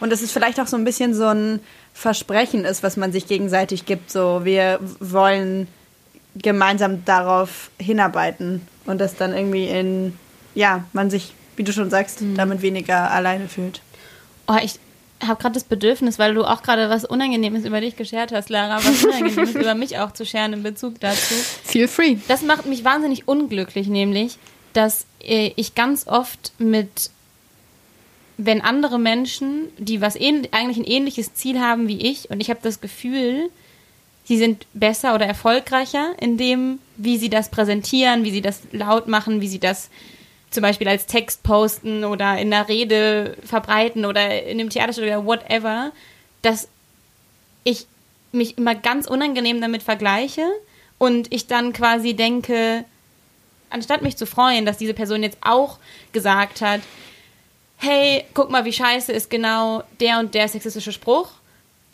Und 0.00 0.10
dass 0.10 0.22
es 0.22 0.32
vielleicht 0.32 0.60
auch 0.60 0.66
so 0.66 0.76
ein 0.76 0.84
bisschen 0.84 1.14
so 1.14 1.26
ein 1.26 1.60
Versprechen 1.94 2.64
ist, 2.64 2.82
was 2.82 2.96
man 2.96 3.12
sich 3.12 3.26
gegenseitig 3.26 3.86
gibt, 3.86 4.10
so 4.10 4.44
wir 4.44 4.80
wollen 5.00 5.68
gemeinsam 6.34 7.04
darauf 7.04 7.70
hinarbeiten 7.78 8.66
und 8.86 9.00
das 9.00 9.16
dann 9.16 9.34
irgendwie 9.34 9.66
in, 9.66 10.16
ja, 10.54 10.84
man 10.92 11.10
sich, 11.10 11.34
wie 11.56 11.62
du 11.62 11.72
schon 11.72 11.90
sagst, 11.90 12.22
mhm. 12.22 12.36
damit 12.36 12.62
weniger 12.62 13.10
alleine 13.10 13.48
fühlt. 13.48 13.80
Oh, 14.48 14.56
ich 14.62 14.78
habe 15.22 15.40
gerade 15.40 15.54
das 15.54 15.64
Bedürfnis, 15.64 16.18
weil 16.18 16.34
du 16.34 16.44
auch 16.44 16.62
gerade 16.62 16.90
was 16.90 17.04
Unangenehmes 17.04 17.64
über 17.64 17.80
dich 17.80 17.96
geschert 17.96 18.32
hast, 18.32 18.50
Lara, 18.50 18.78
was 18.78 19.04
Unangenehmes 19.04 19.54
über 19.54 19.74
mich 19.74 19.98
auch 19.98 20.12
zu 20.12 20.26
scheren 20.26 20.52
in 20.52 20.62
Bezug 20.62 21.00
dazu. 21.00 21.34
Feel 21.64 21.86
free. 21.86 22.16
Das 22.28 22.42
macht 22.42 22.66
mich 22.66 22.84
wahnsinnig 22.84 23.28
unglücklich, 23.28 23.86
nämlich, 23.86 24.38
dass 24.72 25.06
äh, 25.22 25.52
ich 25.56 25.74
ganz 25.74 26.06
oft 26.06 26.52
mit, 26.58 27.10
wenn 28.36 28.60
andere 28.60 28.98
Menschen, 28.98 29.68
die 29.78 30.00
was 30.00 30.16
eigentlich 30.16 30.52
ein 30.52 30.84
ähnliches 30.84 31.34
Ziel 31.34 31.60
haben 31.60 31.88
wie 31.88 32.00
ich, 32.00 32.30
und 32.30 32.40
ich 32.40 32.50
habe 32.50 32.60
das 32.62 32.80
Gefühl, 32.80 33.50
sie 34.24 34.38
sind 34.38 34.66
besser 34.72 35.14
oder 35.14 35.26
erfolgreicher 35.26 36.14
in 36.20 36.36
dem, 36.36 36.78
wie 36.96 37.18
sie 37.18 37.30
das 37.30 37.50
präsentieren, 37.50 38.24
wie 38.24 38.30
sie 38.30 38.42
das 38.42 38.62
laut 38.72 39.08
machen, 39.08 39.40
wie 39.40 39.48
sie 39.48 39.58
das 39.58 39.90
zum 40.50 40.62
Beispiel 40.62 40.88
als 40.88 41.06
Text 41.06 41.42
posten 41.42 42.04
oder 42.04 42.38
in 42.38 42.50
der 42.50 42.68
Rede 42.68 43.36
verbreiten 43.44 44.04
oder 44.04 44.42
in 44.44 44.60
einem 44.60 44.70
Theaterstück 44.70 45.06
oder 45.06 45.24
whatever, 45.24 45.92
dass 46.42 46.68
ich 47.64 47.86
mich 48.32 48.58
immer 48.58 48.74
ganz 48.74 49.06
unangenehm 49.06 49.60
damit 49.60 49.82
vergleiche 49.82 50.46
und 50.98 51.32
ich 51.32 51.46
dann 51.46 51.72
quasi 51.72 52.14
denke, 52.14 52.84
anstatt 53.72 54.02
mich 54.02 54.16
zu 54.16 54.26
freuen, 54.26 54.66
dass 54.66 54.78
diese 54.78 54.94
Person 54.94 55.22
jetzt 55.22 55.38
auch 55.40 55.78
gesagt 56.12 56.60
hat, 56.60 56.80
hey, 57.78 58.24
guck 58.34 58.50
mal, 58.50 58.64
wie 58.64 58.72
scheiße 58.72 59.12
ist 59.12 59.28
genau 59.30 59.82
der 60.00 60.18
und 60.18 60.34
der 60.34 60.48
sexistische 60.48 60.92
Spruch, 60.92 61.30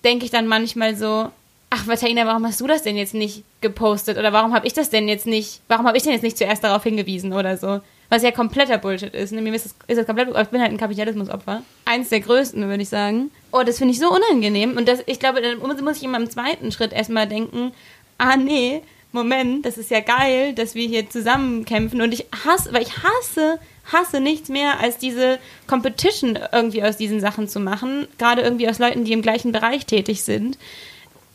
denke 0.05 0.25
ich 0.25 0.31
dann 0.31 0.47
manchmal 0.47 0.95
so, 0.97 1.31
ach, 1.71 1.87
Vaterina, 1.87 2.27
warum 2.27 2.47
hast 2.47 2.61
du 2.61 2.67
das 2.67 2.83
denn 2.83 2.97
jetzt 2.97 3.15
nicht 3.15 3.43
gepostet 3.61 4.19
oder 4.19 4.33
warum 4.33 4.55
habe 4.55 4.67
ich 4.67 4.73
das 4.73 4.91
denn 4.91 5.09
jetzt 5.09 5.27
nicht, 5.27 5.61
warum 5.69 5.87
habe 5.87 5.97
ich 5.97 6.03
denn 6.03 6.13
jetzt 6.13 6.23
nicht 6.23 6.39
zuerst 6.39 6.65
darauf 6.65 6.83
hingewiesen 6.83 7.33
oder 7.33 7.57
so? 7.57 7.81
Was 8.11 8.23
ja 8.23 8.31
kompletter 8.31 8.79
Bullshit 8.79 9.13
ist. 9.13 9.33
Mir 9.33 9.53
ist 9.53 9.67
das, 9.67 9.75
ist 9.87 9.99
das 9.99 10.07
komplett, 10.07 10.29
ich 10.29 10.49
bin 10.49 10.63
halt 10.63 10.71
ein 10.71 10.79
Kapitalismusopfer. 10.79 11.63
Eins 11.85 12.09
der 12.09 12.21
größten, 12.21 12.67
würde 12.67 12.83
ich 12.83 12.89
sagen. 12.89 13.31
Oh, 13.53 13.63
das 13.63 13.77
finde 13.77 13.93
ich 13.93 14.01
so 14.01 14.11
unangenehm. 14.11 14.79
Und 14.79 14.89
das, 14.89 15.01
ich 15.05 15.21
glaube, 15.21 15.43
dann 15.43 15.59
muss 15.59 15.99
ich 15.99 16.05
in 16.05 16.11
meinem 16.11 16.31
zweiten 16.31 16.73
Schritt 16.73 16.95
erstmal 16.95 17.27
denken, 17.27 17.73
ah 18.17 18.37
nee, 18.37 18.83
Moment, 19.13 19.65
das 19.65 19.79
ist 19.79 19.91
ja 19.91 20.01
geil, 20.01 20.55
dass 20.55 20.75
wir 20.75 20.87
hier 20.87 21.09
zusammen 21.09 21.65
kämpfen. 21.65 22.03
Und 22.03 22.13
ich 22.13 22.27
hasse, 22.45 22.73
weil 22.73 22.83
ich 22.83 22.99
hasse, 22.99 23.59
hasse 23.91 24.21
nichts 24.21 24.49
mehr, 24.49 24.81
als 24.81 24.99
diese 24.99 25.39
Competition 25.67 26.39
irgendwie 26.53 26.83
aus 26.83 26.97
diesen 26.99 27.21
Sachen 27.21 27.49
zu 27.49 27.59
machen. 27.59 28.07
Gerade 28.19 28.43
irgendwie 28.43 28.69
aus 28.69 28.79
Leuten, 28.79 29.05
die 29.05 29.13
im 29.13 29.23
gleichen 29.23 29.53
Bereich 29.53 29.87
tätig 29.87 30.25
sind. 30.25 30.59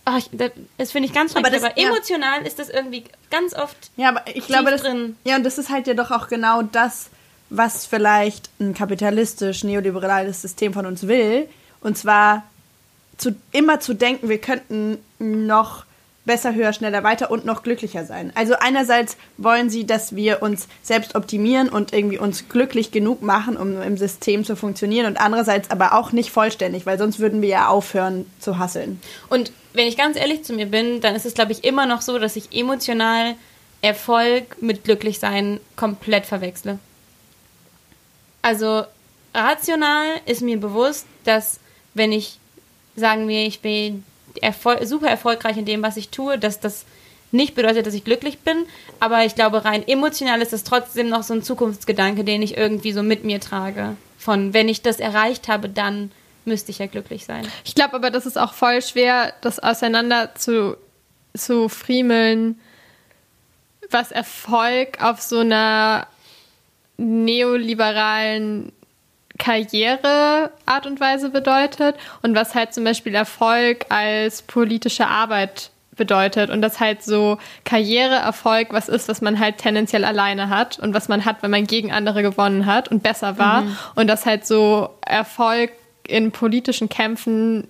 Oh, 0.06 0.18
ich, 0.18 0.30
das, 0.78 0.92
finde 0.92 1.08
ich 1.08 1.14
ganz 1.14 1.32
schrecklich, 1.32 1.56
aber, 1.56 1.68
aber 1.68 1.80
ja. 1.80 1.90
emotional 1.90 2.46
ist 2.46 2.60
das 2.60 2.70
irgendwie 2.70 3.06
ganz 3.32 3.54
oft 3.54 3.78
Ja, 3.96 4.10
aber 4.10 4.24
ich 4.28 4.48
glaube, 4.48 4.70
das, 4.70 4.82
drin. 4.82 5.16
Ja, 5.24 5.38
und 5.38 5.44
das 5.44 5.58
ist 5.58 5.70
halt 5.70 5.88
ja 5.88 5.94
doch 5.94 6.12
auch 6.12 6.28
genau 6.28 6.62
das, 6.62 7.10
was 7.50 7.86
vielleicht 7.86 8.50
ein 8.60 8.74
kapitalistisch, 8.74 9.64
neoliberales 9.64 10.42
System 10.42 10.74
von 10.74 10.86
uns 10.86 11.08
will. 11.08 11.48
Und 11.80 11.98
zwar 11.98 12.44
zu, 13.18 13.36
immer 13.52 13.80
zu 13.80 13.94
denken, 13.94 14.28
wir 14.28 14.40
könnten 14.40 14.98
noch 15.20 15.86
besser, 16.26 16.56
höher, 16.56 16.72
schneller, 16.72 17.04
weiter 17.04 17.30
und 17.32 17.46
noch 17.46 17.64
glücklicher 17.64 18.06
sein. 18.06 18.32
Also 18.36 18.56
einerseits 18.60 19.18
wollen 19.38 19.70
sie, 19.70 19.86
dass 19.86 20.16
wir 20.16 20.42
uns 20.42 20.68
selbst 20.82 21.16
optimieren 21.16 21.68
und 21.70 21.94
irgendwie 21.94 22.18
uns 22.18 22.48
glücklich 22.48 22.92
genug 22.92 23.22
machen, 23.22 23.58
um 23.58 23.82
im 23.82 23.98
System 23.98 24.46
zu 24.46 24.56
funktionieren 24.56 25.06
und 25.06 25.18
andererseits 25.18 25.70
aber 25.70 25.94
auch 25.94 26.12
nicht 26.14 26.32
vollständig, 26.32 26.86
weil 26.86 26.98
sonst 26.98 27.20
würden 27.20 27.42
wir 27.42 27.50
ja 27.50 27.68
aufhören 27.68 28.26
zu 28.40 28.58
hasseln. 28.58 29.02
Und 29.30 29.52
wenn 29.74 29.88
ich 29.88 29.98
ganz 29.98 30.18
ehrlich 30.18 30.44
zu 30.44 30.54
mir 30.54 30.68
bin, 30.68 31.02
dann 31.02 31.16
ist 31.16 31.26
es 31.26 31.34
glaube 31.34 31.52
ich 31.52 31.64
immer 31.64 31.86
noch 31.86 32.02
so, 32.02 32.18
dass 32.18 32.36
ich 32.36 32.54
emotional 32.58 33.36
Erfolg 33.82 34.62
mit 34.62 34.86
Glücklichsein 34.86 35.60
komplett 35.76 36.26
verwechsle. 36.26 36.80
Also 38.42 38.84
rational 39.34 40.06
ist 40.26 40.42
mir 40.42 40.58
bewusst, 40.58 41.06
dass 41.26 41.60
wenn 41.94 42.14
ich 42.14 42.40
sagen 42.96 43.28
wir, 43.28 43.46
ich 43.46 43.62
bin 43.62 44.04
erfol 44.44 44.86
super 44.86 45.08
erfolgreich 45.08 45.58
in 45.58 45.66
dem, 45.66 45.82
was 45.82 45.98
ich 45.98 46.10
tue, 46.10 46.38
dass 46.38 46.60
das 46.60 46.86
nicht 47.32 47.56
bedeutet, 47.56 47.88
dass 47.88 47.96
ich 47.96 48.04
glücklich 48.04 48.40
bin, 48.40 48.66
aber 49.00 49.26
ich 49.26 49.34
glaube, 49.34 49.66
rein 49.66 49.88
emotional 49.88 50.42
ist 50.42 50.54
das 50.54 50.64
trotzdem 50.64 51.10
noch 51.10 51.24
so 51.24 51.34
ein 51.34 51.42
Zukunftsgedanke, 51.42 52.24
den 52.24 52.44
ich 52.44 52.56
irgendwie 52.56 52.94
so 52.94 53.02
mit 53.02 53.24
mir 53.24 53.40
trage. 53.40 53.96
Von, 54.20 54.54
wenn 54.54 54.70
ich 54.70 54.84
das 54.84 55.00
erreicht 55.00 55.48
habe, 55.48 55.68
dann 55.68 56.12
müsste 56.46 56.72
ich 56.72 56.78
ja 56.78 56.86
glücklich 56.86 57.26
sein. 57.26 57.48
Ich 57.66 57.74
glaube 57.74 57.96
aber, 57.96 58.12
das 58.12 58.26
ist 58.26 58.38
auch 58.38 58.54
voll 58.54 58.82
schwer, 58.82 59.34
das 59.42 59.60
auseinander 59.60 60.36
zu, 60.36 60.78
zu 61.36 61.70
friemeln, 61.70 62.60
was 63.90 64.12
Erfolg 64.12 65.04
auf 65.04 65.22
so 65.22 65.40
einer 65.40 66.08
neoliberalen 66.98 68.72
Karriereart 69.44 70.86
und 70.86 71.02
Weise 71.02 71.30
bedeutet 71.30 71.98
und 72.22 72.34
was 72.34 72.56
halt 72.56 72.74
zum 72.74 72.86
Beispiel 72.86 73.14
Erfolg 73.14 73.86
als 73.90 74.42
politische 74.42 75.08
Arbeit 75.08 75.72
bedeutet 75.98 76.50
und 76.50 76.62
das 76.62 76.80
halt 76.80 77.04
so 77.04 77.38
Karriereerfolg 77.66 78.72
was 78.72 78.88
ist, 78.88 79.10
was 79.10 79.20
man 79.20 79.40
halt 79.40 79.58
tendenziell 79.58 80.06
alleine 80.06 80.48
hat 80.48 80.80
und 80.80 80.94
was 80.94 81.10
man 81.10 81.26
hat, 81.26 81.44
wenn 81.44 81.52
man 81.52 81.68
gegen 81.68 81.92
andere 81.92 82.24
gewonnen 82.24 82.66
hat 82.66 82.88
und 82.88 83.04
besser 83.04 83.38
war 83.38 83.64
mhm. 83.64 83.78
und 83.96 84.08
das 84.08 84.26
halt 84.26 84.48
so 84.48 84.92
Erfolg 85.06 85.74
in 86.08 86.32
politischen 86.32 86.88
Kämpfen 86.88 87.68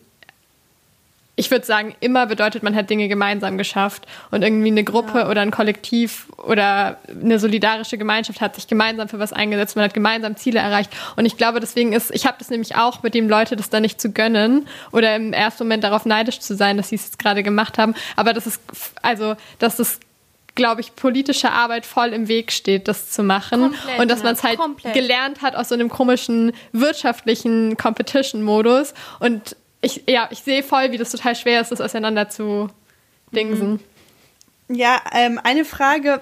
ich 1.36 1.50
würde 1.50 1.66
sagen, 1.66 1.96
immer 2.00 2.28
bedeutet, 2.28 2.62
man 2.62 2.76
hat 2.76 2.90
Dinge 2.90 3.08
gemeinsam 3.08 3.58
geschafft 3.58 4.06
und 4.30 4.44
irgendwie 4.44 4.68
eine 4.68 4.84
Gruppe 4.84 5.20
ja. 5.20 5.30
oder 5.30 5.42
ein 5.42 5.50
Kollektiv 5.50 6.28
oder 6.38 7.00
eine 7.10 7.40
solidarische 7.40 7.98
Gemeinschaft 7.98 8.40
hat 8.40 8.54
sich 8.54 8.68
gemeinsam 8.68 9.10
für 9.10 9.18
was 9.18 9.34
eingesetzt, 9.34 9.76
man 9.76 9.86
hat 9.86 9.96
gemeinsam 9.96 10.36
Ziele 10.36 10.60
erreicht 10.60 10.92
und 11.16 11.26
ich 11.26 11.36
glaube, 11.36 11.60
deswegen 11.60 11.92
ist, 11.94 12.12
ich 12.14 12.28
habe 12.28 12.38
das 12.38 12.50
nämlich 12.50 12.76
auch 12.76 13.02
mit 13.02 13.16
dem 13.16 13.28
Leute 13.28 13.56
das 13.56 13.72
da 13.72 13.80
nicht 13.80 14.00
zu 14.00 14.12
gönnen 14.12 14.68
oder 14.92 15.16
im 15.16 15.34
ersten 15.34 15.64
Moment 15.64 15.84
darauf 15.84 16.06
neidisch 16.06 16.40
zu 16.40 16.56
sein, 16.56 16.78
dass 16.78 16.90
sie 16.90 16.96
es 16.96 17.18
gerade 17.18 17.42
gemacht 17.42 17.80
haben, 17.80 17.96
aber 18.16 18.34
das 18.34 18.46
ist, 18.46 18.62
also, 19.02 19.36
dass 19.58 19.78
das 19.78 20.00
glaube 20.56 20.82
ich, 20.82 20.96
politische 20.96 21.52
Arbeit 21.52 21.84
voll 21.84 22.10
im 22.10 22.28
Weg 22.28 22.52
steht, 22.52 22.88
das 22.88 23.10
zu 23.10 23.24
machen. 23.24 23.62
Komplett, 23.62 24.00
und 24.00 24.12
dass 24.12 24.22
man 24.22 24.34
es 24.34 24.44
halt 24.44 24.60
komplett. 24.60 24.94
gelernt 24.94 25.42
hat 25.42 25.56
aus 25.56 25.70
so 25.70 25.74
einem 25.74 25.90
komischen 25.90 26.52
wirtschaftlichen 26.74 27.76
Competition-Modus. 27.76 28.94
Und 29.20 29.56
ich, 29.84 30.04
ja, 30.08 30.30
ich 30.32 30.40
sehe 30.40 30.64
voll, 30.64 30.92
wie 30.92 30.98
das 30.98 31.12
total 31.12 31.36
schwer 31.36 31.62
ist, 31.62 31.72
das 31.72 31.82
auseinander 31.82 32.30
zu 32.30 32.70
dingsen. 33.32 33.80
Mhm. 34.68 34.76
Ja, 34.76 35.02
ähm, 35.14 35.40
eine 35.44 35.66
Frage 35.66 36.22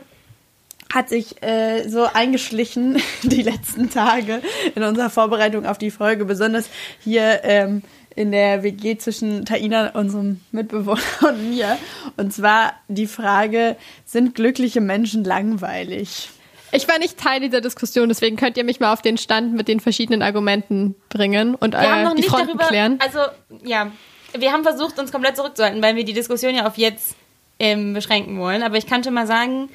hat 0.92 1.10
sich 1.10 1.42
äh, 1.42 1.88
so 1.88 2.06
eingeschlichen 2.12 3.02
die 3.24 3.44
letzten 3.44 3.90
Tage 3.90 4.42
in 4.76 4.84
unserer 4.84 5.10
Vorbereitung 5.10 5.66
auf 5.66 5.78
die 5.78 5.92
Folge, 5.92 6.26
besonders 6.26 6.70
hier 7.00 7.42
ähm, 7.44 7.84
in 8.16 8.32
der 8.32 8.64
WG 8.64 8.98
zwischen 8.98 9.46
Taina, 9.46 9.92
unserem 9.92 10.42
Mitbewohner, 10.52 11.02
und 11.30 11.50
mir. 11.50 11.78
Und 12.18 12.34
zwar 12.34 12.74
die 12.88 13.08
Frage, 13.08 13.78
sind 14.06 14.36
glückliche 14.36 14.82
Menschen 14.82 15.24
langweilig? 15.24 16.30
Ich 16.72 16.88
war 16.88 17.00
nicht 17.00 17.18
Teil 17.18 17.40
dieser 17.40 17.62
Diskussion, 17.62 18.10
deswegen 18.10 18.38
könnt 18.38 18.58
ihr 18.58 18.64
mich 18.64 18.80
mal 18.80 18.94
auf 18.94 19.02
den 19.02 19.18
Stand 19.18 19.54
mit 19.54 19.68
den 19.68 19.80
verschiedenen 19.80 20.22
Argumenten 20.22 20.96
bringen 21.10 21.56
und 21.56 21.76
äh, 21.76 22.16
die 22.16 22.24
Fronten 22.24 22.48
darüber, 22.48 22.68
klären. 22.68 23.00
Also, 23.00 23.20
ja, 23.64 23.92
wir 24.38 24.52
haben 24.52 24.64
versucht, 24.64 24.98
uns 25.00 25.12
komplett 25.12 25.36
zurückzuhalten, 25.36 25.82
weil 25.82 25.96
wir 25.96 26.06
die 26.06 26.14
Diskussion 26.14 26.56
ja 26.56 26.66
auf 26.66 26.78
jetzt 26.78 27.16
ähm, 27.60 27.94
beschränken 27.94 28.40
wollen. 28.40 28.64
Aber 28.64 28.78
ich 28.78 28.88
kann 28.88 29.04
schon 29.04 29.14
mal 29.14 29.28
sagen, 29.28 29.70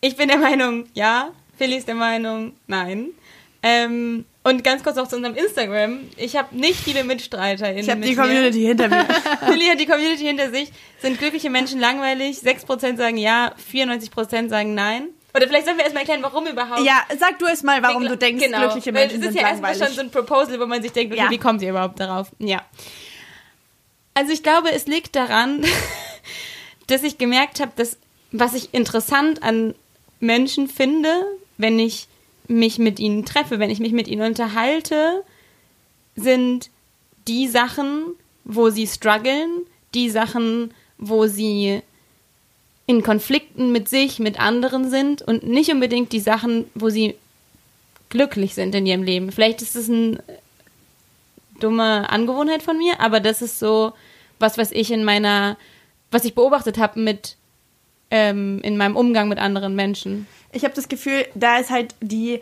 ich 0.00 0.16
bin 0.16 0.28
der 0.28 0.38
Meinung, 0.38 0.86
ja, 0.94 1.30
Philly 1.56 1.76
ist 1.76 1.88
der 1.88 1.94
Meinung, 1.94 2.52
nein. 2.66 3.10
Ähm, 3.62 4.24
und 4.42 4.62
ganz 4.62 4.84
kurz 4.84 4.96
noch 4.96 5.08
zu 5.08 5.16
unserem 5.16 5.34
Instagram. 5.34 6.00
Ich 6.16 6.36
habe 6.36 6.56
nicht 6.56 6.76
viele 6.78 7.02
MitstreiterInnen. 7.02 7.82
Ich 7.82 7.90
habe 7.90 8.00
mit 8.00 8.08
die 8.08 8.14
mir. 8.14 8.22
Community 8.22 8.60
hinter 8.60 8.88
mir. 8.88 9.04
Philly 9.46 9.66
hat 9.66 9.80
die 9.80 9.86
Community 9.86 10.24
hinter 10.24 10.50
sich. 10.50 10.70
Sind 11.00 11.18
glückliche 11.18 11.50
Menschen 11.50 11.80
langweilig? 11.80 12.38
6% 12.38 12.96
sagen 12.96 13.16
ja, 13.16 13.52
94% 13.72 14.48
sagen 14.48 14.74
nein. 14.74 15.08
Oder 15.36 15.46
vielleicht 15.48 15.66
sollen 15.66 15.76
wir 15.76 15.84
erstmal 15.84 16.02
erklären, 16.02 16.22
warum 16.22 16.46
überhaupt. 16.46 16.80
ja, 16.82 17.04
sag 17.18 17.38
du 17.38 17.46
es 17.46 17.62
mal, 17.62 17.82
warum 17.82 18.02
Genau, 18.02 18.14
du 18.14 18.18
denkst, 18.18 18.42
genau. 18.44 18.60
glückliche 18.60 18.90
Menschen 18.92 19.20
Es 19.20 19.26
ist 19.26 19.32
sind 19.34 19.42
ja 19.42 19.48
erstmal 19.48 19.72
langweilig. 19.72 19.94
schon 19.94 19.96
so 19.96 20.00
ein 20.00 20.10
Proposal, 20.10 20.58
wo 20.60 20.66
man 20.66 20.82
sich 20.82 20.92
denkt, 20.92 21.12
okay, 21.12 21.22
Ja. 21.24 21.30
wie 21.30 21.38
kommt 21.38 21.60
ihr 21.62 21.70
überhaupt 21.70 22.00
darauf? 22.00 22.28
Ja. 22.38 22.62
Also 24.14 24.32
ich 24.32 24.42
glaube, 24.42 24.72
es 24.72 24.86
liegt 24.86 25.14
daran, 25.14 25.62
dass 26.86 27.02
ich 27.02 27.18
gemerkt 27.18 27.60
habe, 27.60 27.72
dass 27.76 27.98
was 28.32 28.54
ich 28.54 28.72
interessant 28.74 29.42
an 29.42 29.74
Menschen 30.20 30.68
finde, 30.68 31.08
wenn 31.58 31.78
ich 31.78 32.08
mich 32.48 32.78
mit 32.78 32.98
ihnen 32.98 33.24
treffe, 33.24 33.58
wenn 33.58 33.70
ich 33.70 33.80
mich 33.80 33.92
mit 33.92 34.08
ihnen 34.08 34.22
unterhalte, 34.26 35.22
sind 36.16 36.70
die 37.28 37.46
Sachen, 37.48 38.14
wo 38.44 38.70
sie 38.70 38.86
strugglen, 38.86 39.66
die 39.94 40.10
Sachen, 40.10 40.72
wo 40.98 41.26
sie 41.26 41.82
in 42.86 43.02
Konflikten 43.02 43.72
mit 43.72 43.88
sich, 43.88 44.18
mit 44.18 44.38
anderen 44.38 44.88
sind 44.88 45.22
und 45.22 45.42
nicht 45.42 45.70
unbedingt 45.70 46.12
die 46.12 46.20
Sachen, 46.20 46.66
wo 46.74 46.88
sie 46.88 47.16
glücklich 48.08 48.54
sind 48.54 48.74
in 48.74 48.86
ihrem 48.86 49.02
Leben. 49.02 49.32
Vielleicht 49.32 49.60
ist 49.60 49.74
es 49.74 49.90
eine 49.90 50.22
dumme 51.58 52.08
Angewohnheit 52.10 52.62
von 52.62 52.78
mir, 52.78 53.00
aber 53.00 53.20
das 53.20 53.42
ist 53.42 53.58
so 53.58 53.92
was, 54.38 54.58
was 54.58 54.70
ich 54.70 54.90
in 54.90 55.04
meiner, 55.04 55.56
was 56.10 56.24
ich 56.24 56.34
beobachtet 56.34 56.78
habe 56.78 57.00
mit 57.00 57.36
ähm, 58.10 58.60
in 58.62 58.76
meinem 58.76 58.96
Umgang 58.96 59.28
mit 59.28 59.38
anderen 59.38 59.74
Menschen. 59.74 60.28
Ich 60.52 60.64
habe 60.64 60.74
das 60.74 60.88
Gefühl, 60.88 61.26
da 61.34 61.58
ist 61.58 61.70
halt 61.70 61.94
die 62.00 62.40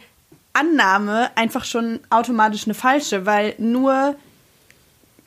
Annahme 0.53 1.31
einfach 1.37 1.65
schon 1.65 2.01
automatisch 2.11 2.65
eine 2.67 2.75
falsche, 2.75 3.25
weil 3.25 3.55
nur 3.59 4.15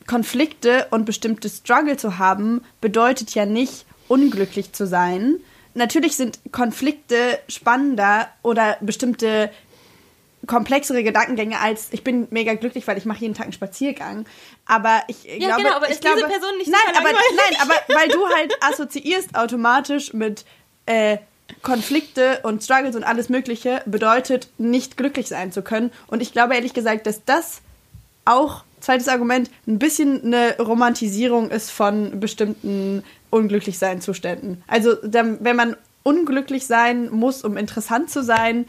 Konflikte 0.06 0.88
und 0.92 1.06
bestimmte 1.06 1.50
Struggle 1.50 1.98
zu 1.98 2.18
haben, 2.18 2.62
bedeutet 2.80 3.34
ja 3.36 3.46
nicht, 3.46 3.86
unglücklich 4.08 4.74
zu 4.74 4.88
sein. 4.88 5.36
Natürlich 5.74 6.16
sind 6.16 6.40
Konflikte 6.52 7.40
spannender 7.48 8.30
oder 8.42 8.78
bestimmte 8.82 9.52
komplexere 10.46 11.04
Gedankengänge 11.04 11.60
als 11.60 11.88
ich 11.92 12.04
bin 12.04 12.28
mega 12.32 12.54
glücklich, 12.54 12.88
weil 12.88 12.98
ich 12.98 13.06
mache 13.06 13.20
jeden 13.20 13.34
Tag 13.34 13.44
einen 13.46 13.54
Spaziergang. 13.54 14.26
Aber 14.66 15.02
ich 15.08 15.24
Ja, 15.24 15.38
glaube, 15.38 15.64
genau, 15.64 15.76
aber 15.76 15.86
ich 15.88 15.94
ist 15.94 16.04
diese 16.04 16.16
glaube, 16.16 16.30
Person 16.30 16.58
nicht 16.58 16.72
nein, 16.72 16.96
aber 16.96 17.12
nein, 17.12 17.62
aber 17.62 17.74
weil 17.96 18.08
du 18.08 18.26
halt 18.28 18.54
assoziierst 18.62 19.36
automatisch 19.36 20.14
mit 20.14 20.46
äh, 20.86 21.18
Konflikte 21.62 22.40
und 22.44 22.64
Struggles 22.64 22.96
und 22.96 23.04
alles 23.04 23.30
Mögliche 23.30 23.82
bedeutet 23.86 24.50
nicht 24.58 24.98
glücklich 24.98 25.28
sein 25.28 25.52
zu 25.52 25.62
können. 25.62 25.92
Und 26.08 26.22
ich 26.22 26.34
glaube 26.34 26.56
ehrlich 26.56 26.74
gesagt, 26.74 27.08
dass 27.08 27.24
das 27.26 27.62
auch 28.26 28.64
zweites 28.80 29.08
Argument 29.08 29.50
ein 29.66 29.80
bisschen 29.80 30.24
eine 30.24 30.58
Romantisierung 30.60 31.50
ist 31.50 31.72
von 31.72 32.20
bestimmten 32.20 33.04
Unglücklichsein-Zuständen. 33.30 34.64
Also 34.68 34.96
dann, 35.04 35.38
wenn 35.42 35.56
man 35.56 35.76
unglücklich 36.04 36.66
sein 36.68 37.10
muss, 37.10 37.44
um 37.44 37.58
interessant 37.58 38.10
zu 38.10 38.24
sein, 38.24 38.66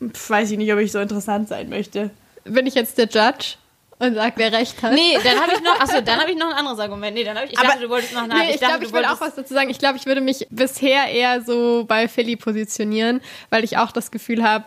weiß 0.00 0.50
ich 0.50 0.58
nicht, 0.58 0.72
ob 0.72 0.78
ich 0.78 0.92
so 0.92 0.98
interessant 0.98 1.48
sein 1.48 1.68
möchte. 1.68 2.10
Bin 2.44 2.66
ich 2.66 2.74
jetzt 2.74 2.98
der 2.98 3.06
Judge 3.06 3.56
und 3.98 4.14
sag, 4.14 4.32
wer 4.36 4.50
recht 4.52 4.82
hat? 4.82 4.94
Nee, 4.94 5.18
dann 5.22 5.38
habe 5.40 5.52
ich 5.54 5.60
noch, 5.62 5.78
achso, 5.78 6.00
dann 6.00 6.18
habe 6.20 6.30
ich 6.30 6.36
noch 6.38 6.48
ein 6.48 6.54
anderes 6.54 6.78
Argument. 6.78 7.14
Nee, 7.14 7.22
dann 7.24 7.36
habe 7.36 7.46
ich, 7.46 7.52
ich 7.52 7.58
Aber- 7.58 7.68
dachte, 7.68 7.82
du 7.82 7.90
wolltest 7.90 8.14
noch 8.14 8.26
nach. 8.26 8.36
Nee, 8.38 8.54
ich, 8.54 8.60
glaube, 8.60 8.84
ich 8.84 8.92
will 8.92 9.04
auch 9.04 9.20
was 9.20 9.34
dazu 9.34 9.52
sagen. 9.52 9.68
Ich 9.70 9.78
glaube, 9.78 9.98
ich 9.98 10.06
würde 10.06 10.22
mich 10.22 10.46
bisher 10.50 11.06
eher 11.08 11.42
so 11.42 11.84
bei 11.86 12.08
Philly 12.08 12.36
positionieren, 12.36 13.20
weil 13.50 13.62
ich 13.62 13.76
auch 13.76 13.92
das 13.92 14.10
Gefühl 14.10 14.42
habe, 14.42 14.64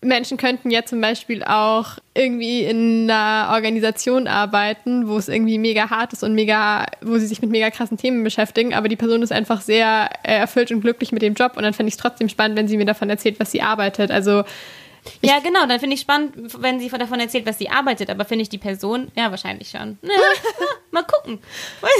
Menschen 0.00 0.36
könnten 0.36 0.70
ja 0.70 0.84
zum 0.84 1.00
Beispiel 1.00 1.42
auch 1.42 1.98
irgendwie 2.14 2.62
in 2.62 3.10
einer 3.10 3.52
Organisation 3.52 4.28
arbeiten, 4.28 5.08
wo 5.08 5.16
es 5.18 5.28
irgendwie 5.28 5.58
mega 5.58 5.90
hart 5.90 6.12
ist 6.12 6.22
und 6.22 6.34
mega, 6.34 6.86
wo 7.00 7.18
sie 7.18 7.26
sich 7.26 7.42
mit 7.42 7.50
mega 7.50 7.70
krassen 7.70 7.98
Themen 7.98 8.22
beschäftigen, 8.22 8.74
aber 8.74 8.88
die 8.88 8.96
Person 8.96 9.22
ist 9.22 9.32
einfach 9.32 9.60
sehr 9.60 10.08
erfüllt 10.22 10.70
und 10.70 10.82
glücklich 10.82 11.10
mit 11.10 11.22
dem 11.22 11.34
Job 11.34 11.56
und 11.56 11.64
dann 11.64 11.74
fände 11.74 11.88
ich 11.88 11.94
es 11.94 12.00
trotzdem 12.00 12.28
spannend, 12.28 12.56
wenn 12.56 12.68
sie 12.68 12.76
mir 12.76 12.86
davon 12.86 13.10
erzählt, 13.10 13.40
was 13.40 13.50
sie 13.50 13.60
arbeitet. 13.60 14.12
Also 14.12 14.44
Ja, 15.20 15.40
genau, 15.40 15.66
dann 15.66 15.80
finde 15.80 15.94
ich 15.94 16.00
spannend, 16.00 16.32
wenn 16.62 16.78
sie 16.78 16.88
davon 16.90 17.18
erzählt, 17.18 17.46
was 17.46 17.58
sie 17.58 17.68
arbeitet, 17.70 18.08
aber 18.08 18.24
finde 18.24 18.42
ich 18.42 18.48
die 18.48 18.58
Person, 18.58 19.10
ja, 19.16 19.30
wahrscheinlich 19.30 19.70
schon. 19.70 19.98
Mal 20.92 21.04
gucken. 21.04 21.40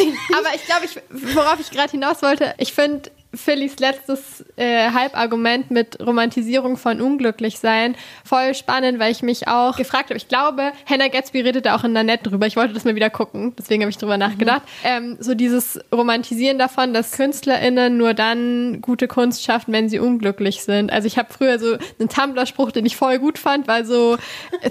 Ich. 0.00 0.36
Aber 0.36 0.54
ich 0.54 0.64
glaube, 0.64 0.84
ich, 0.84 1.34
worauf 1.34 1.58
ich 1.58 1.70
gerade 1.70 1.90
hinaus 1.90 2.22
wollte, 2.22 2.54
ich 2.58 2.72
finde 2.72 3.10
Phillys 3.38 3.78
letztes 3.78 4.44
äh, 4.56 4.90
Halbargument 4.90 5.70
mit 5.70 5.98
Romantisierung 6.04 6.76
von 6.76 7.00
Unglücklichsein 7.00 7.96
voll 8.24 8.54
spannend, 8.54 8.98
weil 8.98 9.12
ich 9.12 9.22
mich 9.22 9.48
auch 9.48 9.76
gefragt 9.76 10.10
habe. 10.10 10.16
Ich 10.16 10.28
glaube, 10.28 10.72
Hannah 10.88 11.08
Gatsby 11.08 11.40
redet 11.40 11.66
da 11.66 11.76
auch 11.76 11.84
in 11.84 11.92
Nanette 11.92 12.30
drüber. 12.30 12.46
Ich 12.46 12.56
wollte 12.56 12.74
das 12.74 12.84
mal 12.84 12.94
wieder 12.94 13.10
gucken, 13.10 13.54
deswegen 13.58 13.82
habe 13.82 13.90
ich 13.90 13.98
drüber 13.98 14.18
nachgedacht. 14.18 14.62
Ähm, 14.84 15.16
so 15.20 15.34
dieses 15.34 15.80
Romantisieren 15.92 16.58
davon, 16.58 16.92
dass 16.92 17.12
KünstlerInnen 17.12 17.96
nur 17.96 18.14
dann 18.14 18.80
gute 18.80 19.08
Kunst 19.08 19.44
schaffen, 19.44 19.72
wenn 19.72 19.88
sie 19.88 19.98
unglücklich 19.98 20.62
sind. 20.62 20.92
Also 20.92 21.06
ich 21.06 21.18
habe 21.18 21.32
früher 21.32 21.58
so 21.58 21.76
einen 21.98 22.08
Tumblr-Spruch, 22.08 22.72
den 22.72 22.86
ich 22.86 22.96
voll 22.96 23.18
gut 23.18 23.38
fand, 23.38 23.68
war 23.68 23.84
so 23.84 24.16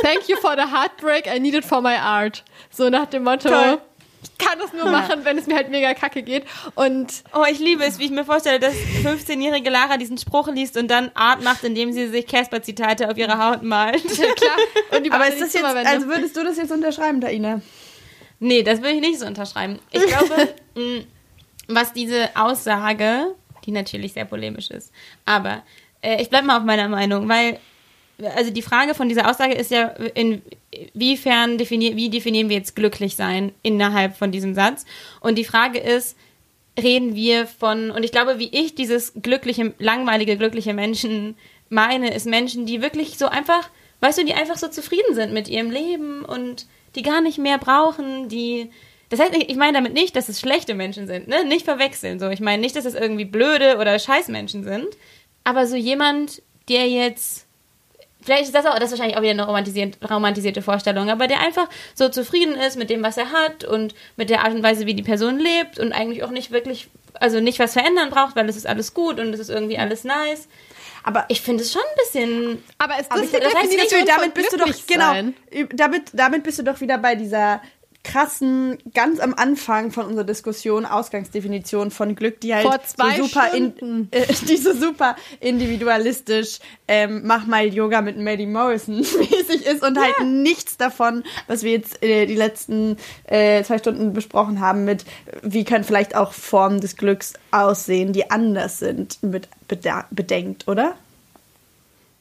Thank 0.01 0.27
you 0.27 0.37
for 0.37 0.55
the 0.55 0.71
heartbreak, 0.71 1.27
I 1.27 1.39
need 1.39 1.55
it 1.55 1.65
for 1.65 1.81
my 1.81 1.95
art. 1.95 2.43
So 2.69 2.89
nach 2.89 3.05
dem 3.05 3.23
Motto, 3.23 3.49
Toll. 3.49 3.79
Ich 4.31 4.37
kann 4.37 4.59
das 4.59 4.73
nur 4.73 4.85
machen, 4.85 5.23
wenn 5.23 5.37
es 5.37 5.47
mir 5.47 5.55
halt 5.55 5.69
mega 5.69 5.93
kacke 5.93 6.23
geht. 6.23 6.45
Und 6.75 7.23
Oh, 7.33 7.43
ich 7.49 7.59
liebe 7.59 7.83
es, 7.83 7.99
wie 7.99 8.05
ich 8.05 8.11
mir 8.11 8.25
vorstelle, 8.25 8.59
dass 8.59 8.73
15-jährige 9.03 9.69
Lara 9.69 9.97
diesen 9.97 10.17
Spruch 10.17 10.47
liest 10.47 10.77
und 10.77 10.89
dann 10.89 11.11
Art 11.13 11.43
macht, 11.43 11.63
indem 11.63 11.91
sie 11.91 12.07
sich 12.07 12.27
Casper-Zitate 12.27 13.09
auf 13.09 13.17
ihre 13.17 13.37
Haut 13.37 13.63
malt. 13.63 14.03
klar, 14.35 14.57
und 14.95 15.03
die 15.05 15.11
Aber 15.11 15.27
ist 15.27 15.41
das 15.41 15.53
jetzt, 15.53 15.65
also 15.65 16.07
würdest 16.07 16.35
du 16.35 16.43
das 16.43 16.57
jetzt 16.57 16.71
unterschreiben, 16.71 17.21
Taina? 17.21 17.61
Nee, 18.39 18.63
das 18.63 18.81
will 18.81 18.91
ich 18.91 19.01
nicht 19.01 19.19
so 19.19 19.25
unterschreiben. 19.25 19.79
Ich 19.91 20.05
glaube, 20.05 20.53
mh, 20.75 21.03
was 21.67 21.93
diese 21.93 22.29
Aussage, 22.35 23.35
die 23.65 23.71
natürlich 23.71 24.13
sehr 24.13 24.25
polemisch 24.25 24.69
ist, 24.69 24.91
aber 25.25 25.63
äh, 26.01 26.21
ich 26.21 26.29
bleibe 26.29 26.47
mal 26.47 26.57
auf 26.57 26.63
meiner 26.63 26.87
Meinung, 26.87 27.27
weil 27.27 27.59
also 28.35 28.51
die 28.51 28.61
Frage 28.61 28.95
von 28.95 29.09
dieser 29.09 29.29
Aussage 29.29 29.53
ist 29.53 29.71
ja, 29.71 29.93
inwiefern 30.15 31.57
definier, 31.57 31.95
wie 31.95 32.09
definieren 32.09 32.49
wir 32.49 32.57
jetzt 32.57 32.75
glücklich 32.75 33.15
sein 33.15 33.51
innerhalb 33.61 34.17
von 34.17 34.31
diesem 34.31 34.55
Satz? 34.55 34.85
Und 35.19 35.37
die 35.37 35.43
Frage 35.43 35.79
ist, 35.79 36.17
reden 36.81 37.15
wir 37.15 37.47
von, 37.47 37.91
und 37.91 38.03
ich 38.03 38.11
glaube, 38.11 38.39
wie 38.39 38.49
ich 38.51 38.75
dieses 38.75 39.13
glückliche, 39.21 39.73
langweilige, 39.79 40.37
glückliche 40.37 40.73
Menschen 40.73 41.35
meine, 41.69 42.13
ist 42.13 42.25
Menschen, 42.25 42.65
die 42.65 42.81
wirklich 42.81 43.17
so 43.17 43.27
einfach, 43.27 43.69
weißt 43.99 44.19
du, 44.19 44.25
die 44.25 44.33
einfach 44.33 44.57
so 44.57 44.67
zufrieden 44.67 45.13
sind 45.13 45.33
mit 45.33 45.47
ihrem 45.47 45.71
Leben 45.71 46.23
und 46.23 46.67
die 46.95 47.01
gar 47.01 47.21
nicht 47.21 47.37
mehr 47.37 47.57
brauchen, 47.57 48.29
die, 48.29 48.69
das 49.09 49.19
heißt, 49.19 49.33
ich 49.35 49.55
meine 49.57 49.73
damit 49.73 49.93
nicht, 49.93 50.15
dass 50.15 50.29
es 50.29 50.39
schlechte 50.39 50.73
Menschen 50.75 51.07
sind, 51.07 51.27
ne? 51.27 51.45
Nicht 51.45 51.65
verwechseln, 51.65 52.19
so. 52.19 52.29
Ich 52.29 52.39
meine 52.39 52.61
nicht, 52.61 52.75
dass 52.75 52.85
es 52.85 52.95
irgendwie 52.95 53.25
blöde 53.25 53.77
oder 53.77 53.97
Scheißmenschen 53.97 54.63
sind, 54.63 54.87
aber 55.43 55.67
so 55.67 55.75
jemand, 55.75 56.41
der 56.69 56.87
jetzt 56.89 57.46
Vielleicht 58.27 58.43
ist 58.43 58.55
das 58.55 58.65
auch, 58.65 58.75
das 58.75 58.91
ist 58.91 58.91
wahrscheinlich 58.91 59.15
auch 59.15 59.21
wieder 59.21 59.31
eine 59.31 59.45
romantisiert, 59.45 59.97
romantisierte 60.09 60.61
Vorstellung, 60.61 61.09
aber 61.09 61.27
der 61.27 61.39
einfach 61.39 61.69
so 61.95 62.09
zufrieden 62.09 62.55
ist 62.55 62.75
mit 62.75 62.89
dem, 62.89 63.01
was 63.01 63.15
er 63.15 63.31
hat 63.31 63.63
und 63.63 63.95
mit 64.17 64.29
der 64.29 64.43
Art 64.43 64.53
und 64.53 64.61
Weise, 64.63 64.85
wie 64.85 64.93
die 64.93 65.01
Person 65.01 65.39
lebt 65.39 65.79
und 65.79 65.93
eigentlich 65.93 66.25
auch 66.25 66.29
nicht 66.29 66.51
wirklich, 66.51 66.89
also 67.13 67.39
nicht 67.39 67.57
was 67.57 67.71
verändern 67.71 68.09
braucht, 68.09 68.35
weil 68.35 68.49
es 68.49 68.57
ist 68.57 68.67
alles 68.67 68.93
gut 68.93 69.17
und 69.17 69.33
es 69.33 69.39
ist 69.39 69.49
irgendwie 69.49 69.77
alles 69.77 70.03
nice. 70.03 70.49
Aber 71.05 71.23
Ich 71.29 71.39
finde 71.39 71.63
es 71.63 71.71
schon 71.71 71.81
ein 71.81 71.97
bisschen. 72.03 72.63
aber 72.79 72.99
ist 72.99 73.09
Aber 73.09 73.21
das 73.21 73.31
das 73.31 73.55
heißt, 73.55 73.95
damit 74.05 74.33
bist 74.33 74.51
du 74.51 74.57
doch 74.57 74.73
genau 74.87 75.31
damit 75.73 76.09
damit 76.11 76.43
bist 76.43 76.59
du 76.59 76.63
doch 76.63 76.81
wieder 76.81 76.97
bei 76.97 77.15
dieser 77.15 77.61
krassen 78.07 78.77
ganz 78.93 79.19
am 79.19 79.33
Anfang 79.33 79.91
von 79.91 80.05
unserer 80.05 80.23
Diskussion 80.23 80.85
Ausgangsdefinition 80.85 81.91
von 81.91 82.15
Glück, 82.15 82.39
die 82.39 82.55
halt 82.55 82.65
so 82.65 83.23
super 83.23 83.53
in, 83.53 84.07
äh, 84.11 84.25
die 84.47 84.55
so 84.55 84.73
super 84.73 85.15
individualistisch 85.41 86.59
ähm, 86.87 87.23
mach 87.25 87.45
mal 87.45 87.67
Yoga 87.67 88.01
mit 88.01 88.17
Maddie 88.17 88.45
Morrison 88.45 88.95
mäßig 88.99 89.65
ist 89.65 89.83
und 89.83 89.99
halt 89.99 90.25
nichts 90.25 90.77
davon, 90.77 91.23
was 91.47 91.63
wir 91.63 91.71
jetzt 91.71 92.01
äh, 92.01 92.25
die 92.25 92.35
letzten 92.35 92.95
äh, 93.25 93.61
zwei 93.63 93.77
Stunden 93.77 94.13
besprochen 94.13 94.61
haben 94.61 94.85
mit 94.85 95.03
wie 95.41 95.65
können 95.65 95.83
vielleicht 95.83 96.15
auch 96.15 96.31
Formen 96.31 96.79
des 96.79 96.95
Glücks 96.95 97.33
aussehen, 97.51 98.13
die 98.13 98.31
anders 98.31 98.79
sind 98.79 99.21
mit 99.21 99.49
bedenkt, 100.11 100.67
oder? 100.67 100.95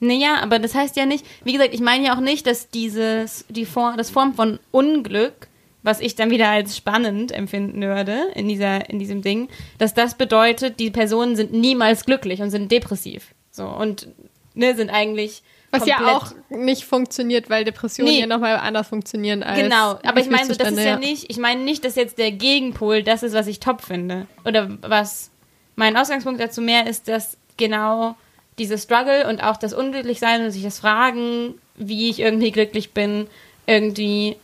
Naja, 0.01 0.39
aber 0.43 0.59
das 0.59 0.75
heißt 0.75 0.97
ja 0.97 1.07
nicht, 1.07 1.25
wie 1.45 1.53
gesagt, 1.53 1.73
ich 1.73 1.81
meine 1.81 2.07
ja 2.07 2.17
auch 2.17 2.21
nicht, 2.21 2.47
dass 2.47 2.71
dieses, 2.71 3.45
die 3.49 3.65
Form, 3.65 3.97
das 3.97 4.11
Form 4.11 4.35
von 4.35 4.59
Unglück, 4.73 5.49
was 5.87 6.01
ich 6.01 6.17
dann 6.17 6.31
wieder 6.31 6.49
als 6.49 6.77
spannend 6.77 7.31
empfinden 7.31 7.81
würde 7.81 8.19
in 8.35 8.49
dieser, 8.49 8.91
in 8.91 8.99
diesem 8.99 9.23
Ding, 9.23 9.49
dass 9.79 9.95
das 9.95 10.17
bedeutet, 10.17 10.81
die 10.81 10.91
Personen 10.91 11.37
sind 11.37 11.53
niemals 11.53 12.05
glücklich 12.05 12.43
und 12.43 12.51
sind 12.51 12.73
depressiv. 12.73 13.29
So, 13.53 13.67
und, 13.69 14.09
ne, 14.55 14.75
sind 14.75 14.91
eigentlich. 14.91 15.45
Was 15.71 15.87
ja 15.87 16.17
auch 16.17 16.33
nicht 16.49 16.85
funktioniert, 16.85 17.51
weil 17.51 17.65
Depressionen 17.65 18.13
Nee. 18.13 18.21
ja 18.21 18.27
nochmal 18.27 18.57
anders 18.57 18.89
funktionieren 18.89 19.45
als 19.45 19.61
Genau, 19.61 19.99
aber 20.03 20.21
ich 20.21 20.29
meine, 20.29 20.49
das 20.49 20.51
ist 20.51 20.59
Gefühlszustände, 20.59 20.83
ja 20.83 20.99
nicht, 20.99 21.31
ich 21.31 21.37
meine 21.37 21.63
nicht, 21.63 21.85
dass 21.85 21.95
jetzt 21.95 22.19
der 22.19 22.33
Gegenpol 22.33 23.05
das 23.05 23.23
ist, 23.23 23.35
was 23.35 23.47
ich 23.47 23.61
top 23.61 23.83
finde. 23.83 24.27
Oder 24.45 24.69
was 24.81 25.31
mein 25.77 25.97
Ausgangspunkt 25.97 26.41
dazu 26.41 26.63
mehr 26.63 26.89
ist, 26.89 27.07
dass 27.07 27.37
genau 27.57 28.17
dieses 28.59 28.83
Struggle 28.83 29.29
und 29.29 29.41
auch 29.41 29.57
das 29.57 29.73
Unglücklichsein 29.73 30.45
und 30.45 30.51
sich 30.51 30.63
das 30.63 30.81
Fragen, 30.81 31.55
wie 31.77 32.11
ich 32.11 32.21
irgendwie 32.21 32.51
glücklich 32.51 32.93
bin, 32.93 33.29
irgendwie, 33.67 34.37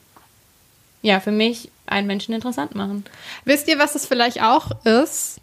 ja, 1.03 1.21
für 1.21 1.33
mich 1.33 1.71
einen 1.87 2.07
Menschen 2.07 2.35
interessant 2.35 2.75
machen. 2.75 3.05
Wisst 3.45 3.69
ihr, 3.69 3.79
was 3.79 3.95
es 3.95 4.07
vielleicht 4.07 4.43
auch 4.43 4.71
ist? 4.85 5.41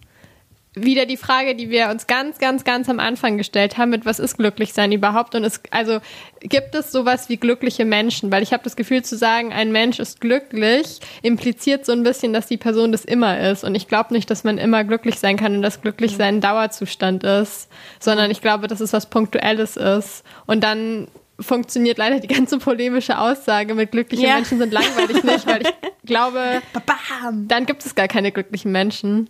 Wieder 0.75 1.05
die 1.05 1.17
Frage, 1.17 1.55
die 1.55 1.69
wir 1.71 1.89
uns 1.89 2.07
ganz, 2.07 2.37
ganz, 2.37 2.63
ganz 2.63 2.87
am 2.89 2.99
Anfang 2.99 3.37
gestellt 3.37 3.77
haben, 3.77 3.89
mit 3.89 4.05
was 4.05 4.19
ist 4.19 4.37
glücklich 4.37 4.71
sein 4.71 4.91
überhaupt? 4.91 5.35
Und 5.35 5.43
es, 5.43 5.61
also 5.71 5.99
gibt 6.41 6.75
es 6.75 6.91
sowas 6.91 7.27
wie 7.27 7.37
glückliche 7.37 7.85
Menschen? 7.85 8.31
Weil 8.31 8.43
ich 8.43 8.53
habe 8.53 8.63
das 8.63 8.75
Gefühl 8.75 9.03
zu 9.03 9.17
sagen, 9.17 9.51
ein 9.51 9.71
Mensch 9.71 9.99
ist 9.99 10.21
glücklich, 10.21 10.99
impliziert 11.23 11.85
so 11.85 11.91
ein 11.91 12.03
bisschen, 12.03 12.33
dass 12.33 12.45
die 12.45 12.57
Person 12.57 12.91
das 12.91 13.03
immer 13.03 13.39
ist. 13.51 13.63
Und 13.63 13.75
ich 13.75 13.87
glaube 13.87 14.13
nicht, 14.13 14.29
dass 14.29 14.43
man 14.43 14.57
immer 14.57 14.83
glücklich 14.83 15.19
sein 15.19 15.37
kann 15.37 15.55
und 15.55 15.63
dass 15.63 15.81
glücklich 15.81 16.15
sein 16.15 16.35
ein 16.35 16.41
Dauerzustand 16.41 17.23
ist, 17.23 17.67
sondern 17.99 18.31
ich 18.31 18.39
glaube, 18.39 18.67
dass 18.67 18.79
es 18.79 18.93
was 18.93 19.07
Punktuelles 19.07 19.75
ist. 19.75 20.23
Und 20.45 20.63
dann 20.63 21.07
funktioniert 21.39 21.97
leider 21.97 22.19
die 22.19 22.27
ganze 22.27 22.57
polemische 22.57 23.17
Aussage 23.17 23.73
mit 23.75 23.91
glückliche 23.91 24.25
Ja. 24.27 24.35
Menschen 24.35 24.59
sind 24.59 24.73
langweilig 24.73 25.23
nicht, 25.23 25.47
weil 25.47 25.61
ich 25.63 25.73
glaube, 26.05 26.61
Bam! 26.85 27.47
dann 27.47 27.65
gibt 27.65 27.85
es 27.85 27.95
gar 27.95 28.07
keine 28.07 28.31
glücklichen 28.31 28.71
Menschen. 28.71 29.29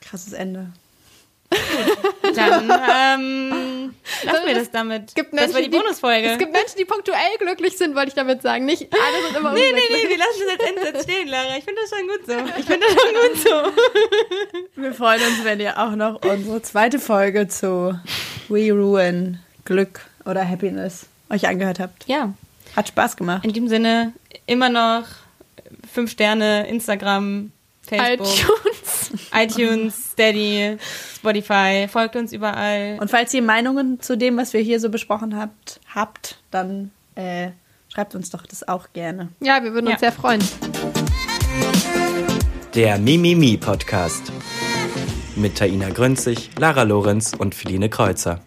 Krasses 0.00 0.32
Ende. 0.32 0.72
Dann 2.34 2.62
ähm, 2.64 3.94
lassen 4.24 4.46
wir 4.46 4.54
das 4.54 4.70
damit. 4.70 5.08
Es 5.08 5.14
gibt 5.14 5.34
das 5.34 5.52
war 5.52 5.60
die 5.60 5.68
Menschen, 5.68 5.82
Bonusfolge. 5.82 6.30
Es 6.30 6.38
gibt 6.38 6.52
Menschen, 6.52 6.76
die 6.78 6.84
punktuell 6.84 7.36
glücklich 7.38 7.76
sind, 7.76 7.94
wollte 7.94 8.08
ich 8.08 8.14
damit 8.14 8.40
sagen. 8.42 8.64
Nicht 8.64 8.88
alle 8.92 9.26
sind 9.26 9.36
immer 9.36 9.52
nee, 9.54 9.60
nee, 9.72 9.80
nee, 9.90 10.08
wir 10.08 10.18
lassen 10.18 10.40
das 10.46 10.60
als 10.60 10.70
Endsatz 10.86 11.02
stehen, 11.04 11.28
Lara. 11.28 11.56
Ich 11.58 11.64
finde 11.64 11.80
das 11.82 11.90
schon 11.90 12.08
gut 12.08 12.26
so. 12.26 12.58
Ich 12.58 12.64
finde 12.66 12.86
das 12.86 13.02
schon 13.02 13.14
gut 13.14 13.74
so. 14.76 14.80
Wir 14.82 14.94
freuen 14.94 15.20
uns, 15.20 15.44
wenn 15.44 15.60
ihr 15.60 15.78
auch 15.78 15.94
noch 15.94 16.24
unsere 16.24 16.62
zweite 16.62 16.98
Folge 16.98 17.48
zu 17.48 17.98
We 18.48 18.72
Ruin 18.72 19.38
Glück 19.64 20.00
oder 20.24 20.48
Happiness 20.48 21.06
euch 21.32 21.48
angehört 21.48 21.80
habt. 21.80 22.06
Ja, 22.06 22.32
Hat 22.76 22.88
Spaß 22.88 23.16
gemacht. 23.16 23.44
in 23.44 23.52
diesem 23.52 23.68
Sinne 23.68 24.12
immer 24.46 24.68
noch 24.68 25.04
fünf 25.92 26.10
Sterne, 26.10 26.66
Instagram, 26.68 27.50
Facebook, 27.86 28.28
iTunes. 28.28 29.10
iTunes, 29.34 30.10
Steady, 30.12 30.76
Spotify. 31.16 31.86
Folgt 31.90 32.16
uns 32.16 32.32
überall. 32.32 32.98
Und 33.00 33.10
falls 33.10 33.34
ihr 33.34 33.42
Meinungen 33.42 34.00
zu 34.00 34.16
dem, 34.16 34.36
was 34.36 34.52
wir 34.52 34.60
hier 34.60 34.78
so 34.80 34.88
besprochen 34.88 35.36
habt, 35.36 35.80
habt, 35.94 36.38
dann 36.50 36.90
äh, 37.16 37.48
schreibt 37.92 38.14
uns 38.14 38.30
doch 38.30 38.46
das 38.46 38.66
auch 38.68 38.88
gerne. 38.92 39.28
Ja, 39.40 39.62
wir 39.62 39.72
würden 39.74 39.86
uns 39.86 39.94
Ja. 39.94 39.98
sehr 39.98 40.12
freuen. 40.12 40.40
Der 42.74 42.98
Mimimi 42.98 43.56
Podcast. 43.58 44.32
Mit 45.36 45.56
Taina 45.58 45.90
Grünzig, 45.90 46.50
Lara 46.58 46.82
Lorenz 46.84 47.32
und 47.36 47.54
Feline 47.54 47.88
Kreuzer. 47.90 48.40